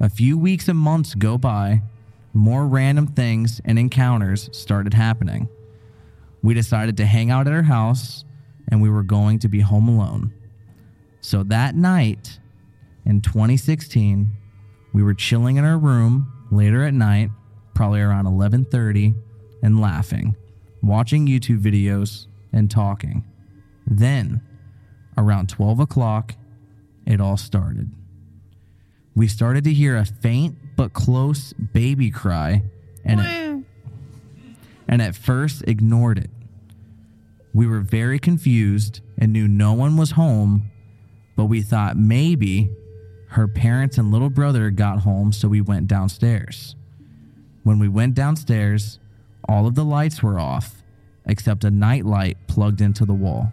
A 0.00 0.08
few 0.08 0.38
weeks 0.38 0.68
and 0.68 0.78
months 0.78 1.14
go 1.14 1.38
by, 1.38 1.82
more 2.32 2.66
random 2.66 3.06
things 3.06 3.60
and 3.64 3.78
encounters 3.78 4.48
started 4.52 4.94
happening. 4.94 5.48
We 6.42 6.54
decided 6.54 6.96
to 6.96 7.06
hang 7.06 7.30
out 7.30 7.46
at 7.46 7.52
her 7.52 7.62
house, 7.62 8.24
and 8.68 8.80
we 8.82 8.90
were 8.90 9.02
going 9.02 9.38
to 9.40 9.48
be 9.48 9.60
home 9.60 9.88
alone. 9.88 10.32
So 11.20 11.42
that 11.44 11.76
night 11.76 12.40
in 13.04 13.20
2016, 13.20 14.32
we 14.92 15.02
were 15.02 15.14
chilling 15.14 15.56
in 15.56 15.64
our 15.64 15.78
room 15.78 16.32
later 16.50 16.84
at 16.84 16.94
night, 16.94 17.30
probably 17.74 18.00
around 18.00 18.26
11:30, 18.26 19.14
and 19.62 19.80
laughing, 19.80 20.36
watching 20.82 21.26
YouTube 21.26 21.60
videos, 21.60 22.26
and 22.52 22.70
talking. 22.70 23.24
Then, 23.86 24.42
around 25.16 25.48
12 25.48 25.80
o'clock, 25.80 26.34
it 27.06 27.20
all 27.20 27.36
started. 27.36 27.90
We 29.14 29.28
started 29.28 29.64
to 29.64 29.72
hear 29.72 29.96
a 29.96 30.04
faint 30.04 30.56
but 30.76 30.92
close 30.92 31.52
baby 31.52 32.10
cry, 32.10 32.62
and 33.04 33.20
it, 33.20 33.66
and 34.88 35.02
at 35.02 35.14
first 35.14 35.64
ignored 35.66 36.18
it. 36.18 36.30
We 37.54 37.66
were 37.66 37.80
very 37.80 38.18
confused 38.18 39.00
and 39.18 39.32
knew 39.32 39.46
no 39.46 39.74
one 39.74 39.96
was 39.96 40.12
home, 40.12 40.70
but 41.36 41.46
we 41.46 41.60
thought 41.60 41.96
maybe 41.96 42.70
her 43.28 43.46
parents 43.46 43.98
and 43.98 44.10
little 44.10 44.30
brother 44.30 44.70
got 44.70 45.00
home, 45.00 45.32
so 45.32 45.48
we 45.48 45.60
went 45.60 45.88
downstairs. 45.88 46.76
When 47.62 47.78
we 47.78 47.88
went 47.88 48.14
downstairs, 48.14 48.98
all 49.48 49.66
of 49.66 49.74
the 49.74 49.84
lights 49.84 50.22
were 50.22 50.38
off 50.38 50.82
except 51.26 51.64
a 51.64 51.70
night 51.70 52.04
light 52.04 52.36
plugged 52.46 52.80
into 52.80 53.04
the 53.04 53.14
wall. 53.14 53.52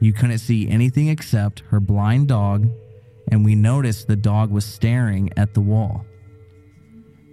You 0.00 0.12
couldn't 0.12 0.38
see 0.38 0.68
anything 0.68 1.08
except 1.08 1.60
her 1.70 1.80
blind 1.80 2.28
dog, 2.28 2.68
and 3.30 3.44
we 3.44 3.54
noticed 3.54 4.06
the 4.06 4.16
dog 4.16 4.50
was 4.50 4.64
staring 4.64 5.30
at 5.36 5.54
the 5.54 5.60
wall. 5.60 6.04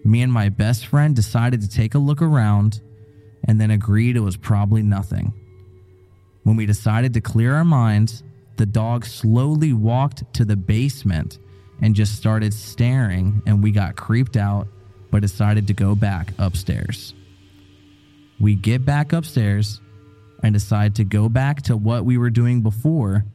Me 0.03 0.21
and 0.21 0.31
my 0.31 0.49
best 0.49 0.85
friend 0.87 1.15
decided 1.15 1.61
to 1.61 1.69
take 1.69 1.95
a 1.95 1.99
look 1.99 2.21
around 2.21 2.81
and 3.43 3.59
then 3.59 3.71
agreed 3.71 4.15
it 4.15 4.21
was 4.21 4.37
probably 4.37 4.81
nothing. 4.81 5.33
When 6.43 6.55
we 6.55 6.65
decided 6.65 7.13
to 7.13 7.21
clear 7.21 7.55
our 7.55 7.65
minds, 7.65 8.23
the 8.57 8.65
dog 8.65 9.05
slowly 9.05 9.73
walked 9.73 10.33
to 10.35 10.45
the 10.45 10.55
basement 10.55 11.39
and 11.81 11.95
just 11.95 12.15
started 12.15 12.53
staring, 12.53 13.41
and 13.45 13.61
we 13.61 13.71
got 13.71 13.95
creeped 13.95 14.37
out 14.37 14.67
but 15.11 15.21
decided 15.21 15.67
to 15.67 15.73
go 15.73 15.95
back 15.95 16.33
upstairs. 16.37 17.13
We 18.39 18.55
get 18.55 18.85
back 18.85 19.13
upstairs 19.13 19.81
and 20.43 20.53
decide 20.53 20.95
to 20.95 21.03
go 21.03 21.29
back 21.29 21.61
to 21.63 21.77
what 21.77 22.05
we 22.05 22.17
were 22.17 22.29
doing 22.29 22.61
before, 22.61 23.25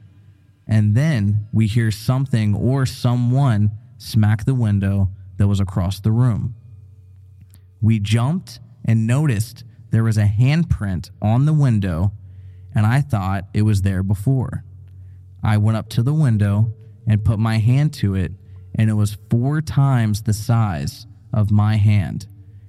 and 0.67 0.95
then 0.95 1.47
we 1.53 1.67
hear 1.67 1.91
something 1.91 2.55
or 2.55 2.87
someone 2.87 3.71
smack 3.99 4.45
the 4.45 4.55
window 4.55 5.11
that 5.37 5.49
was 5.49 5.61
across 5.61 6.01
the 6.01 6.13
room. 6.13 6.55
We 7.81 7.99
jumped 7.99 8.61
and 8.85 9.07
noticed 9.07 9.65
there 9.91 10.05
was 10.05 10.19
a 10.19 10.27
handprint 10.27 11.11
on 11.21 11.47
the 11.47 11.53
window, 11.53 12.13
and 12.75 12.87
I 12.87 13.01
thought 13.01 13.47
it 13.53 13.63
was 13.63 13.83
there 13.83 14.03
before. 14.03 14.65
I 15.43 15.57
went 15.57 15.77
up 15.77 15.89
to 15.91 16.03
the 16.03 16.15
window 16.15 16.73
and 17.07 17.25
put 17.25 17.39
my 17.39 17.59
hand 17.59 17.93
to 17.95 18.15
it, 18.15 18.33
and 18.75 18.89
it 18.89 18.95
was 18.95 19.19
four 19.31 19.61
times 19.61 20.23
the 20.23 20.33
size 20.33 21.07
of 21.33 21.51
my 21.51 21.77
hand, 21.77 22.27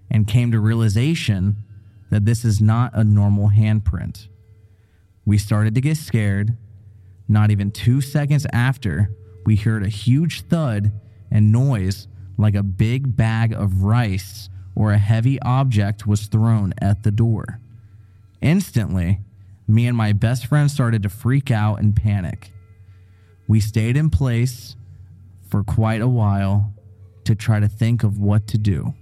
and 0.10 0.28
came 0.28 0.52
to 0.52 0.60
realization 0.60 1.58
that 2.12 2.26
this 2.26 2.45
is 2.45 2.62
not 2.62 2.91
a 2.93 3.03
normal 3.03 3.49
handprint. 3.49 4.28
We 5.26 5.38
started 5.38 5.74
to 5.76 5.82
get 5.82 5.97
scared. 5.97 6.55
Not 7.28 7.49
even 7.51 7.72
two 7.72 8.01
seconds 8.01 8.45
after, 8.51 9.16
we 9.45 9.55
heard 9.55 9.84
a 9.84 9.89
huge 9.89 10.41
thud 10.41 10.91
and 11.32 11.51
noise 11.51 12.07
like 12.38 12.53
a 12.53 12.64
big 12.64 13.16
bag 13.16 13.53
of 13.53 13.84
rice 13.84 14.49
or 14.76 14.91
a 14.91 14.97
heavy 14.97 15.41
object 15.41 16.05
was 16.05 16.28
thrown 16.28 16.74
at 16.82 17.03
the 17.03 17.12
door. 17.12 17.59
Instantly, 18.41 19.20
me 19.68 19.88
and 19.88 19.95
my 19.95 20.12
best 20.12 20.47
friend 20.47 20.70
started 20.70 21.03
to 21.03 21.09
freak 21.09 21.49
out 21.49 21.80
and 21.80 21.95
panic. 21.95 22.51
We 23.47 23.62
stayed 23.62 23.95
in 23.95 24.09
place 24.09 24.76
for 25.47 25.64
quite 25.64 26.01
a 26.01 26.07
while 26.07 26.74
to 27.24 27.36
try 27.36 27.59
to 27.59 27.70
think 27.70 28.03
of 28.03 28.20
what 28.20 28.47
to 28.47 28.57
do. 28.57 28.93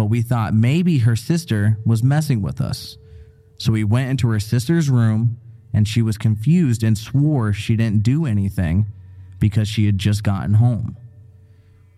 But 0.00 0.06
we 0.06 0.22
thought 0.22 0.54
maybe 0.54 1.00
her 1.00 1.14
sister 1.14 1.76
was 1.84 2.02
messing 2.02 2.40
with 2.40 2.58
us. 2.58 2.96
So 3.58 3.70
we 3.70 3.84
went 3.84 4.08
into 4.08 4.28
her 4.28 4.40
sister's 4.40 4.88
room 4.88 5.36
and 5.74 5.86
she 5.86 6.00
was 6.00 6.16
confused 6.16 6.82
and 6.82 6.96
swore 6.96 7.52
she 7.52 7.76
didn't 7.76 8.02
do 8.02 8.24
anything 8.24 8.86
because 9.38 9.68
she 9.68 9.84
had 9.84 9.98
just 9.98 10.22
gotten 10.22 10.54
home. 10.54 10.96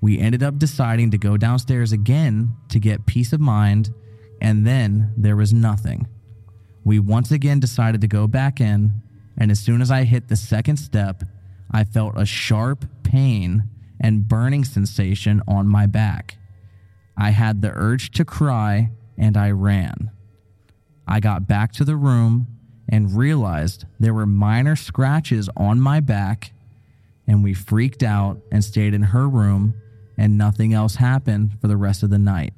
We 0.00 0.18
ended 0.18 0.42
up 0.42 0.58
deciding 0.58 1.12
to 1.12 1.16
go 1.16 1.36
downstairs 1.36 1.92
again 1.92 2.56
to 2.70 2.80
get 2.80 3.06
peace 3.06 3.32
of 3.32 3.38
mind, 3.38 3.94
and 4.40 4.66
then 4.66 5.12
there 5.16 5.36
was 5.36 5.52
nothing. 5.52 6.08
We 6.82 6.98
once 6.98 7.30
again 7.30 7.60
decided 7.60 8.00
to 8.00 8.08
go 8.08 8.26
back 8.26 8.60
in, 8.60 8.94
and 9.38 9.52
as 9.52 9.60
soon 9.60 9.80
as 9.80 9.92
I 9.92 10.02
hit 10.02 10.26
the 10.26 10.34
second 10.34 10.78
step, 10.78 11.22
I 11.70 11.84
felt 11.84 12.18
a 12.18 12.26
sharp 12.26 12.84
pain 13.04 13.68
and 14.00 14.26
burning 14.26 14.64
sensation 14.64 15.40
on 15.46 15.68
my 15.68 15.86
back. 15.86 16.38
I 17.16 17.30
had 17.30 17.62
the 17.62 17.72
urge 17.74 18.10
to 18.12 18.24
cry 18.24 18.90
and 19.18 19.36
I 19.36 19.50
ran. 19.50 20.10
I 21.06 21.20
got 21.20 21.46
back 21.46 21.72
to 21.74 21.84
the 21.84 21.96
room 21.96 22.46
and 22.88 23.16
realized 23.16 23.84
there 23.98 24.14
were 24.14 24.26
minor 24.26 24.76
scratches 24.76 25.48
on 25.56 25.80
my 25.80 26.00
back, 26.00 26.52
and 27.26 27.42
we 27.42 27.54
freaked 27.54 28.02
out 28.02 28.38
and 28.50 28.64
stayed 28.64 28.94
in 28.94 29.02
her 29.02 29.28
room, 29.28 29.74
and 30.18 30.36
nothing 30.36 30.74
else 30.74 30.96
happened 30.96 31.58
for 31.60 31.68
the 31.68 31.76
rest 31.76 32.02
of 32.02 32.10
the 32.10 32.18
night. 32.18 32.52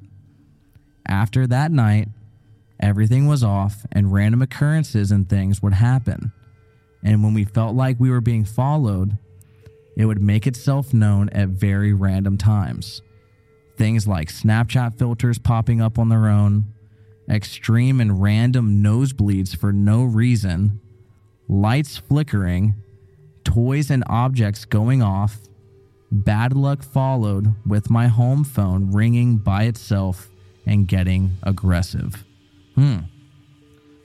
After 1.07 1.47
that 1.47 1.71
night, 1.71 2.09
everything 2.79 3.27
was 3.27 3.43
off, 3.43 3.85
and 3.91 4.11
random 4.11 4.41
occurrences 4.41 5.11
and 5.11 5.29
things 5.29 5.61
would 5.61 5.73
happen. 5.73 6.31
And 7.03 7.23
when 7.23 7.33
we 7.33 7.45
felt 7.45 7.75
like 7.75 7.99
we 7.99 8.09
were 8.09 8.21
being 8.21 8.45
followed, 8.45 9.17
it 9.95 10.05
would 10.05 10.21
make 10.21 10.47
itself 10.47 10.93
known 10.93 11.29
at 11.29 11.49
very 11.49 11.93
random 11.93 12.37
times. 12.37 13.01
Things 13.77 14.07
like 14.07 14.29
Snapchat 14.29 14.97
filters 14.97 15.37
popping 15.37 15.81
up 15.81 15.99
on 15.99 16.09
their 16.09 16.27
own, 16.27 16.65
extreme 17.29 17.99
and 17.99 18.21
random 18.21 18.81
nosebleeds 18.83 19.55
for 19.55 19.73
no 19.73 20.03
reason, 20.03 20.79
lights 21.47 21.97
flickering, 21.97 22.75
toys 23.43 23.89
and 23.91 24.03
objects 24.07 24.65
going 24.65 25.01
off, 25.01 25.37
bad 26.11 26.55
luck 26.55 26.83
followed 26.83 27.53
with 27.65 27.89
my 27.89 28.07
home 28.07 28.43
phone 28.43 28.91
ringing 28.91 29.37
by 29.37 29.63
itself 29.63 30.29
and 30.65 30.87
getting 30.87 31.37
aggressive. 31.43 32.23
Hmm. 32.75 32.99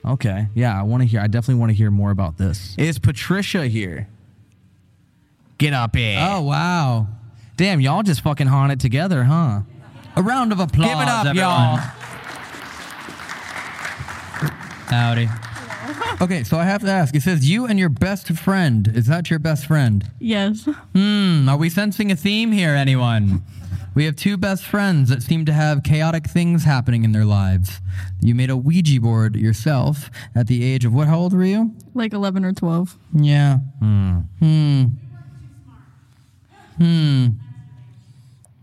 Okay. 0.05 0.49
Yeah, 0.55 0.79
I 0.79 0.83
want 0.83 1.03
to 1.03 1.07
hear. 1.07 1.21
I 1.21 1.27
definitely 1.27 1.61
want 1.61 1.71
to 1.71 1.77
hear 1.77 1.91
more 1.91 2.11
about 2.11 2.39
this. 2.39 2.75
Is 2.79 2.99
Patricia 2.99 3.67
here? 3.67 4.09
Get 5.59 5.75
up 5.75 5.95
here. 5.95 6.19
Oh 6.21 6.41
wow! 6.41 7.07
Damn, 7.61 7.79
y'all 7.79 8.03
just 8.03 8.23
fucking 8.23 8.47
haunted 8.47 8.81
together, 8.81 9.25
huh? 9.25 9.61
A 10.17 10.23
round 10.23 10.51
of 10.51 10.61
applause. 10.61 10.89
Give 10.89 10.99
it 10.99 11.09
up, 11.09 11.27
everyone. 11.27 11.51
y'all. 11.51 11.77
Howdy. 14.89 15.29
Okay, 16.23 16.43
so 16.43 16.57
I 16.57 16.65
have 16.65 16.81
to 16.81 16.91
ask. 16.91 17.15
It 17.15 17.21
says 17.21 17.51
you 17.51 17.67
and 17.67 17.79
your 17.79 17.91
best 17.91 18.29
friend. 18.29 18.89
Is 18.89 19.09
that 19.09 19.29
your 19.29 19.39
best 19.39 19.67
friend? 19.67 20.11
Yes. 20.19 20.67
Hmm. 20.95 21.51
Are 21.51 21.59
we 21.59 21.69
sensing 21.69 22.11
a 22.11 22.17
theme 22.17 22.51
here, 22.51 22.75
anyone? 22.75 23.43
We 23.95 24.07
have 24.07 24.17
two 24.17 24.39
best 24.39 24.65
friends 24.65 25.11
that 25.11 25.23
seem 25.23 25.45
to 25.45 25.53
have 25.53 25.83
chaotic 25.83 26.31
things 26.31 26.65
happening 26.65 27.05
in 27.05 27.13
their 27.13 27.27
lives. 27.27 27.83
You 28.23 28.35
made 28.35 28.49
a 28.49 28.57
Ouija 28.57 29.03
board 29.03 29.37
yourself 29.37 30.11
at 30.35 30.47
the 30.47 30.65
age 30.65 30.87
of 30.87 30.95
what? 30.95 31.09
How 31.09 31.19
old 31.19 31.35
were 31.35 31.45
you? 31.45 31.75
Like 31.93 32.15
11 32.15 32.43
or 32.43 32.55
12. 32.55 32.97
Yeah. 33.17 33.59
Hmm. 33.81 34.21
Hmm. 34.39 34.85
Hmm. 36.79 37.27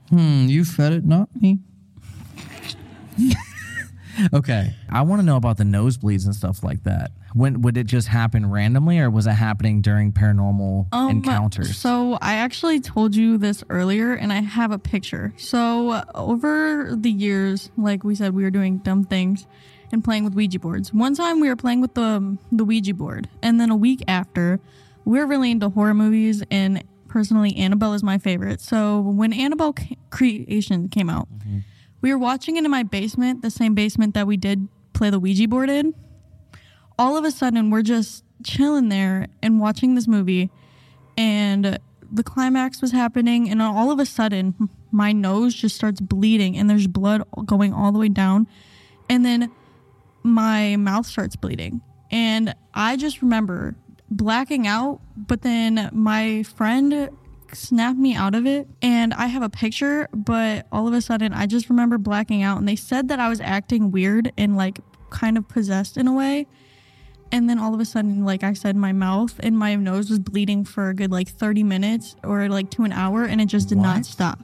Hmm. 0.09 0.45
You 0.47 0.63
said 0.63 0.93
it, 0.93 1.05
not 1.05 1.29
me. 1.41 1.59
okay. 4.33 4.73
I 4.89 5.01
want 5.01 5.19
to 5.21 5.25
know 5.25 5.35
about 5.35 5.57
the 5.57 5.63
nosebleeds 5.63 6.25
and 6.25 6.35
stuff 6.35 6.63
like 6.63 6.83
that. 6.83 7.11
When 7.33 7.61
would 7.61 7.77
it 7.77 7.85
just 7.85 8.07
happen 8.07 8.49
randomly, 8.49 8.99
or 8.99 9.09
was 9.09 9.27
it 9.27 9.31
happening 9.31 9.81
during 9.81 10.11
paranormal 10.11 10.87
Um, 10.91 11.09
encounters? 11.09 11.77
So 11.77 12.17
I 12.21 12.35
actually 12.35 12.79
told 12.79 13.15
you 13.15 13.37
this 13.37 13.63
earlier, 13.69 14.13
and 14.13 14.31
I 14.33 14.41
have 14.41 14.71
a 14.71 14.79
picture. 14.79 15.33
So 15.37 15.89
uh, 15.91 16.03
over 16.15 16.95
the 16.95 17.11
years, 17.11 17.69
like 17.77 18.03
we 18.03 18.15
said, 18.15 18.33
we 18.33 18.43
were 18.43 18.49
doing 18.51 18.77
dumb 18.79 19.03
things 19.03 19.45
and 19.91 20.03
playing 20.03 20.23
with 20.23 20.33
Ouija 20.33 20.59
boards. 20.59 20.93
One 20.93 21.13
time 21.15 21.39
we 21.39 21.49
were 21.49 21.55
playing 21.55 21.81
with 21.81 21.93
the 21.93 22.37
the 22.51 22.65
Ouija 22.65 22.93
board, 22.93 23.29
and 23.43 23.59
then 23.59 23.69
a 23.69 23.75
week 23.75 24.03
after, 24.07 24.59
we 25.05 25.19
were 25.19 25.27
really 25.27 25.51
into 25.51 25.69
horror 25.69 25.93
movies, 25.93 26.43
and 26.49 26.83
personally, 27.07 27.55
Annabelle 27.55 27.93
is 27.93 28.03
my 28.03 28.17
favorite. 28.17 28.61
So 28.61 28.99
when 28.99 29.33
Annabelle 29.33 29.73
ca- 29.73 29.97
Creation 30.09 30.89
came 30.89 31.09
out, 31.09 31.27
mm-hmm. 31.31 31.59
we 32.01 32.11
were 32.11 32.17
watching 32.17 32.57
it 32.57 32.65
in 32.65 32.71
my 32.71 32.83
basement, 32.83 33.41
the 33.41 33.51
same 33.51 33.75
basement 33.75 34.13
that 34.13 34.27
we 34.27 34.37
did 34.37 34.67
play 34.93 35.09
the 35.09 35.19
Ouija 35.19 35.47
board 35.47 35.69
in. 35.69 35.93
All 36.99 37.17
of 37.17 37.23
a 37.23 37.31
sudden, 37.31 37.69
we're 37.69 37.83
just 37.83 38.23
chilling 38.43 38.89
there 38.89 39.27
and 39.41 39.59
watching 39.59 39.95
this 39.95 40.07
movie, 40.07 40.49
and 41.17 41.79
the 42.11 42.23
climax 42.23 42.81
was 42.81 42.91
happening, 42.91 43.49
and 43.49 43.61
all 43.61 43.91
of 43.91 43.99
a 43.99 44.05
sudden, 44.05 44.69
my 44.91 45.11
nose 45.11 45.53
just 45.53 45.75
starts 45.75 45.99
bleeding, 45.99 46.57
and 46.57 46.69
there's 46.69 46.87
blood 46.87 47.23
going 47.45 47.73
all 47.73 47.91
the 47.91 47.99
way 47.99 48.09
down, 48.09 48.47
and 49.09 49.25
then 49.25 49.51
my 50.23 50.75
mouth 50.75 51.05
starts 51.05 51.35
bleeding. 51.35 51.81
And 52.09 52.55
I 52.73 52.95
just 52.95 53.21
remember 53.21 53.75
blacking 54.09 54.67
out, 54.67 55.01
but 55.15 55.41
then 55.41 55.89
my 55.93 56.43
friend 56.43 57.09
snapped 57.53 57.97
me 57.97 58.15
out 58.15 58.35
of 58.35 58.45
it. 58.45 58.67
And 58.81 59.13
I 59.13 59.27
have 59.27 59.41
a 59.41 59.49
picture, 59.49 60.07
but 60.13 60.67
all 60.71 60.87
of 60.87 60.93
a 60.93 61.01
sudden 61.01 61.33
I 61.33 61.45
just 61.45 61.69
remember 61.69 61.97
blacking 61.97 62.43
out. 62.43 62.57
And 62.57 62.67
they 62.67 62.75
said 62.75 63.07
that 63.09 63.19
I 63.19 63.29
was 63.29 63.41
acting 63.41 63.91
weird 63.91 64.31
and 64.37 64.55
like 64.55 64.79
kind 65.09 65.37
of 65.37 65.47
possessed 65.47 65.97
in 65.97 66.07
a 66.07 66.13
way. 66.13 66.47
And 67.31 67.49
then 67.49 67.59
all 67.59 67.73
of 67.73 67.79
a 67.81 67.85
sudden, 67.85 68.23
like 68.23 68.43
I 68.43 68.53
said, 68.53 68.77
my 68.77 68.93
mouth 68.93 69.35
and 69.41 69.57
my 69.57 69.75
nose 69.75 70.09
was 70.09 70.19
bleeding 70.19 70.63
for 70.63 70.89
a 70.89 70.93
good 70.93 71.11
like 71.11 71.27
30 71.27 71.63
minutes 71.63 72.15
or 72.23 72.47
like 72.47 72.69
to 72.71 72.83
an 72.83 72.93
hour, 72.93 73.25
and 73.25 73.41
it 73.41 73.47
just 73.47 73.67
did 73.67 73.79
not 73.79 74.05
stop. 74.05 74.39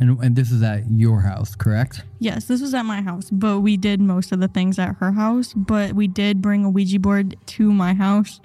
And, 0.00 0.18
and 0.20 0.34
this 0.34 0.50
is 0.50 0.60
at 0.62 0.90
your 0.90 1.20
house, 1.20 1.54
correct? 1.54 2.02
Yes, 2.18 2.46
this 2.46 2.60
was 2.60 2.74
at 2.74 2.84
my 2.84 3.00
house, 3.00 3.30
but 3.30 3.60
we 3.60 3.76
did 3.76 4.00
most 4.00 4.32
of 4.32 4.40
the 4.40 4.48
things 4.48 4.78
at 4.78 4.96
her 4.96 5.12
house. 5.12 5.52
But 5.54 5.92
we 5.92 6.08
did 6.08 6.42
bring 6.42 6.64
a 6.64 6.70
Ouija 6.70 6.98
board 6.98 7.36
to 7.46 7.72
my 7.72 7.94
house. 7.94 8.40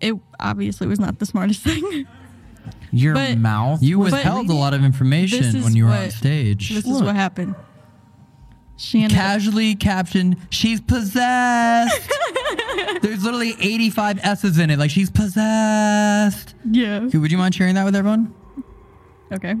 It 0.00 0.14
obviously 0.38 0.86
was 0.86 1.00
not 1.00 1.18
the 1.18 1.26
smartest 1.26 1.62
thing. 1.64 2.06
Your 2.92 3.14
but- 3.14 3.38
mouth. 3.38 3.82
You 3.82 3.98
But- 3.98 4.12
withheld 4.12 4.48
a 4.50 4.54
lot 4.54 4.72
of 4.72 4.80
This 4.82 4.86
information 4.86 5.44
is 5.56 5.64
when 5.64 5.74
you 5.74 5.86
were 5.86 5.90
on 5.90 6.02
what- 6.04 6.12
stage. 6.12 6.70
This 6.70 6.86
is 6.86 7.02
what 7.02 7.16
happened. 7.16 7.54
She 8.76 9.02
ended 9.02 9.18
Casually 9.18 9.74
captioned, 9.74 10.36
"She's 10.50 10.80
possessed." 10.80 12.08
There's 13.02 13.24
literally 13.24 13.56
85 13.60 14.20
S's 14.22 14.58
in 14.58 14.70
it. 14.70 14.78
Like 14.78 14.90
she's 14.92 15.10
possessed. 15.10 16.54
Yeah. 16.70 17.00
Would 17.12 17.32
you 17.32 17.38
mind 17.38 17.56
sharing 17.56 17.74
that 17.74 17.84
with 17.84 17.96
everyone? 17.96 18.32
Okay. 19.32 19.56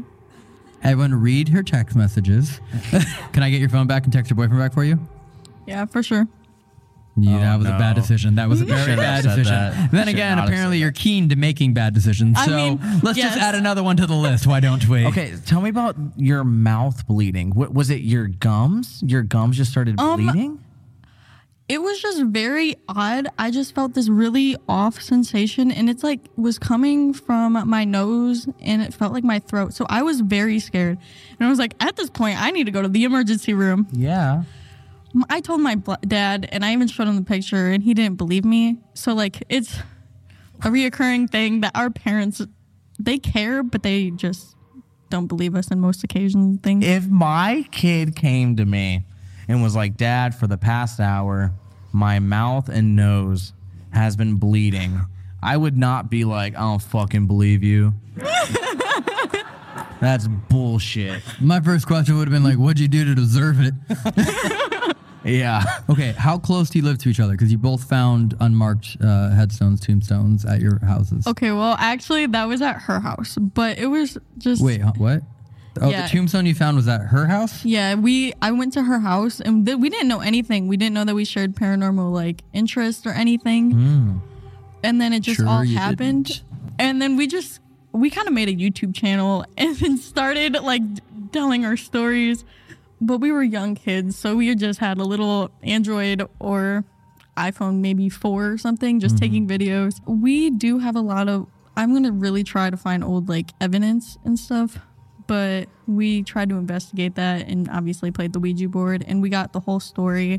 Everyone, 0.82 1.14
read 1.14 1.48
her 1.50 1.62
text 1.62 1.96
messages. 1.96 2.60
Can 3.32 3.42
I 3.42 3.50
get 3.50 3.60
your 3.60 3.68
phone 3.68 3.86
back 3.86 4.04
and 4.04 4.12
text 4.12 4.30
your 4.30 4.36
boyfriend 4.36 4.58
back 4.60 4.72
for 4.72 4.84
you? 4.84 4.98
Yeah, 5.66 5.84
for 5.86 6.02
sure. 6.02 6.26
Yeah, 7.20 7.38
that 7.40 7.56
was 7.58 7.66
a 7.66 7.70
bad 7.70 7.96
no. 7.96 8.00
decision. 8.02 8.36
That 8.36 8.48
was 8.48 8.60
a 8.60 8.64
very 8.66 8.80
Shouldn't 8.80 9.00
bad 9.00 9.24
have 9.24 9.24
said 9.24 9.36
decision. 9.36 9.54
that. 9.54 9.90
Then 9.90 10.06
Should 10.06 10.14
again, 10.14 10.36
not 10.36 10.42
have 10.44 10.48
apparently 10.50 10.76
said 10.76 10.82
you're 10.82 10.92
keen 10.92 11.28
to 11.30 11.36
making 11.36 11.74
bad 11.74 11.92
decisions. 11.92 12.36
I 12.38 12.46
So 12.46 12.56
mean, 12.56 13.00
let's 13.02 13.18
just 13.18 13.36
add 13.36 13.56
another 13.56 13.82
one 13.82 13.96
to 13.96 14.06
the 14.06 14.14
list. 14.14 14.46
Why 14.46 14.60
don't 14.60 14.86
we? 14.88 15.04
Okay, 15.06 15.34
tell 15.44 15.60
me 15.60 15.68
about 15.70 15.96
your 16.16 16.44
mouth 16.44 17.06
bleeding. 17.08 17.50
What 17.50 17.74
was 17.74 17.90
it? 17.90 18.02
Your 18.02 18.28
gums? 18.28 19.02
Your 19.04 19.22
gums 19.24 19.56
just 19.56 19.72
started 19.72 19.98
Um, 19.98 20.24
bleeding? 20.26 20.64
It 21.68 21.82
was 21.82 22.00
just 22.00 22.22
very 22.24 22.76
odd. 22.88 23.28
I 23.38 23.50
just 23.50 23.74
felt 23.74 23.92
this 23.92 24.08
really 24.08 24.56
off 24.68 25.02
sensation 25.02 25.70
and 25.70 25.90
it's 25.90 26.02
like 26.02 26.20
was 26.34 26.58
coming 26.58 27.12
from 27.12 27.68
my 27.68 27.84
nose 27.84 28.48
and 28.60 28.80
it 28.80 28.94
felt 28.94 29.12
like 29.12 29.22
my 29.22 29.38
throat. 29.38 29.74
So 29.74 29.84
I 29.90 30.02
was 30.02 30.22
very 30.22 30.60
scared. 30.60 30.96
And 31.38 31.46
I 31.46 31.50
was 31.50 31.58
like, 31.58 31.74
at 31.80 31.96
this 31.96 32.08
point, 32.08 32.40
I 32.40 32.52
need 32.52 32.64
to 32.64 32.70
go 32.70 32.80
to 32.80 32.88
the 32.88 33.04
emergency 33.04 33.52
room. 33.52 33.86
Yeah. 33.92 34.44
I 35.28 35.40
told 35.40 35.60
my 35.60 35.74
dad 36.06 36.48
and 36.50 36.64
I 36.64 36.72
even 36.72 36.88
showed 36.88 37.06
him 37.06 37.16
the 37.16 37.22
picture 37.22 37.70
and 37.70 37.82
he 37.82 37.92
didn't 37.92 38.16
believe 38.16 38.46
me. 38.46 38.78
So 38.94 39.14
like 39.14 39.42
it's 39.50 39.76
a 40.62 40.68
reoccurring 40.68 41.30
thing 41.30 41.60
that 41.60 41.72
our 41.74 41.90
parents 41.90 42.40
they 42.98 43.18
care 43.18 43.62
but 43.62 43.82
they 43.82 44.10
just 44.10 44.56
don't 45.10 45.26
believe 45.26 45.54
us 45.54 45.70
in 45.70 45.80
most 45.80 46.02
occasions 46.02 46.60
things. 46.62 46.84
If 46.84 47.08
my 47.08 47.66
kid 47.70 48.16
came 48.16 48.56
to 48.56 48.64
me 48.64 49.04
and 49.48 49.62
was 49.62 49.74
like, 49.74 49.96
Dad, 49.96 50.34
for 50.34 50.46
the 50.46 50.58
past 50.58 51.00
hour, 51.00 51.52
my 51.92 52.18
mouth 52.18 52.68
and 52.68 52.94
nose 52.94 53.52
has 53.90 54.16
been 54.16 54.36
bleeding, 54.36 55.00
I 55.42 55.56
would 55.56 55.76
not 55.76 56.10
be 56.10 56.24
like, 56.24 56.54
I 56.54 56.60
don't 56.60 56.82
fucking 56.82 57.26
believe 57.26 57.62
you. 57.62 57.94
That's 60.00 60.28
bullshit. 60.28 61.22
My 61.40 61.60
first 61.60 61.86
question 61.86 62.16
would 62.18 62.28
have 62.28 62.32
been 62.32 62.44
like, 62.44 62.56
"What'd 62.56 62.78
you 62.78 62.86
do 62.86 63.04
to 63.04 63.14
deserve 63.16 63.60
it?" 63.60 63.74
Yeah. 65.24 65.62
okay, 65.90 66.12
how 66.12 66.38
close 66.38 66.70
do 66.70 66.78
you 66.78 66.84
live 66.84 66.98
to 66.98 67.08
each 67.08 67.20
other? 67.20 67.32
Because 67.32 67.50
you 67.52 67.58
both 67.58 67.84
found 67.84 68.34
unmarked 68.40 68.96
uh, 69.02 69.30
headstones, 69.30 69.80
tombstones 69.80 70.44
at 70.44 70.60
your 70.60 70.78
houses. 70.78 71.26
Okay, 71.26 71.50
well, 71.50 71.76
actually, 71.78 72.26
that 72.26 72.44
was 72.44 72.62
at 72.62 72.80
her 72.82 73.00
house, 73.00 73.36
but 73.36 73.78
it 73.78 73.86
was 73.86 74.16
just 74.38 74.62
Wait, 74.62 74.80
huh, 74.80 74.92
what? 74.96 75.22
Oh, 75.80 75.90
Yeah. 75.90 76.02
the 76.02 76.08
tombstone 76.08 76.46
you 76.46 76.54
found 76.54 76.76
was 76.76 76.88
at 76.88 77.00
her 77.02 77.26
house. 77.26 77.64
Yeah, 77.64 77.94
we 77.94 78.32
I 78.42 78.52
went 78.52 78.72
to 78.74 78.82
her 78.82 78.98
house 79.00 79.40
and 79.40 79.64
th- 79.66 79.78
we 79.78 79.90
didn't 79.90 80.08
know 80.08 80.20
anything. 80.20 80.68
We 80.68 80.76
didn't 80.76 80.94
know 80.94 81.04
that 81.04 81.14
we 81.14 81.24
shared 81.24 81.54
paranormal 81.54 82.12
like 82.12 82.42
interest 82.52 83.06
or 83.06 83.10
anything. 83.10 83.70
Hmm. 83.72 84.16
And 84.82 85.00
then 85.00 85.12
it 85.12 85.20
just 85.20 85.38
Sure 85.38 85.48
all 85.48 85.64
happened. 85.64 86.26
didn't. 86.26 86.42
And 86.78 87.02
then 87.02 87.16
we 87.16 87.26
just 87.26 87.60
we 87.92 88.10
kind 88.10 88.28
of 88.28 88.34
made 88.34 88.48
a 88.48 88.54
YouTube 88.54 88.94
channel 88.94 89.44
and 89.58 89.76
then 89.76 89.98
started 89.98 90.54
like 90.54 90.82
telling 91.32 91.64
our 91.64 91.76
stories. 91.76 92.44
But 93.00 93.18
we 93.18 93.30
were 93.30 93.44
young 93.44 93.76
kids, 93.76 94.18
so 94.18 94.34
we 94.34 94.52
just 94.56 94.80
had 94.80 94.98
a 94.98 95.04
little 95.04 95.52
Android 95.62 96.26
or 96.40 96.84
iPhone 97.36 97.76
maybe 97.76 98.08
4 98.08 98.46
or 98.50 98.58
something 98.58 98.98
just 98.98 99.14
mm-hmm. 99.14 99.24
taking 99.24 99.46
videos. 99.46 100.00
We 100.04 100.50
do 100.50 100.78
have 100.80 100.96
a 100.96 101.00
lot 101.00 101.28
of 101.28 101.46
I'm 101.76 101.90
going 101.90 102.02
to 102.02 102.10
really 102.12 102.42
try 102.42 102.70
to 102.70 102.76
find 102.76 103.04
old 103.04 103.28
like 103.28 103.50
evidence 103.60 104.18
and 104.24 104.36
stuff 104.36 104.78
but 105.28 105.68
we 105.86 106.24
tried 106.24 106.48
to 106.48 106.56
investigate 106.56 107.14
that 107.14 107.46
and 107.48 107.68
obviously 107.70 108.10
played 108.10 108.32
the 108.32 108.40
Ouija 108.40 108.68
board 108.68 109.04
and 109.06 109.22
we 109.22 109.28
got 109.28 109.52
the 109.52 109.60
whole 109.60 109.78
story. 109.78 110.34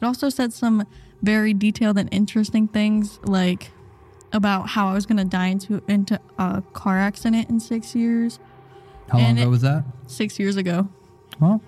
It 0.00 0.04
also 0.04 0.30
said 0.30 0.52
some 0.54 0.86
very 1.22 1.52
detailed 1.52 1.98
and 1.98 2.08
interesting 2.12 2.66
things 2.68 3.20
like 3.24 3.70
about 4.32 4.70
how 4.70 4.88
I 4.88 4.94
was 4.94 5.04
going 5.06 5.18
to 5.18 5.24
die 5.24 5.48
into 5.48 5.82
into 5.88 6.18
a 6.38 6.62
car 6.72 6.98
accident 6.98 7.50
in 7.50 7.60
6 7.60 7.94
years. 7.94 8.38
How 9.10 9.18
long 9.18 9.32
ago 9.38 9.42
it- 9.46 9.50
was 9.50 9.60
that? 9.62 9.84
6 10.06 10.38
years 10.38 10.56
ago. 10.56 10.88
Well, 11.40 11.60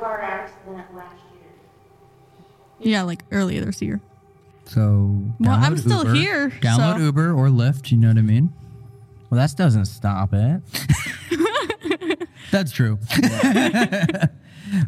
car 0.00 0.20
accident 0.22 0.94
last 0.94 1.16
year. 1.32 1.50
Yeah, 2.92 3.02
like 3.02 3.24
earlier 3.32 3.64
this 3.64 3.80
year. 3.82 4.00
so 4.66 5.22
Well, 5.40 5.52
I'm 5.58 5.76
still 5.78 5.98
Uber. 6.04 6.14
here, 6.14 6.50
Download 6.60 6.96
so- 6.98 7.04
Uber 7.04 7.32
or 7.32 7.48
Lyft. 7.48 7.90
You 7.90 7.96
know 7.98 8.08
what 8.08 8.18
I 8.18 8.22
mean? 8.22 8.52
Well, 9.30 9.38
that 9.40 9.56
doesn't 9.56 9.86
stop 9.86 10.32
it. 10.32 10.62
That's 12.54 12.70
true. 12.70 13.00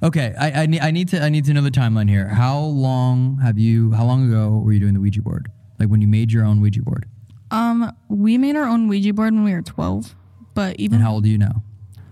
okay, 0.04 0.36
I, 0.38 0.62
I 0.62 0.66
need 0.66 0.80
I 0.80 0.92
need 0.92 1.08
to 1.08 1.20
I 1.20 1.28
need 1.30 1.44
to 1.46 1.52
know 1.52 1.62
the 1.62 1.70
timeline 1.72 2.08
here. 2.08 2.28
How 2.28 2.60
long 2.60 3.38
have 3.42 3.58
you? 3.58 3.90
How 3.90 4.04
long 4.04 4.28
ago 4.28 4.60
were 4.64 4.72
you 4.72 4.78
doing 4.78 4.94
the 4.94 5.00
Ouija 5.00 5.20
board? 5.20 5.50
Like 5.80 5.88
when 5.88 6.00
you 6.00 6.06
made 6.06 6.30
your 6.30 6.44
own 6.44 6.60
Ouija 6.60 6.80
board? 6.82 7.06
Um 7.50 7.90
we 8.08 8.38
made 8.38 8.54
our 8.54 8.66
own 8.66 8.86
Ouija 8.86 9.12
board 9.12 9.34
when 9.34 9.42
we 9.42 9.52
were 9.52 9.62
12, 9.62 10.14
but 10.54 10.76
even 10.78 10.98
And 10.98 11.04
how 11.04 11.14
old 11.14 11.24
are 11.24 11.28
you 11.28 11.38
now? 11.38 11.64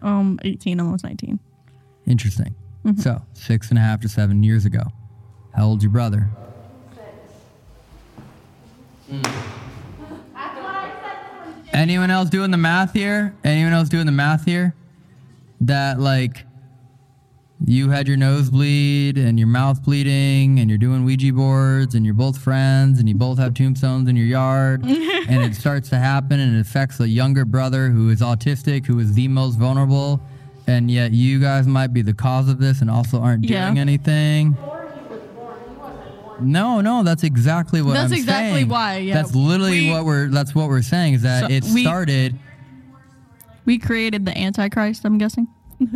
um 0.02 0.40
18 0.42 0.80
almost 0.80 1.04
19. 1.04 1.38
Interesting. 2.04 2.56
Mm-hmm. 2.84 3.00
So 3.00 3.22
six 3.34 3.68
and 3.70 3.78
a 3.78 3.82
half 3.82 4.00
to 4.00 4.08
seven 4.08 4.42
years 4.42 4.64
ago. 4.64 4.82
How 5.54 5.66
old's 5.66 5.84
your 5.84 5.92
brother? 5.92 6.30
Anyone 11.72 12.10
else 12.10 12.28
doing 12.28 12.50
the 12.50 12.56
math 12.56 12.92
here? 12.92 13.36
Anyone 13.44 13.72
else 13.72 13.88
doing 13.88 14.06
the 14.06 14.12
math 14.12 14.44
here? 14.44 14.74
That 15.60 15.98
like 16.00 16.44
you 17.64 17.88
had 17.90 18.06
your 18.08 18.16
nose 18.16 18.50
bleed 18.50 19.16
and 19.16 19.38
your 19.38 19.48
mouth 19.48 19.82
bleeding 19.82 20.58
and 20.58 20.68
you're 20.68 20.78
doing 20.78 21.04
Ouija 21.04 21.32
boards 21.32 21.94
and 21.94 22.04
you're 22.04 22.12
both 22.14 22.36
friends 22.36 22.98
and 22.98 23.08
you 23.08 23.14
both 23.14 23.38
have 23.38 23.54
tombstones 23.54 24.08
in 24.08 24.16
your 24.16 24.26
yard 24.26 24.84
and 24.84 25.42
it 25.42 25.54
starts 25.54 25.88
to 25.90 25.96
happen 25.96 26.40
and 26.40 26.56
it 26.56 26.60
affects 26.60 27.00
a 27.00 27.08
younger 27.08 27.44
brother 27.46 27.88
who 27.88 28.10
is 28.10 28.20
autistic, 28.20 28.84
who 28.84 28.98
is 28.98 29.14
the 29.14 29.28
most 29.28 29.54
vulnerable, 29.56 30.20
and 30.66 30.90
yet 30.90 31.12
you 31.12 31.38
guys 31.40 31.66
might 31.66 31.94
be 31.94 32.02
the 32.02 32.12
cause 32.12 32.48
of 32.48 32.58
this 32.58 32.80
and 32.82 32.90
also 32.90 33.20
aren't 33.22 33.44
Yeah. 33.48 33.66
doing 33.66 33.78
anything. 33.78 34.56
No, 36.40 36.80
no, 36.80 37.04
that's 37.04 37.22
exactly 37.22 37.80
what 37.80 37.94
That's 37.94 38.12
I'm 38.12 38.18
exactly 38.18 38.58
saying. 38.60 38.68
why, 38.68 38.96
yeah. 38.98 39.14
That's 39.14 39.34
literally 39.34 39.82
We- 39.86 39.90
what 39.90 40.04
we're 40.04 40.28
that's 40.28 40.54
what 40.54 40.68
we're 40.68 40.82
saying 40.82 41.14
is 41.14 41.22
that 41.22 41.42
So 41.48 41.50
it 41.50 41.64
started 41.64 42.32
We 42.32 42.38
created 43.78 44.26
the 44.26 44.36
Antichrist, 44.36 45.04
I'm 45.04 45.18
guessing. 45.18 45.48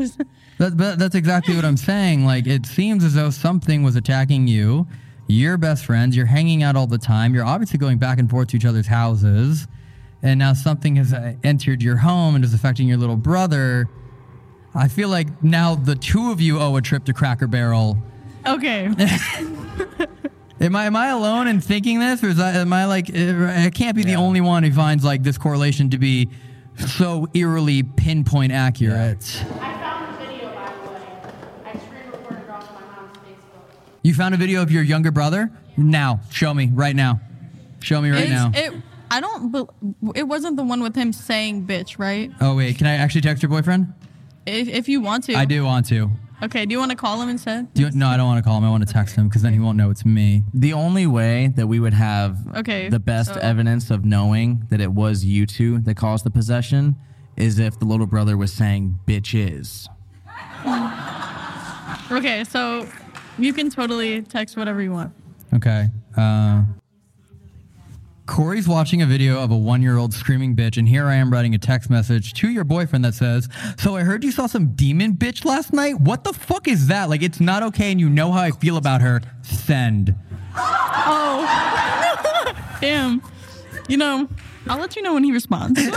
That, 0.59 0.77
but 0.77 0.99
that's 0.99 1.15
exactly 1.15 1.55
what 1.55 1.65
I'm 1.65 1.77
saying. 1.77 2.27
Like, 2.27 2.49
it 2.49 2.67
seems 2.67 3.05
as 3.05 3.15
though 3.15 3.31
something 3.31 3.85
was 3.85 3.95
attacking 3.95 4.49
you. 4.49 4.89
You're 5.29 5.57
best 5.57 5.85
friends. 5.85 6.17
You're 6.17 6.27
hanging 6.27 6.65
out 6.65 6.75
all 6.75 6.89
the 6.89 6.99
time. 6.99 7.33
You're 7.33 7.45
obviously 7.45 7.79
going 7.79 7.99
back 7.99 8.19
and 8.19 8.29
forth 8.29 8.49
to 8.49 8.57
each 8.57 8.65
other's 8.65 8.89
houses. 8.89 9.69
And 10.21 10.41
now 10.41 10.55
something 10.55 10.97
has 10.97 11.13
uh, 11.13 11.35
entered 11.45 11.81
your 11.81 11.99
home 11.99 12.35
and 12.35 12.45
is 12.45 12.55
affecting 12.55 12.89
your 12.89 12.97
little 12.97 13.17
brother. 13.17 13.89
I 14.75 14.89
feel 14.89 15.11
like 15.11 15.45
now 15.45 15.77
the 15.77 15.95
two 15.95 16.33
of 16.33 16.41
you 16.41 16.59
owe 16.59 16.75
a 16.75 16.83
trip 16.83 17.05
to 17.05 17.13
Cracker 17.13 17.47
Barrel. 17.47 17.97
Okay. 18.45 18.87
Am 20.61 20.75
I 20.75 20.87
am 20.87 20.97
I 20.97 21.11
alone 21.11 21.47
in 21.47 21.61
thinking 21.61 22.01
this, 22.01 22.25
or 22.25 22.31
is 22.31 22.41
I, 22.41 22.51
am 22.55 22.73
I 22.73 22.87
like 22.87 23.09
uh, 23.15 23.47
I 23.47 23.71
can't 23.73 23.95
be 23.95 24.03
the 24.03 24.17
only 24.17 24.41
one 24.41 24.65
who 24.65 24.73
finds 24.73 25.05
like 25.05 25.23
this 25.23 25.39
correlation 25.39 25.91
to 25.91 25.99
be 25.99 26.31
so 26.87 27.27
eerily 27.35 27.83
pinpoint 27.83 28.53
accurate? 28.53 29.43
I 29.61 29.75
found 29.79 30.15
a 30.15 30.27
video, 30.27 30.49
by 30.55 30.73
the 30.85 30.91
way. 30.91 31.01
I 31.65 31.73
screen 31.79 32.11
recorded 32.11 32.45
it 32.45 32.51
off 32.51 32.73
my 32.75 32.81
mom's 32.81 33.17
Facebook. 33.19 33.77
You 34.03 34.15
found 34.15 34.35
a 34.35 34.39
video 34.39 34.63
of 34.63 34.71
your 34.71 34.83
younger 34.83 35.11
brother? 35.11 35.51
Now, 35.77 36.21
show 36.31 36.53
me 36.55 36.71
right 36.73 36.95
now. 36.97 37.21
Show 37.81 38.01
me 38.01 38.11
right 38.11 38.23
It's- 38.25 38.31
now. 38.31 38.53
It, 38.55 38.73
I 39.11 39.21
don't. 39.21 39.71
it 40.17 40.25
wasn't 40.25 40.57
the 40.57 40.63
one 40.65 40.83
with 40.83 40.95
him 40.95 41.15
saying 41.15 41.67
"bitch," 41.67 41.99
right? 41.99 42.31
oh 42.43 42.57
wait, 42.57 42.77
can 42.77 42.87
I 42.87 42.97
actually 42.97 43.23
text 43.23 43.43
your 43.43 43.49
boyfriend? 43.49 43.95
If, 44.45 44.69
if 44.69 44.87
you 44.89 45.01
want 45.01 45.25
to. 45.25 45.35
I 45.35 45.47
do 45.47 45.65
want 45.65 45.87
to. 45.87 46.11
Okay. 46.43 46.67
Do 46.67 46.73
you 46.73 46.79
want 46.79 46.91
to 46.91 46.97
call 46.97 47.21
him 47.21 47.29
instead? 47.29 47.73
Do 47.75 47.83
you, 47.83 47.91
no, 47.91 48.07
I 48.09 48.17
don't 48.17 48.27
want 48.27 48.39
to 48.43 48.49
call 48.49 48.59
him. 48.59 48.65
I 48.65 48.71
want 48.71 48.87
to 48.87 48.93
text 48.93 49.17
him 49.17 49.29
because 49.29 49.43
then 49.43 49.53
he 49.53 49.59
won't 49.59 49.77
know 49.77 49.91
it's 49.91 50.05
me. 50.05 50.45
The 50.55 50.73
only 50.73 51.07
way 51.07 51.49
that 51.57 51.67
we 51.67 51.81
would 51.81 51.95
have 51.95 52.37
Okay, 52.57 52.89
the 52.89 53.01
best 53.01 53.35
so- 53.35 53.41
evidence 53.41 53.91
of 53.91 54.05
knowing 54.05 54.65
that 54.71 54.81
it 54.81 54.93
was 54.93 55.25
you 55.25 55.47
two 55.47 55.81
that 55.81 55.97
caused 55.97 56.25
the 56.25 56.31
possession 56.31 56.97
is 57.37 57.59
if 57.59 57.79
the 57.79 57.85
little 57.85 58.07
brother 58.07 58.37
was 58.37 58.53
saying 58.53 58.99
bitches. 59.07 59.89
Okay. 62.11 62.45
So 62.45 62.89
you 63.39 63.53
can 63.53 63.71
totally 63.71 64.23
text 64.23 64.57
whatever 64.57 64.81
you 64.83 64.93
want. 64.93 65.13
Okay. 65.55 65.89
Uh, 66.17 66.65
Corey's 68.29 68.69
watching 68.69 69.01
a 69.01 69.07
video 69.07 69.43
of 69.43 69.51
a 69.51 69.57
one-year-old 69.57 70.13
screaming 70.13 70.55
bitch, 70.55 70.77
and 70.77 70.87
here 70.87 71.07
I 71.07 71.15
am 71.15 71.33
writing 71.33 71.55
a 71.55 71.59
text 71.59 71.89
message 71.89 72.35
to 72.35 72.51
your 72.51 72.63
boyfriend 72.63 73.03
that 73.07 73.15
says, 73.15 73.49
"So 73.79 73.97
I 73.97 74.03
heard 74.03 74.23
you 74.23 74.31
saw 74.31 74.47
some 74.47 74.75
demon 74.75 75.15
bitch 75.15 75.47
last 75.47 75.73
night. 75.73 75.99
What 75.99 76.25
the 76.25 76.35
fuck 76.35 76.69
is 76.69 76.89
that? 76.89 77.09
Like, 77.09 77.23
it's 77.23 77.41
not 77.41 77.63
okay, 77.65 77.91
and 77.91 77.99
you 77.99 78.11
know 78.11 78.31
how 78.31 78.43
I 78.43 78.51
feel 78.51 78.77
about 78.77 79.01
her. 79.01 79.23
Send." 79.43 80.15
Oh. 80.55 81.45
Damn. 82.83 83.23
You 83.89 83.97
know, 83.97 84.29
I'll 84.69 84.79
let 84.79 84.95
you 84.95 85.03
know 85.03 85.15
when 85.15 85.25
he 85.25 85.33
responds. 85.33 85.81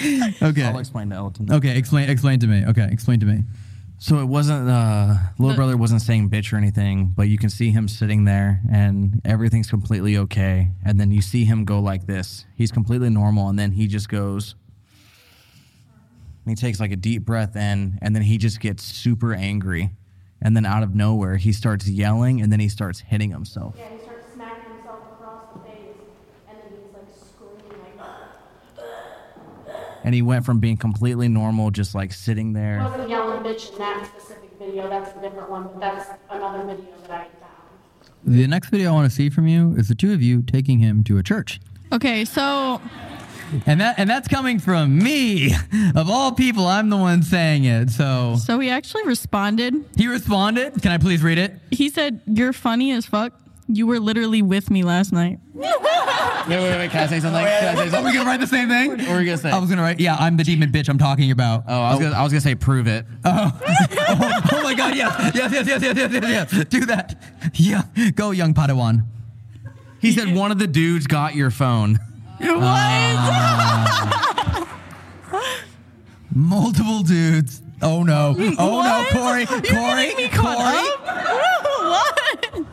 Okay. 0.00 0.62
I'll 0.62 0.78
explain 0.78 1.10
to 1.10 1.16
Elton. 1.16 1.52
Okay. 1.52 1.76
Explain. 1.76 2.08
Explain 2.08 2.38
to 2.38 2.46
me. 2.46 2.64
Okay. 2.66 2.88
Explain 2.92 3.18
to 3.18 3.26
me. 3.26 3.42
So 4.00 4.20
it 4.20 4.26
wasn't 4.26 4.68
uh 4.68 5.14
little 5.38 5.50
The- 5.50 5.56
brother 5.56 5.76
wasn't 5.76 6.02
saying 6.02 6.30
bitch 6.30 6.52
or 6.52 6.56
anything, 6.56 7.06
but 7.16 7.28
you 7.28 7.36
can 7.38 7.50
see 7.50 7.70
him 7.70 7.88
sitting 7.88 8.24
there 8.24 8.60
and 8.70 9.20
everything's 9.24 9.68
completely 9.68 10.16
okay. 10.18 10.70
And 10.84 11.00
then 11.00 11.10
you 11.10 11.20
see 11.20 11.44
him 11.44 11.64
go 11.64 11.80
like 11.80 12.06
this. 12.06 12.46
He's 12.54 12.70
completely 12.70 13.10
normal 13.10 13.48
and 13.48 13.58
then 13.58 13.72
he 13.72 13.86
just 13.86 14.08
goes 14.08 14.54
he 16.46 16.54
takes 16.54 16.80
like 16.80 16.92
a 16.92 16.96
deep 16.96 17.24
breath 17.26 17.56
in 17.56 17.98
and 18.00 18.14
then 18.14 18.22
he 18.22 18.38
just 18.38 18.60
gets 18.60 18.82
super 18.82 19.34
angry. 19.34 19.90
And 20.40 20.56
then 20.56 20.64
out 20.64 20.82
of 20.84 20.94
nowhere 20.94 21.36
he 21.36 21.52
starts 21.52 21.88
yelling 21.88 22.40
and 22.40 22.52
then 22.52 22.60
he 22.60 22.68
starts 22.68 23.00
hitting 23.00 23.30
himself. 23.30 23.74
Yeah, 23.76 23.84
he 23.96 24.02
starts 24.04 24.32
smacking 24.32 24.72
himself 24.74 25.00
across 25.12 25.52
the 25.52 25.58
face, 25.60 25.98
and 26.48 26.56
then 26.62 26.70
he's 26.80 26.94
like 26.94 27.10
screaming 27.10 27.98
like. 27.98 28.14
And 30.08 30.14
he 30.14 30.22
went 30.22 30.46
from 30.46 30.58
being 30.58 30.78
completely 30.78 31.28
normal, 31.28 31.70
just 31.70 31.94
like 31.94 32.14
sitting 32.14 32.46
He 32.48 32.54
there. 32.54 32.78
wasn't 32.82 33.10
yelling 33.10 33.42
bitch 33.42 33.70
in 33.72 33.78
that 33.78 34.06
specific 34.06 34.48
video. 34.58 34.88
That's 34.88 35.14
a 35.14 35.20
different 35.20 35.50
one, 35.50 35.64
but 35.64 35.80
that's 35.80 36.08
another 36.30 36.64
video 36.64 36.86
that 37.02 37.10
I 37.10 37.24
found. 37.24 38.10
The 38.24 38.46
next 38.46 38.70
video 38.70 38.88
I 38.88 38.92
want 38.94 39.10
to 39.10 39.14
see 39.14 39.28
from 39.28 39.46
you 39.46 39.74
is 39.76 39.88
the 39.88 39.94
two 39.94 40.14
of 40.14 40.22
you 40.22 40.40
taking 40.40 40.78
him 40.78 41.04
to 41.04 41.18
a 41.18 41.22
church. 41.22 41.60
okay. 41.92 42.24
So 42.24 42.80
And 43.66 43.82
that 43.82 43.98
and 43.98 44.08
that's 44.08 44.28
coming 44.28 44.58
from 44.58 44.98
me. 44.98 45.52
Of 45.94 46.08
all 46.08 46.32
people, 46.32 46.66
I'm 46.66 46.88
the 46.88 46.96
one 46.96 47.22
saying 47.22 47.64
it. 47.64 47.90
So 47.90 48.36
so 48.42 48.58
he 48.60 48.70
actually 48.70 49.04
responded. 49.04 49.74
he 49.94 50.06
responded. 50.06 50.80
Can 50.80 50.90
I 50.90 50.96
please 50.96 51.22
read 51.22 51.36
it? 51.36 51.52
He 51.70 51.90
said, 51.90 52.22
"You're 52.26 52.54
funny 52.54 52.92
as 52.92 53.04
fuck. 53.04 53.34
You 53.70 53.86
were 53.86 54.00
literally 54.00 54.40
with 54.42 54.70
me 54.70 54.82
last 54.82 55.12
night. 55.12 55.38
Wait, 55.54 55.70
wait, 56.48 56.58
wait. 56.78 56.90
Can 56.90 57.02
I 57.02 57.06
say 57.06 57.20
something? 57.20 57.44
Oh, 57.44 57.46
can 57.46 57.76
I 57.78 57.88
say 57.88 57.98
Are 57.98 58.02
we 58.02 58.12
gonna 58.14 58.24
write 58.24 58.40
the 58.40 58.46
same 58.46 58.68
thing? 58.68 58.88
What 58.90 58.98
were 59.00 59.20
you 59.20 59.26
gonna 59.26 59.36
say? 59.36 59.50
I 59.50 59.58
was 59.58 59.68
gonna 59.68 59.82
write. 59.82 60.00
Yeah, 60.00 60.16
I'm 60.18 60.38
the 60.38 60.44
demon 60.44 60.72
bitch. 60.72 60.88
I'm 60.88 60.96
talking 60.96 61.30
about. 61.30 61.64
Oh, 61.68 61.82
I 61.82 61.90
was 61.94 62.00
gonna, 62.00 62.14
gonna 62.14 62.40
say 62.40 62.54
prove 62.54 62.86
it. 62.86 63.04
oh, 63.26 63.60
oh, 63.66 64.40
oh 64.52 64.62
my 64.62 64.72
god! 64.74 64.96
Yes, 64.96 65.34
yes, 65.34 65.52
yes, 65.52 65.66
yes, 65.66 65.82
yes, 65.82 65.96
yes, 65.96 66.12
yes, 66.12 66.52
yes. 66.54 66.64
Do 66.68 66.86
that. 66.86 67.22
Yeah, 67.54 67.82
go, 68.14 68.30
young 68.30 68.54
Padawan. 68.54 69.04
He 70.00 70.12
said 70.12 70.34
one 70.34 70.50
of 70.50 70.58
the 70.58 70.66
dudes 70.66 71.06
got 71.06 71.34
your 71.34 71.50
phone. 71.50 71.98
What? 72.38 72.62
Ah. 72.62 74.78
Multiple 76.34 77.02
dudes. 77.02 77.62
Oh 77.82 78.02
no. 78.02 78.34
Oh 78.58 78.76
What? 78.76 79.12
no, 79.14 79.20
Corey, 79.20 79.46
You're 79.50 79.62
Corey, 79.62 80.14
me 80.14 80.28
Corey. 80.28 80.56
up? 80.56 81.57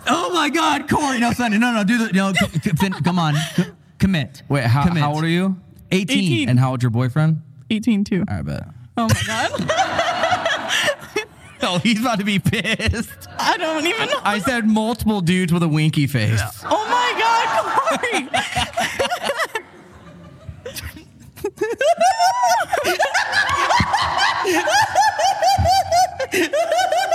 Oh 0.07 0.31
my 0.33 0.49
God, 0.49 0.89
Corey. 0.89 1.19
No, 1.19 1.31
Sonny. 1.33 1.57
No, 1.57 1.71
no. 1.73 1.83
Do 1.83 1.97
the. 2.07 2.13
No, 2.13 2.33
c- 2.33 2.45
c- 2.59 2.69
fin- 2.71 2.93
come 2.93 3.17
on. 3.19 3.35
C- 3.55 3.63
commit. 3.99 4.43
Wait, 4.49 4.63
how, 4.65 4.83
Commit. 4.87 5.01
how 5.03 5.13
old 5.13 5.23
are 5.23 5.27
you? 5.27 5.55
18. 5.91 6.17
18. 6.17 6.49
And 6.49 6.59
how 6.59 6.71
old's 6.71 6.83
your 6.83 6.89
boyfriend? 6.91 7.41
18 7.69 8.03
too. 8.03 8.23
I 8.27 8.41
bet. 8.41 8.67
Oh 8.97 9.07
my 9.07 9.21
god. 9.27 9.71
Oh, 11.67 11.79
he's 11.79 11.99
about 11.99 12.19
to 12.19 12.25
be 12.25 12.37
pissed. 12.37 13.27
I 13.39 13.57
don't 13.57 13.87
even 13.87 14.09
know. 14.09 14.19
I 14.23 14.37
said 14.39 14.67
multiple 14.67 15.19
dudes 15.21 15.51
with 15.51 15.63
a 15.63 15.67
winky 15.67 16.05
face. 16.05 16.39
Oh 16.63 16.85
my 16.87 17.13
god, 17.17 18.29
Corey. 18.29 18.29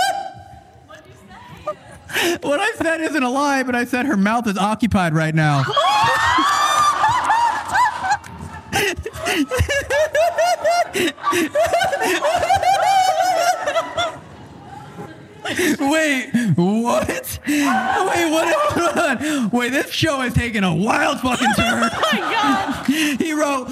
What 2.43 2.61
I 2.61 2.73
said 2.73 3.01
isn't 3.01 3.23
a 3.23 3.31
lie, 3.31 3.63
but 3.63 3.75
I 3.77 3.85
said 3.85 4.07
her 4.07 4.17
mouth 4.17 4.47
is 4.47 4.59
occupied 4.59 5.15
right 5.15 5.35
now. 5.35 5.65
Wait, 15.81 16.31
what? 16.57 17.39
Wait, 17.47 18.31
what? 18.31 19.53
Wait, 19.53 19.71
this 19.71 19.91
show 19.91 20.19
has 20.19 20.33
taken 20.35 20.63
a 20.65 20.75
wild 20.75 21.21
fucking 21.21 21.49
turn. 21.57 21.91
Oh 21.93 22.09
my 22.13 22.19
god. 22.19 22.87
He 23.21 23.33
wrote, 23.33 23.69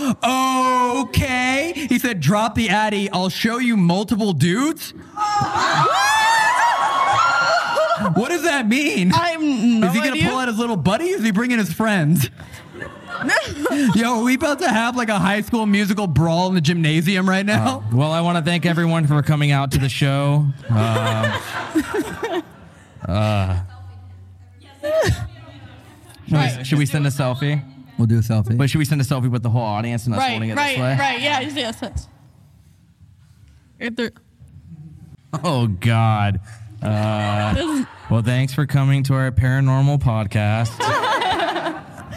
okay. 1.09 1.73
He 1.89 1.99
said, 1.99 2.21
drop 2.21 2.55
the 2.55 2.69
Addy. 2.71 3.11
I'll 3.11 3.29
show 3.29 3.59
you 3.59 3.77
multiple 3.77 4.33
dudes. 4.33 4.93
What 8.17 8.29
does 8.31 8.43
that 8.45 8.67
mean? 8.69 9.11
I'm 9.15 9.81
no 9.81 9.87
is 9.89 9.93
he 9.95 9.99
gonna 10.01 10.13
idea. 10.13 10.29
pull 10.29 10.39
out 10.39 10.49
his 10.49 10.59
little 10.59 10.77
buddy? 10.77 11.07
Is 11.07 11.23
he 11.23 11.31
bringing 11.31 11.59
his 11.59 11.73
friends? 11.73 12.31
Yo, 13.97 14.21
are 14.21 14.25
we 14.25 14.35
about 14.35 14.61
to 14.61 14.69
have 14.69 14.97
like 14.97 15.09
a 15.09 15.19
high 15.19 15.41
school 15.41 15.67
musical 15.67 16.07
brawl 16.07 16.49
in 16.49 16.55
the 16.55 16.61
gymnasium 16.61 17.29
right 17.29 17.45
now? 17.45 17.83
Well, 17.93 18.13
I 18.13 18.21
want 18.21 18.39
to 18.39 18.45
thank 18.49 18.65
everyone 18.67 19.07
for 19.07 19.21
coming 19.23 19.51
out 19.51 19.73
to 19.73 19.79
the 19.79 19.89
show. 19.89 20.47
Um, 20.69 21.33
uh, 23.09 23.63
should, 26.29 26.59
we, 26.59 26.65
should 26.65 26.79
we 26.79 26.87
send 26.87 27.07
a 27.07 27.11
selfie? 27.11 27.65
we'll 27.99 28.07
do 28.07 28.19
a 28.19 28.21
selfie. 28.21 28.57
But 28.57 28.71
should 28.71 28.79
we 28.79 28.85
send 28.85 29.01
a 29.01 29.05
selfie 29.05 29.31
with 29.31 29.43
the 29.43 29.51
whole 29.51 29.63
audience 29.63 30.07
and 30.07 30.15
us 30.15 30.21
Right, 30.21 30.31
holding 30.31 30.51
it 30.51 30.57
right, 30.57 30.71
this 30.77 30.79
way? 30.81 30.97
right. 30.97 31.21
Yeah, 31.21 31.41
yes, 31.41 31.55
yes. 31.57 31.79
yes. 31.83 32.09
If 33.81 33.97
there, 33.97 34.13
Oh 35.43 35.67
God. 35.67 36.41
Uh, 36.83 37.85
well, 38.11 38.23
thanks 38.23 38.53
for 38.55 38.67
coming 38.67 39.03
to 39.05 39.15
our 39.15 39.31
paranormal 39.33 39.99
podcast. 40.01 40.69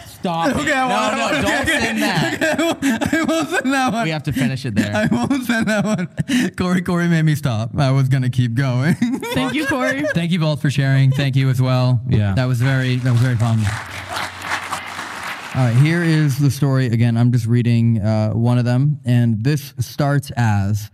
Stop. 0.06 0.50
it. 0.50 0.56
I 0.56 0.88
no, 0.88 1.18
won't- 1.18 1.32
no, 1.34 1.42
don't 1.42 1.62
okay, 1.62 1.80
send 1.80 2.02
that. 2.02 3.12
I 3.12 3.24
won't 3.24 3.48
send 3.50 3.72
that 3.72 3.92
one. 3.92 4.04
We 4.04 4.10
have 4.10 4.22
to 4.24 4.32
finish 4.32 4.64
it 4.64 4.76
there. 4.76 4.94
I 4.94 5.06
won't 5.10 5.42
send 5.44 5.66
that 5.66 5.84
one. 5.84 6.50
Corey, 6.56 6.80
Corey 6.80 7.08
made 7.08 7.22
me 7.24 7.34
stop. 7.34 7.76
I 7.76 7.90
was 7.90 8.08
gonna 8.08 8.30
keep 8.30 8.54
going. 8.54 8.94
thank 9.34 9.52
you, 9.54 9.66
Corey. 9.66 10.04
Thank 10.14 10.30
you 10.30 10.38
both 10.38 10.62
for 10.62 10.70
sharing. 10.70 11.10
Thank 11.10 11.34
you 11.34 11.48
as 11.50 11.60
well. 11.60 12.00
Yeah. 12.08 12.34
That 12.34 12.44
was 12.44 12.62
very 12.62 12.96
that 12.96 13.10
was 13.10 13.20
very 13.20 13.36
fun. 13.36 13.58
All 15.54 15.60
right, 15.66 15.76
here 15.82 16.02
is 16.04 16.38
the 16.38 16.50
story 16.50 16.86
again. 16.86 17.16
I'm 17.18 17.30
just 17.32 17.44
reading 17.46 18.00
uh, 18.00 18.30
one 18.30 18.56
of 18.58 18.64
them, 18.64 19.00
and 19.04 19.42
this 19.44 19.74
starts 19.80 20.30
as 20.36 20.90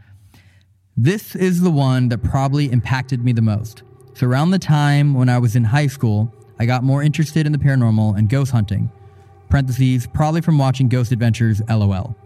this 1.00 1.36
is 1.36 1.60
the 1.60 1.70
one 1.70 2.08
that 2.08 2.24
probably 2.24 2.72
impacted 2.72 3.24
me 3.24 3.30
the 3.30 3.40
most. 3.40 3.84
So 4.14 4.26
around 4.26 4.50
the 4.50 4.58
time 4.58 5.14
when 5.14 5.28
I 5.28 5.38
was 5.38 5.54
in 5.54 5.62
high 5.62 5.86
school, 5.86 6.34
I 6.58 6.66
got 6.66 6.82
more 6.82 7.04
interested 7.04 7.46
in 7.46 7.52
the 7.52 7.58
paranormal 7.58 8.18
and 8.18 8.28
ghost 8.28 8.50
hunting. 8.50 8.90
Parentheses, 9.48 10.08
probably 10.08 10.40
from 10.40 10.58
watching 10.58 10.88
Ghost 10.88 11.12
Adventures, 11.12 11.62
lol. 11.68 12.16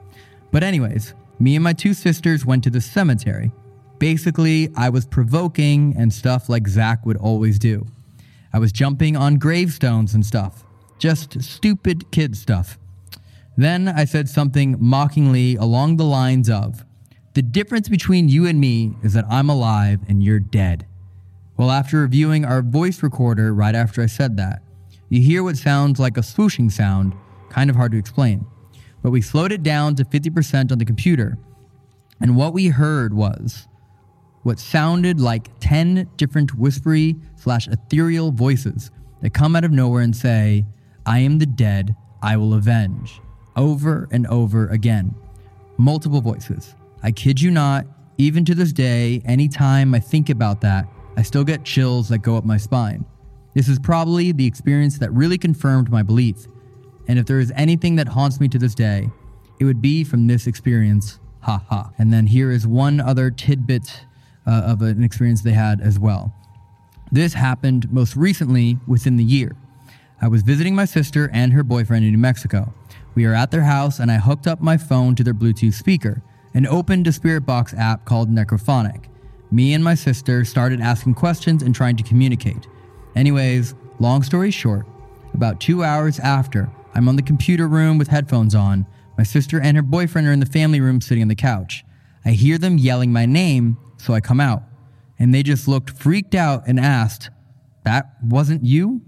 But 0.52 0.62
anyways, 0.62 1.12
me 1.38 1.54
and 1.54 1.62
my 1.62 1.74
two 1.74 1.92
sisters 1.92 2.46
went 2.46 2.64
to 2.64 2.70
the 2.70 2.80
cemetery. 2.80 3.52
Basically, 3.98 4.70
I 4.74 4.88
was 4.88 5.04
provoking 5.04 5.94
and 5.98 6.10
stuff 6.10 6.48
like 6.48 6.66
Zak 6.66 7.04
would 7.04 7.18
always 7.18 7.58
do. 7.58 7.86
I 8.54 8.58
was 8.58 8.72
jumping 8.72 9.18
on 9.18 9.36
gravestones 9.36 10.14
and 10.14 10.24
stuff. 10.24 10.64
Just 10.98 11.42
stupid 11.42 12.10
kid 12.10 12.38
stuff. 12.38 12.78
Then 13.54 13.86
I 13.86 14.06
said 14.06 14.30
something 14.30 14.76
mockingly 14.80 15.56
along 15.56 15.98
the 15.98 16.06
lines 16.06 16.48
of, 16.48 16.86
The 17.34 17.42
difference 17.42 17.88
between 17.88 18.28
you 18.28 18.46
and 18.46 18.60
me 18.60 18.94
is 19.02 19.14
that 19.14 19.24
I'm 19.30 19.48
alive 19.48 20.00
and 20.06 20.22
you're 20.22 20.38
dead. 20.38 20.86
Well, 21.56 21.70
after 21.70 22.00
reviewing 22.00 22.44
our 22.44 22.60
voice 22.60 23.02
recorder 23.02 23.54
right 23.54 23.74
after 23.74 24.02
I 24.02 24.06
said 24.06 24.36
that, 24.36 24.62
you 25.08 25.22
hear 25.22 25.42
what 25.42 25.56
sounds 25.56 25.98
like 25.98 26.18
a 26.18 26.20
swooshing 26.20 26.70
sound, 26.70 27.14
kind 27.48 27.70
of 27.70 27.76
hard 27.76 27.92
to 27.92 27.98
explain. 27.98 28.46
But 29.02 29.12
we 29.12 29.22
slowed 29.22 29.50
it 29.50 29.62
down 29.62 29.94
to 29.96 30.04
50% 30.04 30.72
on 30.72 30.78
the 30.78 30.84
computer, 30.84 31.38
and 32.20 32.36
what 32.36 32.52
we 32.52 32.68
heard 32.68 33.14
was 33.14 33.66
what 34.42 34.58
sounded 34.58 35.20
like 35.20 35.48
10 35.60 36.10
different 36.16 36.54
whispery 36.54 37.16
slash 37.36 37.66
ethereal 37.68 38.30
voices 38.30 38.90
that 39.22 39.32
come 39.32 39.56
out 39.56 39.64
of 39.64 39.70
nowhere 39.70 40.02
and 40.02 40.14
say, 40.14 40.66
I 41.06 41.20
am 41.20 41.38
the 41.38 41.46
dead, 41.46 41.96
I 42.22 42.36
will 42.36 42.54
avenge, 42.54 43.20
over 43.56 44.06
and 44.10 44.26
over 44.26 44.68
again. 44.68 45.14
Multiple 45.78 46.20
voices. 46.20 46.74
I 47.02 47.10
kid 47.10 47.40
you 47.40 47.50
not, 47.50 47.86
even 48.18 48.44
to 48.44 48.54
this 48.54 48.72
day, 48.72 49.20
anytime 49.24 49.94
I 49.94 50.00
think 50.00 50.30
about 50.30 50.60
that, 50.60 50.86
I 51.16 51.22
still 51.22 51.44
get 51.44 51.64
chills 51.64 52.08
that 52.08 52.18
go 52.18 52.36
up 52.36 52.44
my 52.44 52.56
spine. 52.56 53.04
This 53.54 53.68
is 53.68 53.78
probably 53.78 54.32
the 54.32 54.46
experience 54.46 54.98
that 54.98 55.12
really 55.12 55.36
confirmed 55.36 55.90
my 55.90 56.02
belief. 56.02 56.46
And 57.08 57.18
if 57.18 57.26
there 57.26 57.40
is 57.40 57.52
anything 57.56 57.96
that 57.96 58.08
haunts 58.08 58.40
me 58.40 58.48
to 58.48 58.58
this 58.58 58.74
day, 58.74 59.10
it 59.58 59.64
would 59.64 59.82
be 59.82 60.04
from 60.04 60.26
this 60.26 60.46
experience. 60.46 61.18
Ha 61.40 61.62
ha. 61.68 61.90
And 61.98 62.12
then 62.12 62.26
here 62.26 62.50
is 62.50 62.66
one 62.66 63.00
other 63.00 63.30
tidbit 63.30 64.04
uh, 64.46 64.62
of 64.66 64.82
an 64.82 65.02
experience 65.02 65.42
they 65.42 65.52
had 65.52 65.80
as 65.80 65.98
well. 65.98 66.32
This 67.10 67.34
happened 67.34 67.92
most 67.92 68.16
recently 68.16 68.78
within 68.86 69.16
the 69.16 69.24
year. 69.24 69.56
I 70.20 70.28
was 70.28 70.42
visiting 70.42 70.74
my 70.74 70.84
sister 70.84 71.28
and 71.32 71.52
her 71.52 71.64
boyfriend 71.64 72.04
in 72.04 72.12
New 72.12 72.18
Mexico. 72.18 72.72
We 73.14 73.24
are 73.24 73.34
at 73.34 73.50
their 73.50 73.64
house 73.64 73.98
and 73.98 74.10
I 74.10 74.18
hooked 74.18 74.46
up 74.46 74.60
my 74.60 74.76
phone 74.76 75.14
to 75.16 75.24
their 75.24 75.34
Bluetooth 75.34 75.74
speaker 75.74 76.22
and 76.54 76.66
opened 76.66 77.06
a 77.06 77.12
Spirit 77.12 77.46
Box 77.46 77.74
app 77.74 78.04
called 78.04 78.30
Necrophonic. 78.30 79.04
Me 79.50 79.74
and 79.74 79.84
my 79.84 79.94
sister 79.94 80.44
started 80.44 80.80
asking 80.80 81.14
questions 81.14 81.62
and 81.62 81.74
trying 81.74 81.96
to 81.96 82.02
communicate. 82.02 82.66
Anyways, 83.14 83.74
long 83.98 84.22
story 84.22 84.50
short, 84.50 84.86
about 85.34 85.60
two 85.60 85.84
hours 85.84 86.18
after, 86.18 86.70
I'm 86.94 87.08
on 87.08 87.16
the 87.16 87.22
computer 87.22 87.68
room 87.68 87.98
with 87.98 88.08
headphones 88.08 88.54
on. 88.54 88.86
My 89.16 89.24
sister 89.24 89.60
and 89.60 89.76
her 89.76 89.82
boyfriend 89.82 90.26
are 90.26 90.32
in 90.32 90.40
the 90.40 90.46
family 90.46 90.80
room 90.80 91.00
sitting 91.00 91.22
on 91.22 91.28
the 91.28 91.34
couch. 91.34 91.84
I 92.24 92.30
hear 92.30 92.58
them 92.58 92.78
yelling 92.78 93.12
my 93.12 93.26
name, 93.26 93.76
so 93.96 94.14
I 94.14 94.20
come 94.20 94.40
out. 94.40 94.62
And 95.18 95.34
they 95.34 95.42
just 95.42 95.68
looked 95.68 95.90
freaked 95.90 96.34
out 96.34 96.66
and 96.66 96.80
asked, 96.80 97.30
That 97.84 98.10
wasn't 98.22 98.64
you? 98.64 99.02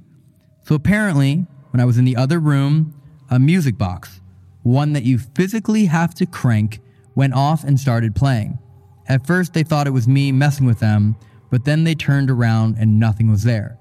So 0.64 0.74
apparently, 0.74 1.46
when 1.70 1.80
I 1.80 1.84
was 1.84 1.98
in 1.98 2.04
the 2.04 2.16
other 2.16 2.38
room, 2.38 2.94
a 3.30 3.38
music 3.38 3.76
box, 3.76 4.20
one 4.62 4.92
that 4.92 5.04
you 5.04 5.18
physically 5.18 5.86
have 5.86 6.14
to 6.14 6.26
crank, 6.26 6.80
went 7.14 7.34
off 7.34 7.64
and 7.64 7.78
started 7.78 8.14
playing. 8.14 8.58
At 9.06 9.26
first, 9.26 9.52
they 9.52 9.62
thought 9.62 9.86
it 9.86 9.90
was 9.90 10.08
me 10.08 10.32
messing 10.32 10.66
with 10.66 10.80
them, 10.80 11.16
but 11.50 11.64
then 11.64 11.84
they 11.84 11.94
turned 11.94 12.30
around 12.30 12.76
and 12.78 12.98
nothing 12.98 13.30
was 13.30 13.42
there. 13.42 13.78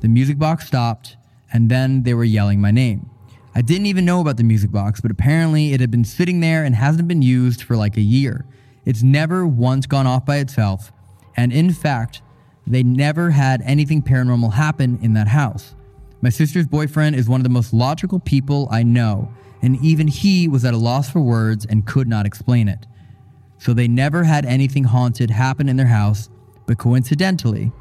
The 0.00 0.08
music 0.08 0.38
box 0.38 0.66
stopped, 0.66 1.16
and 1.52 1.70
then 1.70 2.02
they 2.02 2.14
were 2.14 2.24
yelling 2.24 2.60
my 2.60 2.70
name. 2.70 3.10
I 3.54 3.60
didn't 3.60 3.86
even 3.86 4.04
know 4.04 4.20
about 4.20 4.38
the 4.38 4.44
music 4.44 4.70
box, 4.70 5.00
but 5.00 5.10
apparently 5.10 5.74
it 5.74 5.80
had 5.80 5.90
been 5.90 6.04
sitting 6.04 6.40
there 6.40 6.64
and 6.64 6.74
hasn't 6.74 7.08
been 7.08 7.22
used 7.22 7.62
for 7.62 7.76
like 7.76 7.96
a 7.96 8.02
year. 8.02 8.46
It's 8.84 9.02
never 9.02 9.46
once 9.46 9.86
gone 9.86 10.06
off 10.06 10.24
by 10.24 10.38
itself, 10.38 10.90
and 11.36 11.52
in 11.52 11.72
fact, 11.72 12.22
they 12.66 12.82
never 12.82 13.30
had 13.30 13.60
anything 13.62 14.02
paranormal 14.02 14.54
happen 14.54 14.98
in 15.02 15.12
that 15.14 15.28
house. 15.28 15.74
My 16.20 16.30
sister's 16.30 16.66
boyfriend 16.66 17.16
is 17.16 17.28
one 17.28 17.40
of 17.40 17.44
the 17.44 17.50
most 17.50 17.72
logical 17.72 18.20
people 18.20 18.68
I 18.70 18.84
know, 18.84 19.32
and 19.62 19.82
even 19.82 20.08
he 20.08 20.48
was 20.48 20.64
at 20.64 20.74
a 20.74 20.78
loss 20.78 21.08
for 21.10 21.20
words 21.20 21.64
and 21.64 21.86
could 21.86 22.08
not 22.08 22.26
explain 22.26 22.68
it. 22.68 22.86
So 23.58 23.72
they 23.72 23.88
never 23.88 24.24
had 24.24 24.44
anything 24.44 24.84
haunted 24.84 25.30
happen 25.30 25.68
in 25.68 25.76
their 25.76 25.86
house, 25.86 26.28
but 26.66 26.78
coincidentally, 26.78 27.72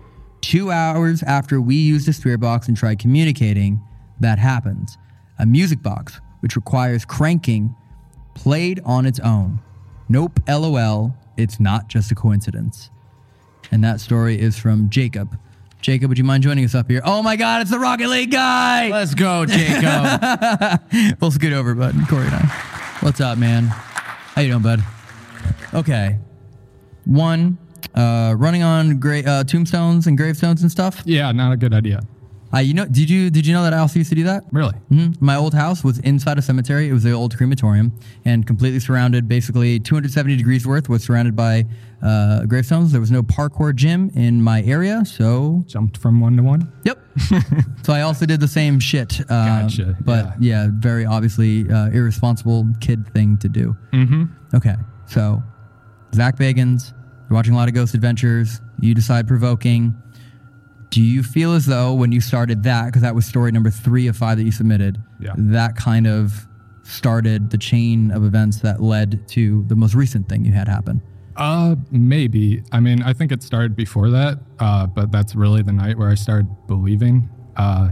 two 0.41 0.71
hours 0.71 1.23
after 1.23 1.59
we 1.59 1.75
used 1.75 2.07
the 2.07 2.13
spirit 2.13 2.39
box 2.39 2.67
and 2.67 2.77
tried 2.77 2.99
communicating, 2.99 3.81
that 4.19 4.37
happens. 4.37 4.97
a 5.39 5.45
music 5.45 5.81
box, 5.81 6.21
which 6.41 6.55
requires 6.55 7.03
cranking, 7.03 7.75
played 8.35 8.79
on 8.85 9.07
its 9.07 9.19
own. 9.19 9.59
Nope, 10.07 10.39
lol, 10.47 11.15
it's 11.35 11.59
not 11.59 11.87
just 11.87 12.11
a 12.11 12.15
coincidence. 12.15 12.91
And 13.71 13.83
that 13.83 13.99
story 13.99 14.39
is 14.39 14.59
from 14.59 14.89
Jacob. 14.89 15.37
Jacob, 15.81 16.09
would 16.09 16.17
you 16.19 16.23
mind 16.23 16.43
joining 16.43 16.63
us 16.63 16.75
up 16.75 16.89
here? 16.89 17.01
Oh 17.03 17.23
my 17.23 17.35
God, 17.35 17.61
it's 17.61 17.71
the 17.71 17.79
Rocket 17.79 18.07
League 18.07 18.31
guy! 18.31 18.89
Let's 18.89 19.15
go, 19.15 19.47
Jacob. 19.47 20.79
we'll 21.21 21.31
scoot 21.31 21.53
over, 21.53 21.73
bud. 21.73 21.95
Corey 22.07 22.25
and 22.27 22.35
I. 22.35 22.97
What's 22.99 23.19
up, 23.19 23.39
man? 23.39 23.65
How 23.65 24.43
you 24.43 24.49
doing, 24.49 24.61
bud? 24.61 24.83
Okay. 25.73 26.19
One, 27.05 27.57
uh, 27.95 28.35
running 28.37 28.61
on 28.61 28.99
gra- 28.99 29.23
uh, 29.25 29.43
tombstones 29.43 30.05
and 30.05 30.15
gravestones 30.17 30.61
and 30.61 30.71
stuff. 30.71 31.01
Yeah, 31.03 31.31
not 31.31 31.51
a 31.51 31.57
good 31.57 31.73
idea. 31.73 32.01
Uh, 32.53 32.57
you 32.59 32.73
know, 32.73 32.85
did 32.85 33.09
you 33.09 33.29
did 33.29 33.45
you 33.47 33.53
know 33.53 33.63
that 33.63 33.73
I 33.73 33.77
also 33.77 33.99
used 33.99 34.09
to 34.09 34.15
do 34.15 34.23
that? 34.25 34.43
Really? 34.51 34.73
hmm 34.89 35.11
My 35.19 35.35
old 35.35 35.53
house 35.53 35.83
was 35.83 35.99
inside 35.99 36.37
a 36.37 36.41
cemetery. 36.41 36.89
It 36.89 36.93
was 36.93 37.03
the 37.03 37.11
old 37.11 37.35
crematorium 37.37 37.93
and 38.25 38.45
completely 38.45 38.79
surrounded. 38.79 39.27
Basically, 39.27 39.79
270 39.79 40.35
degrees 40.35 40.67
worth 40.67 40.89
was 40.89 41.03
surrounded 41.03 41.35
by 41.35 41.65
uh, 42.01 42.45
gravestones. 42.45 42.91
There 42.91 42.99
was 42.99 43.11
no 43.11 43.23
parkour 43.23 43.73
gym 43.75 44.09
in 44.15 44.41
my 44.41 44.63
area, 44.63 45.05
so 45.05 45.63
Jumped 45.67 45.97
from 45.97 46.19
one 46.19 46.35
to 46.37 46.43
one. 46.43 46.71
Yep. 46.83 46.99
so 47.83 47.93
I 47.93 48.01
also 48.01 48.25
did 48.25 48.39
the 48.39 48.47
same 48.47 48.79
shit. 48.79 49.21
Uh, 49.29 49.61
Gotcha, 49.63 49.95
But 50.01 50.41
yeah, 50.41 50.67
very 50.71 51.05
obviously 51.05 51.69
uh, 51.71 51.87
irresponsible 51.89 52.67
kid 52.81 53.07
thing 53.13 53.37
to 53.37 53.47
do. 53.49 53.75
Mm-hmm. 53.93 54.23
Okay, 54.55 54.75
so 55.07 55.41
Zak 56.13 56.37
Bagans, 56.37 56.91
you're 57.29 57.35
watching 57.35 57.53
a 57.53 57.57
lot 57.57 57.69
of 57.69 57.73
Ghost 57.75 57.93
Adventures. 57.93 58.59
You 58.79 58.93
decide 58.93 59.27
provoking. 59.27 59.95
Do 60.91 61.01
you 61.01 61.23
feel 61.23 61.53
as 61.53 61.65
though 61.65 61.93
when 61.93 62.11
you 62.11 62.21
started 62.21 62.63
that, 62.63 62.85
because 62.87 63.01
that 63.01 63.15
was 63.15 63.25
story 63.25 63.51
number 63.51 63.69
three 63.69 64.07
of 64.07 64.15
five 64.17 64.37
that 64.37 64.43
you 64.43 64.51
submitted, 64.51 65.01
Yeah. 65.19 65.33
that 65.37 65.75
kind 65.75 66.05
of 66.05 66.47
started 66.83 67.49
the 67.49 67.57
chain 67.57 68.11
of 68.11 68.23
events 68.25 68.57
that 68.59 68.81
led 68.81 69.25
to 69.29 69.63
the 69.67 69.75
most 69.75 69.95
recent 69.95 70.27
thing 70.27 70.43
you 70.45 70.51
had 70.51 70.67
happen? 70.67 71.01
Uh, 71.37 71.75
maybe. 71.91 72.61
I 72.73 72.81
mean, 72.81 73.01
I 73.03 73.13
think 73.13 73.31
it 73.31 73.41
started 73.41 73.73
before 73.75 74.09
that, 74.09 74.39
uh, 74.59 74.85
but 74.87 75.11
that's 75.13 75.33
really 75.33 75.61
the 75.61 75.71
night 75.71 75.97
where 75.97 76.09
I 76.09 76.15
started 76.15 76.47
believing. 76.67 77.29
Uh, 77.55 77.91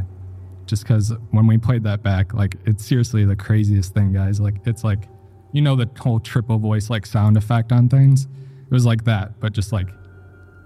just 0.65 0.83
because 0.83 1.13
when 1.31 1.47
we 1.47 1.57
played 1.57 1.83
that 1.85 2.03
back, 2.03 2.33
like 2.33 2.57
it's 2.65 2.85
seriously 2.85 3.23
the 3.25 3.35
craziest 3.35 3.93
thing, 3.93 4.11
guys. 4.11 4.39
Like 4.41 4.55
it's 4.65 4.83
like, 4.83 5.07
you 5.53 5.61
know, 5.61 5.75
the 5.77 5.89
whole 5.99 6.19
triple 6.19 6.59
voice 6.59 6.89
like 6.89 7.05
sound 7.05 7.37
effect 7.37 7.71
on 7.71 7.87
things. 7.89 8.25
It 8.25 8.71
was 8.71 8.85
like 8.85 9.05
that, 9.05 9.39
but 9.39 9.53
just 9.53 9.71
like 9.71 9.87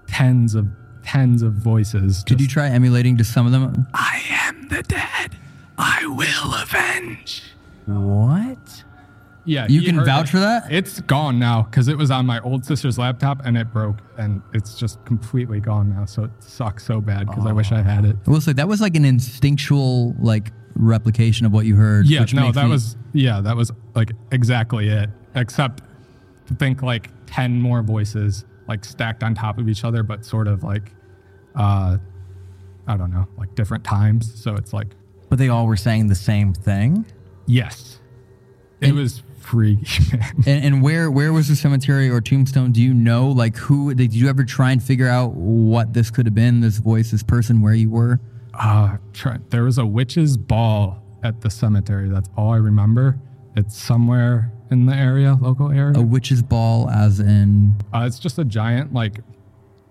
tens 0.08 0.54
of 0.56 0.66
tens 1.04 1.42
of 1.42 1.52
voices. 1.54 2.24
Did 2.24 2.40
you 2.40 2.48
try 2.48 2.68
emulating 2.68 3.16
just 3.16 3.32
some 3.32 3.46
of 3.46 3.52
them? 3.52 3.86
I 3.94 4.22
am 4.30 4.68
the 4.68 4.82
dead. 4.82 5.36
I 5.78 6.06
will 6.06 6.54
avenge. 6.54 7.42
what? 7.86 8.84
Yeah, 9.46 9.66
You 9.68 9.82
can 9.82 10.02
vouch 10.02 10.28
it. 10.28 10.30
for 10.30 10.38
that? 10.40 10.72
It's 10.72 11.00
gone 11.02 11.38
now 11.38 11.64
because 11.64 11.88
it 11.88 11.98
was 11.98 12.10
on 12.10 12.24
my 12.24 12.40
old 12.40 12.64
sister's 12.64 12.96
laptop 12.98 13.44
and 13.44 13.58
it 13.58 13.70
broke 13.74 13.98
and 14.16 14.40
it's 14.54 14.78
just 14.78 15.04
completely 15.04 15.60
gone 15.60 15.90
now. 15.94 16.06
So 16.06 16.24
it 16.24 16.30
sucks 16.40 16.86
so 16.86 17.00
bad 17.02 17.26
because 17.26 17.44
I 17.44 17.52
wish 17.52 17.70
I 17.70 17.82
had 17.82 18.06
it. 18.06 18.16
I 18.26 18.30
will 18.30 18.40
say 18.40 18.54
that 18.54 18.68
was 18.68 18.80
like 18.80 18.96
an 18.96 19.04
instinctual 19.04 20.14
like 20.18 20.50
replication 20.76 21.44
of 21.44 21.52
what 21.52 21.66
you 21.66 21.76
heard. 21.76 22.06
Yeah, 22.06 22.24
no, 22.32 22.52
that 22.52 22.64
me- 22.64 22.70
was 22.70 22.96
yeah, 23.12 23.42
that 23.42 23.54
was 23.54 23.70
like 23.94 24.12
exactly 24.32 24.88
it. 24.88 25.10
Except 25.34 25.82
to 26.46 26.54
think 26.54 26.80
like 26.82 27.10
ten 27.26 27.60
more 27.60 27.82
voices 27.82 28.46
like 28.68 28.84
stacked 28.84 29.22
on 29.22 29.34
top 29.34 29.58
of 29.58 29.68
each 29.68 29.84
other, 29.84 30.02
but 30.02 30.24
sort 30.24 30.48
of 30.48 30.62
like 30.64 30.92
uh 31.54 31.98
I 32.86 32.96
don't 32.96 33.10
know, 33.10 33.26
like 33.38 33.54
different 33.54 33.84
times. 33.84 34.32
So 34.42 34.54
it's 34.56 34.72
like 34.72 34.88
But 35.30 35.38
they 35.38 35.48
all 35.48 35.66
were 35.66 35.76
saying 35.76 36.08
the 36.08 36.14
same 36.14 36.52
thing. 36.54 37.06
yes, 37.46 37.98
it 38.80 38.92
was 38.94 39.22
freaky. 39.40 40.18
And, 40.46 40.64
and 40.64 40.82
where 40.82 41.10
where 41.10 41.32
was 41.32 41.48
the 41.48 41.56
cemetery 41.56 42.10
or 42.10 42.20
tombstone? 42.20 42.72
Do 42.72 42.82
you 42.82 42.92
know 42.94 43.28
like 43.28 43.56
who? 43.56 43.94
Did 43.94 44.12
you 44.14 44.28
ever 44.28 44.44
try 44.44 44.72
and 44.72 44.82
figure 44.82 45.08
out 45.08 45.32
what 45.34 45.92
this 45.94 46.10
could 46.10 46.26
have 46.26 46.34
been? 46.34 46.60
This 46.60 46.78
voice, 46.78 47.10
this 47.10 47.22
person, 47.22 47.60
where 47.62 47.72
you 47.74 47.88
were? 47.90 48.20
Uh, 48.52 48.98
try, 49.12 49.38
there 49.50 49.64
was 49.64 49.78
a 49.78 49.86
witch's 49.86 50.36
ball 50.36 51.02
at 51.22 51.40
the 51.40 51.50
cemetery. 51.50 52.08
That's 52.08 52.28
all 52.36 52.52
I 52.52 52.56
remember. 52.58 53.18
It's 53.56 53.76
somewhere 53.76 54.52
in 54.70 54.86
the 54.86 54.94
area, 54.94 55.34
local 55.40 55.70
area. 55.70 55.98
A 55.98 56.02
witch's 56.02 56.42
ball, 56.42 56.88
as 56.90 57.20
in. 57.20 57.74
Uh, 57.92 58.04
it's 58.06 58.18
just 58.18 58.38
a 58.38 58.44
giant 58.44 58.92
like 58.92 59.20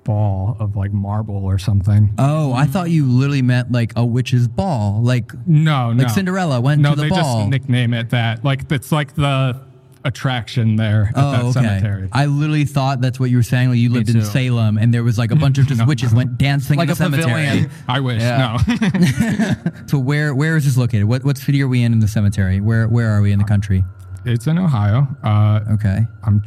ball 0.03 0.57
of 0.59 0.75
like 0.75 0.91
marble 0.91 1.45
or 1.45 1.57
something. 1.57 2.13
Oh, 2.17 2.51
I 2.53 2.65
thought 2.65 2.89
you 2.89 3.05
literally 3.05 3.41
meant 3.41 3.71
like 3.71 3.93
a 3.95 4.05
witch's 4.05 4.47
ball, 4.47 5.01
like 5.01 5.31
No, 5.47 5.93
no. 5.93 6.03
like 6.03 6.13
Cinderella 6.13 6.59
went 6.59 6.81
no, 6.81 6.89
to 6.91 6.95
the 6.97 7.01
they 7.03 7.09
ball. 7.09 7.39
just 7.39 7.49
nickname 7.49 7.93
it 7.93 8.09
that. 8.09 8.43
Like 8.43 8.69
it's 8.71 8.91
like 8.91 9.15
the 9.15 9.61
attraction 10.05 10.75
there 10.75 11.05
at 11.09 11.15
that 11.15 11.41
Oh, 11.43 11.49
okay. 11.51 11.61
cemetery. 11.61 12.09
I 12.11 12.25
literally 12.25 12.65
thought 12.65 12.99
that's 12.99 13.17
what 13.17 13.29
you 13.29 13.37
were 13.37 13.43
saying. 13.43 13.69
Like 13.69 13.77
you 13.77 13.89
lived 13.89 14.09
in. 14.09 14.21
Salem, 14.25 14.77
and 14.77 14.93
there 14.93 15.03
was 15.05 15.17
like 15.17 15.31
a 15.31 15.35
bunch 15.37 15.57
of 15.57 15.67
just 15.67 15.87
witches 15.87 16.13
went 16.13 16.37
dancing 16.37 16.77
Like 16.77 16.85
in 16.85 16.87
the 16.89 16.93
a 16.93 16.95
cemetery. 16.97 17.31
pavilion. 17.31 17.71
I 17.87 17.99
wish. 18.01 18.21
Yeah. 18.21 18.57
No. 18.67 19.55
So 19.87 19.99
where 19.99 20.33
where 20.35 20.57
is 20.57 20.65
this 20.65 20.75
located? 20.77 21.05
What 21.05 21.23
what 21.23 21.37
city 21.37 21.61
are 21.61 21.67
we 21.69 21.81
in 21.83 21.93
in 21.93 21.99
the 21.99 22.07
cemetery? 22.09 22.59
Where 22.59 22.87
where 22.89 23.09
are 23.11 23.21
we 23.21 23.31
in 23.31 23.39
the 23.39 23.45
country? 23.45 23.85
It's 24.25 24.47
in 24.47 24.57
Ohio. 24.57 25.07
Uh, 25.23 25.59
Okay. 25.73 26.05
I'm 26.23 26.43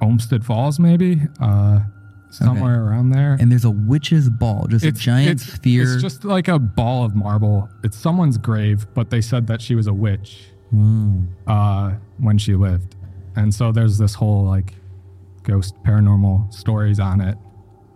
Olmsted 0.00 0.44
Falls, 0.44 0.78
maybe. 0.78 1.20
Uh, 1.40 1.80
somewhere 2.30 2.84
around 2.84 3.10
there. 3.10 3.36
And 3.40 3.50
there's 3.50 3.64
a 3.64 3.70
witch's 3.70 4.28
ball, 4.28 4.66
just 4.68 4.84
a 4.84 4.92
giant 4.92 5.30
it's, 5.40 5.52
sphere. 5.54 5.94
It's 5.94 6.02
just 6.02 6.24
like 6.24 6.48
a 6.48 6.58
ball 6.58 7.04
of 7.04 7.14
marble. 7.14 7.68
It's 7.82 7.96
someone's 7.96 8.36
grave, 8.36 8.86
but 8.94 9.10
they 9.10 9.20
said 9.20 9.46
that 9.46 9.62
she 9.62 9.74
was 9.74 9.86
a 9.86 9.94
witch 9.94 10.48
Hmm. 10.70 11.26
uh, 11.46 11.92
when 12.18 12.38
she 12.38 12.56
lived, 12.56 12.96
and 13.36 13.54
so 13.54 13.70
there's 13.70 13.98
this 13.98 14.14
whole 14.14 14.44
like 14.44 14.74
ghost 15.44 15.74
paranormal 15.84 16.52
stories 16.52 16.98
on 16.98 17.20
it. 17.20 17.38